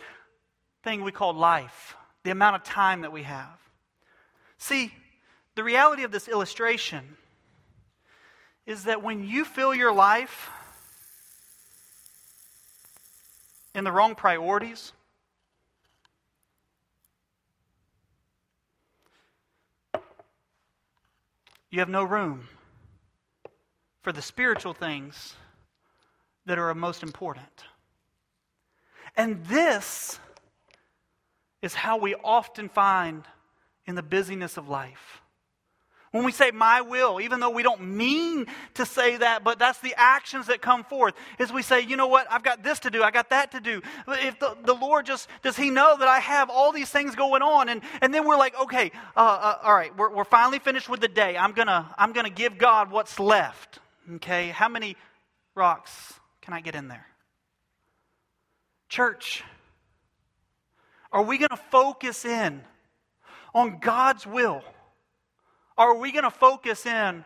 thing 0.82 1.02
we 1.02 1.12
call 1.12 1.34
life, 1.34 1.96
the 2.24 2.30
amount 2.30 2.56
of 2.56 2.64
time 2.64 3.02
that 3.02 3.12
we 3.12 3.22
have. 3.24 3.58
See, 4.56 4.92
the 5.58 5.64
reality 5.64 6.04
of 6.04 6.12
this 6.12 6.28
illustration 6.28 7.16
is 8.64 8.84
that 8.84 9.02
when 9.02 9.24
you 9.24 9.44
fill 9.44 9.74
your 9.74 9.92
life 9.92 10.50
in 13.74 13.82
the 13.82 13.90
wrong 13.90 14.14
priorities, 14.14 14.92
you 21.70 21.80
have 21.80 21.88
no 21.88 22.04
room 22.04 22.46
for 24.02 24.12
the 24.12 24.22
spiritual 24.22 24.74
things 24.74 25.34
that 26.46 26.56
are 26.56 26.72
most 26.72 27.02
important. 27.02 27.64
And 29.16 29.44
this 29.46 30.20
is 31.62 31.74
how 31.74 31.96
we 31.96 32.14
often 32.14 32.68
find 32.68 33.24
in 33.86 33.96
the 33.96 34.04
busyness 34.04 34.56
of 34.56 34.68
life. 34.68 35.20
When 36.18 36.24
we 36.24 36.32
say 36.32 36.50
my 36.50 36.80
will, 36.80 37.20
even 37.20 37.38
though 37.38 37.50
we 37.50 37.62
don't 37.62 37.80
mean 37.80 38.46
to 38.74 38.84
say 38.84 39.18
that, 39.18 39.44
but 39.44 39.60
that's 39.60 39.78
the 39.78 39.94
actions 39.96 40.48
that 40.48 40.60
come 40.60 40.82
forth, 40.82 41.14
is 41.38 41.52
we 41.52 41.62
say, 41.62 41.80
you 41.80 41.96
know 41.96 42.08
what, 42.08 42.26
I've 42.28 42.42
got 42.42 42.64
this 42.64 42.80
to 42.80 42.90
do, 42.90 43.04
I 43.04 43.12
got 43.12 43.30
that 43.30 43.52
to 43.52 43.60
do. 43.60 43.82
If 44.08 44.40
the, 44.40 44.56
the 44.64 44.74
Lord 44.74 45.06
just, 45.06 45.28
does 45.44 45.56
He 45.56 45.70
know 45.70 45.96
that 45.96 46.08
I 46.08 46.18
have 46.18 46.50
all 46.50 46.72
these 46.72 46.90
things 46.90 47.14
going 47.14 47.40
on? 47.40 47.68
And, 47.68 47.82
and 48.00 48.12
then 48.12 48.26
we're 48.26 48.36
like, 48.36 48.58
okay, 48.62 48.90
uh, 49.16 49.20
uh, 49.20 49.58
all 49.62 49.72
right, 49.72 49.96
we're, 49.96 50.12
we're 50.12 50.24
finally 50.24 50.58
finished 50.58 50.88
with 50.88 51.00
the 51.00 51.06
day. 51.06 51.36
I'm 51.36 51.52
going 51.52 51.68
to 51.68 51.86
I'm 51.96 52.12
gonna 52.12 52.30
give 52.30 52.58
God 52.58 52.90
what's 52.90 53.20
left. 53.20 53.78
Okay, 54.16 54.48
how 54.48 54.68
many 54.68 54.96
rocks 55.54 56.14
can 56.42 56.52
I 56.52 56.60
get 56.60 56.74
in 56.74 56.88
there? 56.88 57.06
Church, 58.88 59.44
are 61.12 61.22
we 61.22 61.38
going 61.38 61.50
to 61.50 61.56
focus 61.70 62.24
in 62.24 62.64
on 63.54 63.78
God's 63.78 64.26
will? 64.26 64.64
Are 65.78 65.94
we 65.94 66.12
going 66.12 66.24
to 66.24 66.30
focus 66.30 66.84
in 66.84 67.24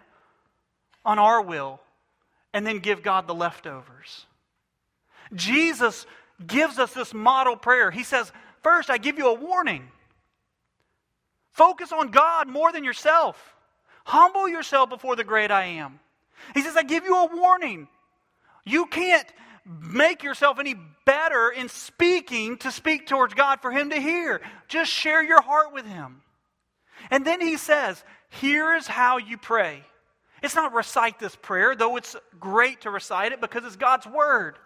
on 1.05 1.19
our 1.19 1.43
will 1.43 1.81
and 2.53 2.67
then 2.67 2.79
give 2.79 3.03
God 3.03 3.27
the 3.27 3.35
leftovers? 3.35 4.27
Jesus 5.35 6.07
gives 6.47 6.79
us 6.79 6.93
this 6.93 7.15
model 7.15 7.57
prayer. 7.57 7.91
He 7.91 8.05
says, 8.05 8.31
First, 8.63 8.91
I 8.91 8.99
give 8.99 9.19
you 9.19 9.29
a 9.29 9.35
warning. 9.35 9.89
Focus 11.51 11.93
on 11.93 12.11
God 12.11 12.49
more 12.49 12.71
than 12.71 12.85
yourself. 12.85 13.57
Humble 14.05 14.49
yourself 14.49 14.89
before 14.89 15.17
the 15.17 15.25
great 15.25 15.51
I 15.51 15.65
am. 15.65 15.99
He 16.55 16.63
says, 16.63 16.77
I 16.77 16.83
give 16.83 17.05
you 17.05 17.17
a 17.17 17.37
warning. 17.37 17.89
You 18.65 18.87
can't 18.87 19.27
make 19.65 20.23
yourself 20.23 20.59
any 20.59 20.77
better 21.05 21.51
in 21.51 21.69
speaking 21.69 22.59
to 22.59 22.71
speak 22.71 23.07
towards 23.07 23.35
God 23.35 23.61
for 23.61 23.71
Him 23.71 23.91
to 23.91 24.01
hear. 24.01 24.41
Just 24.69 24.91
share 24.91 25.23
your 25.23 25.41
heart 25.41 25.73
with 25.73 25.87
Him. 25.87 26.23
And 27.13 27.25
then 27.27 27.41
He 27.43 27.59
says, 27.59 28.03
here 28.41 28.75
is 28.75 28.87
how 28.87 29.19
you 29.19 29.37
pray. 29.37 29.85
It's 30.43 30.57
not 30.57 30.73
recite 30.73 31.19
this 31.21 31.37
prayer, 31.37 31.77
though 31.77 31.97
it's 31.97 32.17
great 32.41 32.81
to 32.81 32.91
recite 32.91 33.33
it 33.33 33.41
because 33.41 33.65
it's 33.65 33.77
God's 33.77 34.07
Word. 34.07 34.57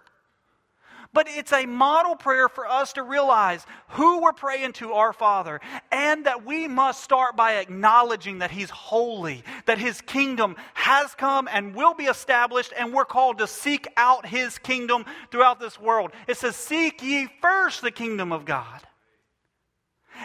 But 1.12 1.26
it's 1.28 1.53
a 1.53 1.66
model 1.66 2.14
prayer 2.14 2.49
for 2.49 2.66
us 2.66 2.92
to 2.94 3.03
realize 3.03 3.66
who 3.88 4.22
we're 4.22 4.32
praying 4.32 4.74
to, 4.74 4.92
our 4.92 5.12
Father, 5.12 5.61
and 5.90 6.26
that 6.26 6.44
we 6.44 6.68
must 6.68 7.03
start 7.03 7.36
by 7.36 7.55
acknowledging 7.55 8.38
that 8.38 8.53
He's 8.53 8.70
holy, 8.70 9.42
that 9.66 9.78
His 9.78 10.01
kingdom 10.01 10.55
has 10.74 11.14
come 11.16 11.49
and 11.51 11.74
will 11.74 11.94
be 11.94 12.05
established, 12.05 12.72
and 12.78 12.92
we're 12.92 13.05
called 13.05 13.38
to 13.38 13.49
seek 13.49 13.88
out 13.97 14.26
His 14.26 14.59
kingdom 14.59 15.05
throughout 15.32 15.59
this 15.59 15.80
world. 15.80 16.12
It 16.28 16.36
says, 16.36 16.55
Seek 16.55 17.03
ye 17.03 17.28
first 17.40 17.82
the 17.82 17.90
kingdom 17.90 18.32
of 18.32 18.44
God. 18.44 18.82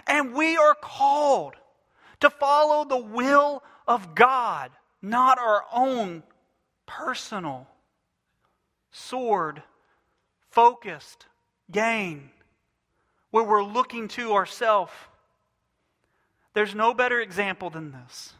And 0.05 0.33
we 0.33 0.57
are 0.57 0.75
called 0.75 1.55
to 2.21 2.29
follow 2.29 2.85
the 2.85 2.97
will 2.97 3.63
of 3.87 4.15
God, 4.15 4.71
not 5.01 5.37
our 5.37 5.65
own 5.73 6.23
personal, 6.85 7.67
sword 8.91 9.61
focused 10.49 11.25
gain, 11.71 12.29
where 13.31 13.43
we're 13.43 13.63
looking 13.63 14.07
to 14.09 14.33
ourselves. 14.33 14.91
There's 16.53 16.75
no 16.75 16.93
better 16.93 17.19
example 17.21 17.69
than 17.69 17.91
this. 17.91 18.33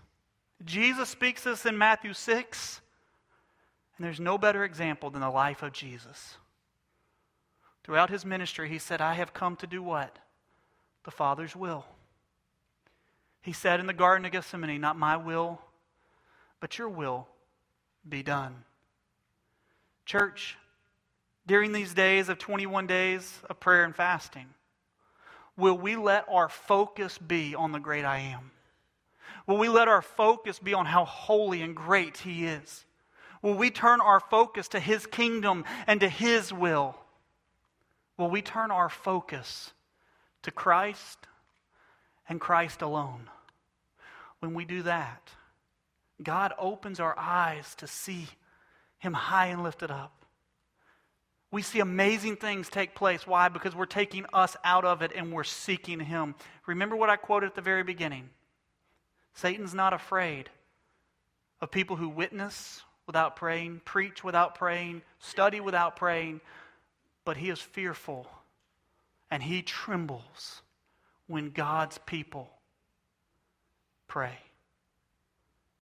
Jesus 0.66 1.10
speaks 1.10 1.44
this 1.44 1.66
in 1.66 1.78
Matthew 1.78 2.14
6, 2.14 2.82
and 3.98 4.06
there's 4.06 4.20
no 4.20 4.38
better 4.38 4.64
example 4.64 5.10
than 5.10 5.22
the 5.22 5.30
life 5.30 5.64
of 5.64 5.72
Jesus. 5.72 6.38
Throughout 7.84 8.10
his 8.10 8.26
ministry, 8.26 8.70
he 8.70 8.78
said, 8.78 9.02
I 9.02 9.14
have 9.14 9.34
come 9.34 9.56
to 9.58 9.68
do 9.68 9.82
what? 9.82 10.20
The 11.04 11.12
Father's 11.12 11.56
will. 11.56 11.86
He 13.42 13.54
said 13.54 13.80
in 13.80 13.88
the 13.88 13.94
Garden 13.94 14.26
of 14.26 14.32
Gethsemane, 14.32 14.80
Not 14.80 14.98
my 14.98 15.18
will, 15.18 15.60
but 16.60 16.78
your 16.78 16.90
will 16.90 17.28
be 18.08 18.22
done. 18.22 18.64
Church, 20.06 20.58
during 21.48 21.72
these 21.72 21.94
days 21.94 22.30
of 22.30 22.38
21 22.38 22.88
days 22.88 23.40
of 23.50 23.60
prayer 23.60 23.84
and 23.84 23.96
fasting, 23.96 24.48
will 25.58 25.78
we 25.78 25.96
let 25.96 26.26
our 26.30 26.50
focus 26.50 27.18
be 27.18 27.56
on 27.56 27.72
the 27.72 27.80
great 27.80 28.06
I 28.06 28.20
am? 28.20 28.52
Will 29.48 29.58
we 29.58 29.70
let 29.70 29.88
our 29.88 30.02
focus 30.04 30.60
be 30.60 30.74
on 30.74 30.86
how 30.86 31.06
holy 31.06 31.62
and 31.64 31.76
great 31.76 32.18
He 32.18 32.46
is? 32.46 32.86
Will 33.42 33.56
we 33.56 33.72
turn 33.72 34.02
our 34.02 34.20
focus 34.20 34.68
to 34.70 34.80
His 34.80 35.08
kingdom 35.08 35.66
and 35.88 36.00
to 36.02 36.10
His 36.10 36.54
will? 36.54 36.96
Will 38.18 38.30
we 38.30 38.44
turn 38.44 38.70
our 38.70 38.90
focus 38.90 39.74
to 40.44 40.52
Christ 40.52 41.18
and 42.28 42.40
Christ 42.40 42.82
alone? 42.82 43.30
When 44.40 44.54
we 44.54 44.66
do 44.66 44.84
that, 44.84 45.30
God 46.22 46.54
opens 46.58 47.00
our 47.00 47.18
eyes 47.18 47.76
to 47.76 47.88
see 47.88 48.28
Him 49.00 49.14
high 49.14 49.48
and 49.48 49.64
lifted 49.64 49.92
up. 49.92 50.26
We 51.52 51.62
see 51.62 51.80
amazing 51.80 52.38
things 52.38 52.70
take 52.70 52.96
place. 52.96 53.28
Why? 53.28 53.50
Because 53.50 53.76
we're 53.76 53.86
taking 53.86 54.26
us 54.32 54.56
out 54.64 54.86
of 54.86 55.02
it 55.02 55.12
and 55.16 55.34
we're 55.34 55.44
seeking 55.44 56.00
Him. 56.00 56.36
Remember 56.66 56.96
what 56.96 57.10
I 57.10 57.18
quoted 57.18 57.48
at 57.48 57.56
the 57.56 57.62
very 57.62 57.84
beginning 57.84 58.30
Satan's 59.34 59.74
not 59.74 59.94
afraid 59.94 60.50
of 61.62 61.72
people 61.72 61.96
who 61.96 62.10
witness 62.10 62.82
without 63.08 63.36
praying, 63.36 63.82
preach 63.86 64.24
without 64.24 64.56
praying, 64.56 65.02
study 65.20 65.60
without 65.60 65.96
praying, 65.96 66.42
but 67.26 67.38
he 67.38 67.50
is 67.50 67.60
fearful 67.60 68.28
and 69.30 69.44
he 69.44 69.62
trembles 69.62 70.62
when 71.32 71.52
God's 71.52 71.98
people 72.00 72.50
pray. 74.08 74.38